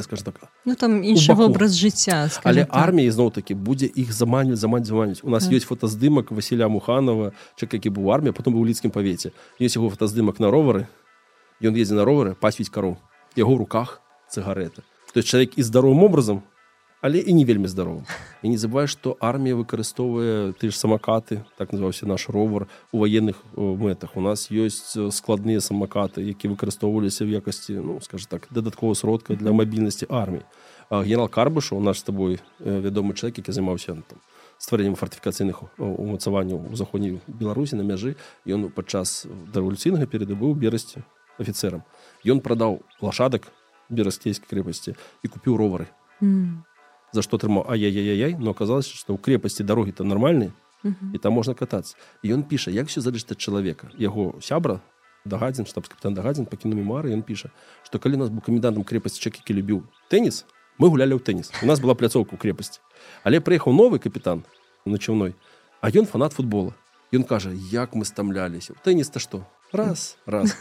скажем 0.02 0.24
так 0.24 0.34
ну, 0.64 0.74
там 0.74 1.02
іншы 1.02 1.34
вобраз 1.34 1.76
жыцця 1.76 2.28
але 2.42 2.66
армія 2.70 3.12
зноў 3.12 3.30
таки 3.30 3.54
будзе 3.54 3.86
іх 3.86 4.12
заманю 4.12 4.56
замань 4.56 4.84
заманіць 4.84 5.20
у 5.22 5.30
нас 5.30 5.44
так. 5.44 5.52
ёсць 5.52 5.68
фотаздымак 5.68 6.30
Васіля 6.32 6.68
муханова 6.68 7.32
чак 7.56 7.74
які 7.74 7.90
быў 7.90 8.08
армія 8.14 8.32
потом 8.32 8.54
быў 8.54 8.64
лідкім 8.64 8.90
павеце 8.90 9.32
ёсць 9.60 9.76
яго 9.76 9.90
фотаздымак 9.90 10.40
на 10.40 10.50
ровары 10.50 10.88
ён 11.60 11.76
едзе 11.76 11.94
на 11.94 12.04
ровары 12.04 12.32
пасвіць 12.34 12.72
кароў 12.72 12.96
яго 13.36 13.58
руках 13.60 14.00
цыгарэта 14.32 14.80
то 15.12 15.20
есть 15.20 15.28
чалавек 15.28 15.58
і 15.58 15.62
здаровым 15.62 16.02
образом 16.02 16.42
але 17.04 17.18
і 17.18 17.34
не 17.34 17.44
вельмі 17.44 17.68
здаровым. 17.68 18.08
І 18.40 18.48
не 18.48 18.56
забывай 18.56 18.88
што 18.88 19.12
армія 19.20 19.52
выкарыстоўвае 19.60 20.56
ты 20.56 20.72
ж 20.72 20.80
самакаты 20.80 21.44
так 21.60 21.68
называўся 21.68 22.08
наш 22.08 22.32
ровар. 22.32 22.64
У 22.96 23.04
военных 23.04 23.44
мэтах 23.52 24.16
у 24.16 24.24
нас 24.24 24.48
ёсць 24.48 24.96
складныя 25.12 25.60
самакаты 25.60 26.24
які 26.24 26.48
выкарыстоўваліся 26.48 27.28
в 27.28 27.36
якасці 27.36 27.76
ну 27.84 28.00
скажем 28.00 28.32
так 28.32 28.48
дадаткова 28.48 28.96
сродка 28.96 29.36
для 29.36 29.52
мабільнасці 29.52 30.08
арміі. 30.08 30.48
Генерал 30.88 31.28
карбышу 31.28 31.76
наш 31.76 32.00
з 32.00 32.08
табой 32.08 32.40
вядомы 32.56 33.12
чалавек 33.12 33.44
які 33.44 33.52
займаўся 33.52 34.00
там 34.00 34.16
стварэннем 34.56 34.96
фартыфікацыйных 34.96 35.76
умацаванняў 35.76 36.72
у 36.72 36.74
заходняй 36.74 37.20
беларусі 37.28 37.76
на 37.76 37.84
мяжы 37.84 38.16
ён 38.48 38.72
падчас 38.72 39.28
рэвалюцыйнага 39.52 40.08
перады 40.08 40.32
быў 40.32 40.56
берасці 40.56 41.04
офіцерам 41.36 41.84
ён 42.24 42.40
прадаў 42.40 42.80
лашадак 43.04 43.52
берасцейскай 43.92 44.48
крэпасці 44.48 44.96
і 45.20 45.28
купіў 45.28 45.60
ровары. 45.60 45.92
Mm 46.24 46.64
за 47.14 47.22
что 47.22 47.38
атрымаў 47.38 47.64
ай-яй-яй 47.70 48.34
но 48.34 48.50
оказалось 48.50 48.90
что 48.90 49.14
ў 49.14 49.18
крепасці 49.22 49.62
дарогі 49.62 49.94
то 49.94 50.04
нармальны 50.04 50.50
і 50.84 51.18
там 51.18 51.32
можна 51.38 51.54
катацца 51.54 51.96
і 52.22 52.34
ён 52.34 52.42
піша 52.42 52.74
як 52.74 52.90
все 52.90 53.00
залежыць 53.00 53.32
ад 53.32 53.38
чалавека 53.38 53.94
яго 53.96 54.34
сябра 54.42 54.82
дагадзін 55.24 55.70
штаб 55.70 55.88
капітан 55.88 56.18
дагадзін 56.18 56.50
пакіну 56.50 56.76
мемары 56.76 57.14
ён 57.14 57.22
піша 57.22 57.54
что 57.86 58.02
калі 58.02 58.20
нас 58.20 58.28
быў 58.34 58.44
камендантам 58.44 58.84
крепасці 58.84 59.22
чак 59.22 59.40
які 59.40 59.56
любіў 59.56 59.86
тэніс 60.12 60.44
мы 60.76 60.90
гулялі 60.90 61.16
ў 61.16 61.22
тэніс 61.22 61.54
у 61.62 61.66
нас 61.70 61.80
была 61.80 61.94
пляцоўка 61.94 62.36
ў 62.36 62.40
крепасці 62.42 62.82
але 63.22 63.40
прыехаў 63.40 63.72
новы 63.72 64.02
капітан 64.02 64.44
начаўной 64.84 65.38
а 65.84 65.90
ён 65.90 66.06
фанат 66.06 66.32
футбола. 66.32 66.72
Ён 67.12 67.22
кажа 67.28 67.52
як 67.52 67.94
мы 67.94 68.04
стамляліся 68.08 68.74
тэніс-то 68.82 69.20
што 69.20 69.44
раз 69.72 70.16
раз 70.26 70.56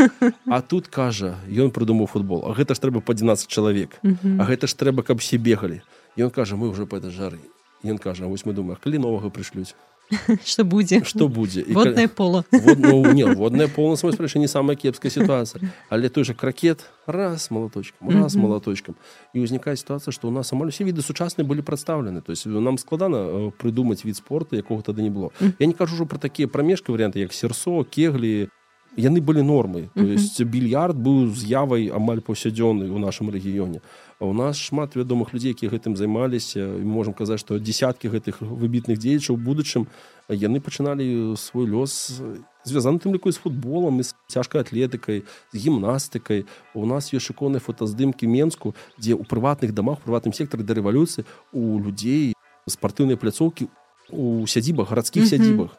а 0.45 0.61
тут 0.61 0.87
кажа 0.87 1.39
ён 1.47 1.71
прыдумаў 1.71 2.11
футбол. 2.11 2.43
А 2.45 2.53
гэта 2.53 2.75
ж 2.75 2.83
трэба 2.83 2.99
па 2.99 3.15
12 3.15 3.47
чалавек 3.47 3.97
А 4.03 4.43
гэта 4.43 4.67
ж 4.67 4.75
трэба 4.75 5.01
каб 5.01 5.23
все 5.23 5.39
бегалі 5.39 5.81
ён 6.17 6.29
кажа 6.29 6.55
мы 6.55 6.69
уже 6.69 6.85
по 6.85 6.95
этой 6.95 7.11
жары. 7.11 7.39
Ён 7.83 7.97
кажа 7.97 8.27
вось 8.27 8.45
мы 8.45 8.53
думаю 8.53 8.77
калі 8.81 8.97
новага 8.97 9.29
прышлюць 9.29 9.75
что 10.45 10.63
будзе 10.63 11.03
что 11.03 11.27
будзе 11.27 11.65
водное 11.67 12.07
поло. 12.07 12.45
Водное 12.51 13.67
полно 13.67 13.95
спрэча 13.95 14.39
не 14.39 14.47
самая 14.47 14.75
кепская 14.75 15.11
сітуацыя 15.11 15.61
але 15.89 16.09
той 16.09 16.23
же 16.23 16.33
кракет 16.33 16.89
раз 17.05 17.51
малаточкам 17.51 18.09
раз 18.09 18.35
малаточкам 18.35 18.95
і 19.33 19.43
ўзнікае 19.43 19.75
сітуацыя 19.75 20.11
што 20.11 20.27
у 20.27 20.31
нас 20.31 20.53
амаль 20.53 20.67
усе 20.67 20.83
віды 20.83 21.01
сучасныя 21.01 21.47
былі 21.47 21.61
прадстаўлены 21.61 22.21
то 22.21 22.31
есть 22.31 22.45
нам 22.45 22.77
складана 22.77 23.51
прыдумаць 23.57 24.03
від 24.03 24.17
спорта 24.17 24.55
якога 24.55 24.83
тады 24.83 25.01
не 25.01 25.09
было. 25.09 25.31
Я 25.59 25.65
не 25.65 25.73
кажу 25.73 25.95
ўжо 25.95 26.05
про 26.05 26.19
такія 26.19 26.47
прамежка 26.47 26.91
варианты 26.91 27.19
як 27.19 27.33
серсо 27.33 27.83
кеглі 27.83 28.49
яны 28.97 29.21
былі 29.21 29.41
нормы 29.41 29.89
то 29.95 30.05
есть 30.05 30.41
більярд 30.43 30.95
быў 30.95 31.33
з'явай 31.33 31.89
амаль 31.89 32.21
паўсядзённай 32.21 32.89
у 32.89 32.99
нашым 32.99 33.29
рэгіёне 33.29 33.81
у 34.25 34.33
нас 34.33 34.57
шмат 34.57 34.95
вядомых 34.95 35.33
людзей 35.33 35.51
якія 35.51 35.71
гэтым 35.71 35.95
займаліся. 35.95 36.59
І 36.59 36.85
можам 36.87 37.13
казаць 37.13 37.39
што 37.43 37.59
десяткі 37.59 38.09
гэтых 38.09 38.41
выбітных 38.41 38.97
дзеячаў. 38.97 39.37
Будучым 39.37 39.87
яны 40.29 40.63
пачыналі 40.63 41.35
свой 41.35 41.67
лёс 41.67 42.21
звязаны 42.63 42.99
тым 42.99 43.13
ліку 43.13 43.31
з 43.31 43.37
футболам 43.43 43.99
і 43.99 44.07
з 44.07 44.15
цяжкай 44.31 44.63
атлетыкай 44.63 45.23
з 45.51 45.55
гімнастыкай. 45.57 46.45
У 46.73 46.85
нас 46.85 47.11
ёсць 47.11 47.27
шыконыя 47.27 47.59
фотаздымкі 47.59 48.27
менску 48.27 48.73
дзе 48.97 49.13
ў 49.13 49.27
прыватных 49.27 49.75
дамах 49.75 49.99
прыватным 49.99 50.31
сектары 50.31 50.63
да 50.63 50.73
рэвалюцыі 50.73 51.27
у 51.51 51.79
людзей 51.83 52.33
спартыўныя 52.69 53.19
пляцоўкі 53.19 53.67
у 54.09 54.47
сядзібах 54.47 54.89
гарадскіх 54.89 55.27
сядзібах. 55.27 55.75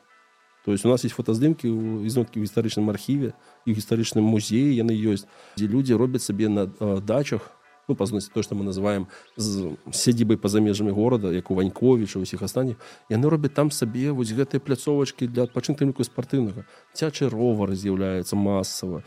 То 0.64 0.72
есть 0.72 0.84
у 0.84 0.88
нас 0.88 1.04
есть 1.04 1.14
фотаздымкі 1.14 1.68
ізноткі 2.08 2.40
ў 2.40 2.48
гістарычным 2.48 2.88
архіве 2.88 3.32
і 3.64 3.72
гістарычным 3.72 4.24
музеі 4.24 4.72
яны 4.76 4.96
ёсць 4.96 5.28
дзе 5.56 5.68
людзі 5.68 5.96
робяць 5.96 6.24
сабе 6.24 6.48
на 6.48 6.68
дачах 7.00 7.52
ну 7.88 7.94
пазносці 7.94 8.30
то 8.34 8.42
што 8.42 8.54
мы 8.54 8.64
называем 8.64 9.06
з 9.36 9.76
сядзібай 9.92 10.36
па-за 10.36 10.60
межамі 10.60 10.92
горада 10.92 11.32
як 11.32 11.50
у 11.50 11.54
ваньковіча 11.54 12.18
усіх 12.18 12.42
астатніх. 12.42 12.76
Яны 13.10 13.28
робяць 13.28 13.54
там 13.54 13.70
сабе 13.70 14.10
вось 14.10 14.32
гэтыя 14.32 14.60
пляцовачкі 14.60 15.28
для 15.28 15.44
адпачынку 15.44 16.04
спартыўнага. 16.04 16.64
Цячы 16.94 17.28
ровары 17.28 17.76
з'яўляецца 17.76 18.36
масава. 18.36 19.04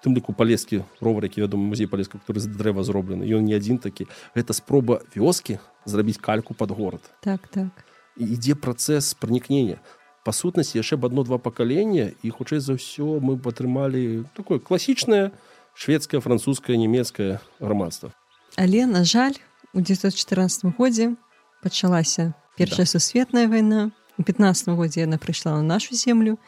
Тым 0.00 0.16
ліку 0.16 0.32
палескі 0.32 0.84
ровар 1.00 1.28
які 1.28 1.44
вядомы 1.44 1.72
музей 1.72 1.86
палеска 1.86 2.18
который 2.18 2.40
з 2.40 2.48
дрэва 2.48 2.82
зроблены. 2.82 3.28
Ён 3.28 3.44
не 3.44 3.54
адзін 3.54 3.78
такі. 3.78 4.08
Гэта 4.34 4.52
спроба 4.56 5.00
вёскі 5.14 5.60
зрабіць 5.84 6.18
кальку 6.18 6.54
под 6.54 6.70
горад. 6.70 7.02
Так 7.20 7.48
так. 7.48 7.84
Ідзе 8.16 8.54
працэс 8.54 9.14
пранікнення. 9.14 9.80
Па 10.24 10.32
сутнасці 10.36 10.76
яшчэ 10.76 11.00
б 11.00 11.08
одно-два 11.08 11.38
пакалення 11.40 12.12
і 12.20 12.28
хутчэй 12.28 12.60
за 12.60 12.76
ўсё 12.76 13.24
мы 13.24 13.40
атрымалі 13.40 14.28
такое 14.36 14.60
класічнае 14.60 15.32
шведскае 15.80 16.20
французскае 16.20 16.76
нямецкае 16.76 17.40
грамадства 17.60 18.12
але 18.56 18.84
на 18.86 19.04
жаль 19.04 19.40
у 19.72 19.80
914 19.80 20.76
годзе 20.76 21.16
пачалася 21.62 22.34
першая 22.56 22.84
да. 22.84 22.92
сусветная 22.92 23.48
вайна 23.48 23.90
у 24.18 24.22
15 24.22 24.68
годзе 24.76 25.00
яна 25.00 25.16
прыйшла 25.16 25.56
на 25.56 25.62
нашу 25.62 25.94
землю. 25.94 26.38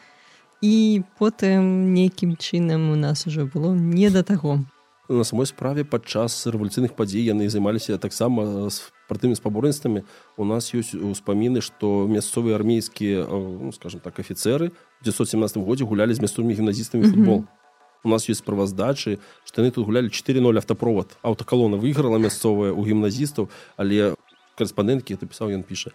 І 0.62 1.02
потым 1.18 1.90
нейкім 1.94 2.36
чынам 2.36 2.92
у 2.92 2.96
нас 2.96 3.26
уже 3.26 3.44
было 3.46 3.74
не 3.74 4.10
да 4.10 4.22
таго 4.22 4.60
на 5.08 5.24
самой 5.24 5.46
справе 5.46 5.84
падчас 5.84 6.46
рэвалюцыйных 6.46 6.94
падзей 6.96 7.26
яны 7.26 7.48
займаліся 7.48 7.98
таксама 7.98 8.70
спартыўнымі 8.70 9.36
спаборніцтвамі. 9.36 10.04
У 10.36 10.44
нас 10.44 10.72
ёсць 10.72 10.94
успаміны 10.94 11.60
што 11.60 12.06
мясцовыя 12.08 12.54
армейскія 12.56 13.26
ну, 13.28 13.72
скажем 13.72 14.00
так 14.00 14.18
офіцеры 14.18 14.72
в 15.00 15.04
917 15.04 15.56
годзе 15.64 15.84
гулялі 15.84 16.14
з 16.14 16.20
мясцовымі 16.20 16.54
гімназістамі 16.54 17.08
футбол. 17.08 17.38
Mm 17.38 17.46
-hmm. 17.46 17.61
У 18.04 18.08
нас 18.08 18.28
ёсць 18.28 18.42
справаздачы 18.42 19.18
што 19.44 19.62
яны 19.62 19.72
тут 19.72 19.86
гулялі 19.86 20.10
40 20.10 20.56
автопровод. 20.56 21.16
Аўтакалона 21.22 21.76
выйграла 21.76 22.18
мясцовая 22.18 22.72
у 22.72 22.84
гімназістаў 22.84 23.48
але 23.76 24.14
корэспандэнткі 24.58 25.14
это 25.14 25.26
пісаў 25.26 25.54
ён 25.54 25.62
піша 25.62 25.90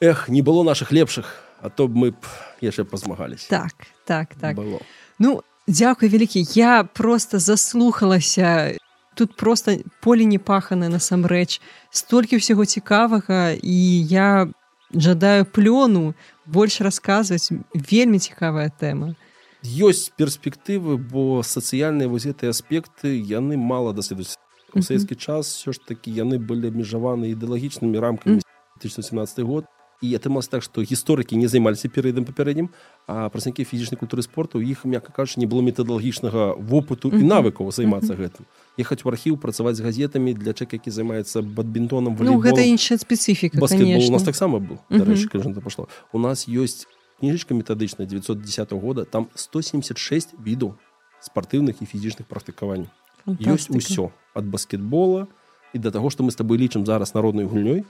эх 0.00 0.28
не 0.28 0.42
было 0.42 0.62
наших 0.62 0.92
лепшых 0.92 1.42
а 1.62 1.70
то 1.70 1.88
б 1.88 1.94
мы 1.94 2.08
б 2.10 2.20
яшчэ 2.60 2.84
пазмагались 2.84 3.46
так 3.46 3.74
так 4.04 4.34
так. 4.34 4.56
Было. 4.56 4.80
Ну 5.18 5.42
Дзякуй 5.68 6.08
вялікі 6.08 6.42
я 6.54 6.84
просто 6.84 7.38
заслухалася 7.38 8.74
тут 9.14 9.36
просто 9.36 9.78
поле 10.00 10.24
не 10.24 10.38
паханае 10.38 10.90
насамрэч 10.90 11.60
столькі 11.90 12.42
ўсяго 12.42 12.66
цікавага 12.66 13.54
і 13.54 13.78
я 14.10 14.50
жадаю 14.90 15.46
плёну 15.46 16.18
больш 16.46 16.80
расказваць 16.80 17.54
вельмі 17.74 18.18
цікавая 18.18 18.74
тэма 18.74 19.14
ёсць 19.62 20.10
перспектывы 20.16 20.98
бо 20.98 21.42
сацыяльныя 21.42 22.08
вось 22.08 22.26
гэтыя 22.26 22.50
аспекты 22.50 23.14
яны 23.18 23.56
мала 23.56 23.92
даследуюць 23.94 24.38
у 24.74 24.82
савецкі 24.82 25.14
час 25.14 25.54
все 25.54 25.72
ж 25.72 25.78
таки 25.78 26.10
яны 26.10 26.38
былі 26.38 26.72
абмежаваны 26.72 27.30
ідэалагічнымі 27.36 27.98
рамкамі 27.98 28.40
2017 28.80 29.44
год. 29.44 29.64
І 30.02 30.10
атрымалось 30.18 30.50
так 30.50 30.66
што 30.66 30.82
гісторыкі 30.82 31.38
не 31.38 31.46
займаліся 31.46 31.86
перыядам 31.86 32.26
папярэднім 32.26 32.74
а 33.06 33.30
працаўнікі 33.30 33.62
фізічнай 33.62 33.94
культуры 34.02 34.26
спорту 34.26 34.58
у 34.58 34.62
іх 34.66 34.82
мякка 34.82 35.14
кажучы 35.14 35.38
не 35.38 35.46
было 35.46 35.62
метадалагічнага 35.62 36.58
вопыту 36.58 37.14
і 37.14 37.22
навыкаў 37.22 37.70
займацца 37.70 38.18
гэтым. 38.18 38.42
Ехаць 38.74 39.06
у 39.06 39.08
архіў 39.14 39.38
працаваць 39.38 39.78
з 39.78 39.86
газетамі 39.86 40.34
для 40.34 40.58
чэк 40.58 40.74
які 40.74 40.90
займаецца 40.90 41.46
бадмінтонам 41.46 42.18
ну, 42.18 42.42
гэта 42.42 42.66
іншая 42.66 42.98
спецыфіка 42.98 43.62
у 43.62 44.10
нас 44.10 44.26
таксама 44.26 44.58
быў 44.58 44.82
дарэчы 44.90 45.30
пашло 45.62 45.86
у 46.10 46.18
нас 46.18 46.50
ёсць 46.50 46.90
кніжачка 47.22 47.54
метадычная 47.54 48.10
910 48.10 48.72
года 48.82 49.06
там 49.06 49.30
176 49.38 50.34
відаў 50.42 50.74
спартыўных 51.22 51.78
і 51.78 51.86
фізічных 51.86 52.26
практыкаванняў 52.26 52.90
ёсць 53.30 53.70
усё 53.70 54.10
ад 54.34 54.50
баскетбола 54.50 55.30
і 55.70 55.78
да 55.78 55.94
таго 55.94 56.10
што 56.10 56.26
мы 56.26 56.34
з 56.34 56.42
табой 56.42 56.58
лічым 56.58 56.82
зараз 56.82 57.14
народнай 57.14 57.46
гульнёй 57.46 57.86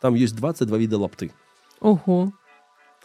там 0.00 0.16
ёсць 0.16 0.32
22 0.32 0.72
віда 0.80 0.96
лапты. 0.96 1.36
Ого. 1.80 2.32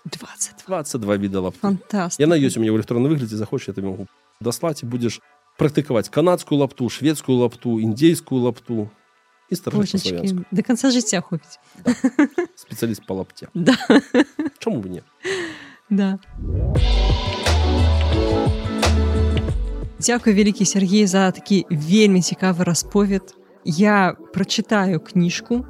20 0.08 0.64
22 0.68 1.18
віда 1.18 1.40
лап 1.40 1.56
Фантастика. 1.60 2.24
яна 2.24 2.40
ёсць 2.40 2.56
у 2.56 2.64
меня 2.64 2.72
ў 2.72 2.80
электронным 2.80 3.12
выглядзе 3.12 3.36
захоча 3.36 3.76
ты 3.76 3.84
могу 3.84 4.08
даслаць 4.40 4.82
і 4.84 4.88
будзеш 4.88 5.20
практыкаваць 5.60 6.08
канадскую 6.08 6.64
лапту 6.64 6.88
шведскую 6.88 7.44
лапту 7.44 7.76
індзейскую 7.78 8.42
лапту 8.42 8.90
і 9.52 10.46
до 10.52 10.64
конца 10.64 10.90
жыцця 10.90 11.22
хопіць 11.22 11.60
да. 11.84 11.94
спецыяліст 12.64 13.06
по 13.06 13.20
лапце 13.20 13.48
да. 13.54 13.76
чаму 14.60 14.80
бы 14.80 14.90
не. 14.90 15.02
Да. 15.90 16.20
Дякую 20.00 20.36
вялікі 20.36 20.66
Сергей 20.66 21.06
за 21.08 21.32
такі 21.32 21.66
вельмі 21.70 22.22
цікавы 22.22 22.64
расповед. 22.64 23.36
Я 23.66 24.16
прачытаю 24.34 24.98
кніжку 25.04 25.66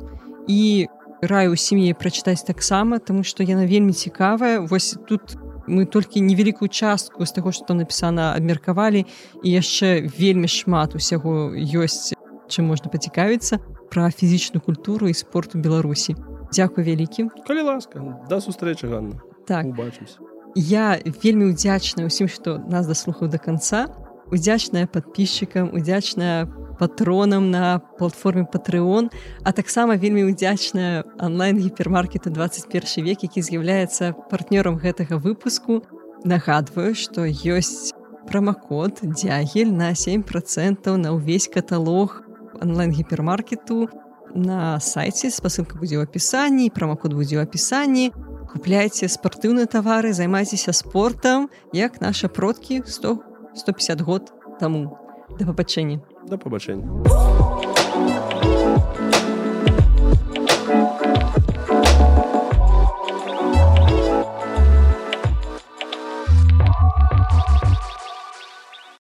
і 0.47 0.87
раю 1.21 1.57
сям'і 1.57 1.93
прачытаць 1.93 2.45
таксама 2.45 2.99
тому 2.99 3.23
что 3.23 3.43
яна 3.43 3.65
вельмі 3.65 3.93
цікавая 3.93 4.59
вось 4.61 4.97
тут 5.07 5.37
мы 5.67 5.85
толькі 5.85 6.21
невялікую 6.21 6.69
частку 6.69 7.25
з 7.25 7.31
таго 7.31 7.51
што 7.51 7.73
напісана 7.73 8.33
абмеркавалі 8.37 9.05
і 9.43 9.47
яшчэ 9.51 10.09
вельмі 10.17 10.47
шмат 10.47 10.95
усяго 10.95 11.53
ёсць 11.53 12.13
чым 12.51 12.67
можна 12.67 12.91
пацікавіцца 12.91 13.63
пра 13.91 14.11
фізічную 14.11 14.59
культуру 14.59 15.07
і 15.07 15.15
спорту 15.15 15.59
беларусі. 15.59 16.15
Дякую 16.51 16.83
вялікім 16.83 17.31
калі 17.47 17.61
ласка 17.71 18.03
да 18.29 18.43
сустрэчы 18.43 18.91
Ганна. 18.91 19.23
Так. 19.47 19.65
Убачымся. 19.65 20.19
Я 20.55 20.99
вельмі 21.23 21.55
удзячная 21.55 22.11
усім 22.11 22.27
што 22.27 22.59
нас 22.59 22.87
даслухаў 22.87 23.31
до 23.31 23.39
конца 23.39 23.87
удзячная 24.31 24.87
подписчикам 24.87 25.71
удзячная 25.71 26.47
патронам 26.79 27.51
на 27.51 27.79
платформе 27.79 28.43
патreon 28.43 29.11
а 29.43 29.51
таксама 29.51 29.95
вельмі 29.95 30.27
удзячная 30.27 31.03
онлайн 31.19 31.59
гіпермаркета 31.59 32.29
21 32.29 33.05
век 33.05 33.23
які 33.23 33.41
з'яўляецца 33.41 34.11
партнёрам 34.31 34.75
гэтага 34.75 35.17
выпуску. 35.17 35.83
Нагадваю 36.23 36.95
что 36.95 37.25
ёсць 37.25 37.93
промакод 38.27 38.99
дзягель 39.03 39.71
на 39.71 39.95
7 39.95 40.23
процентаў 40.23 40.97
на 40.97 41.11
ўвесь 41.15 41.47
каталог 41.47 42.23
онлайн 42.61 42.91
гіпермаркету 42.91 43.89
на 44.35 44.79
сайте 44.79 45.27
спасылка 45.33 45.75
будзе 45.75 45.99
ў 45.99 46.07
апісанні 46.07 46.69
промакод 46.71 47.13
будзе 47.17 47.41
ў 47.41 47.43
апісанні 47.43 48.13
купляйте 48.47 49.09
спартыўныя 49.11 49.67
тавары 49.67 50.13
займайцеся 50.13 50.71
спортам 50.71 51.49
як 51.73 51.99
наша 52.01 52.29
продкі 52.29 52.83
100 52.85 53.17
150 53.55 54.01
год 54.01 54.31
таму 54.59 54.97
да 55.39 55.45
пабачэння 55.45 55.99
да 56.29 56.37
пабачэння 56.37 57.80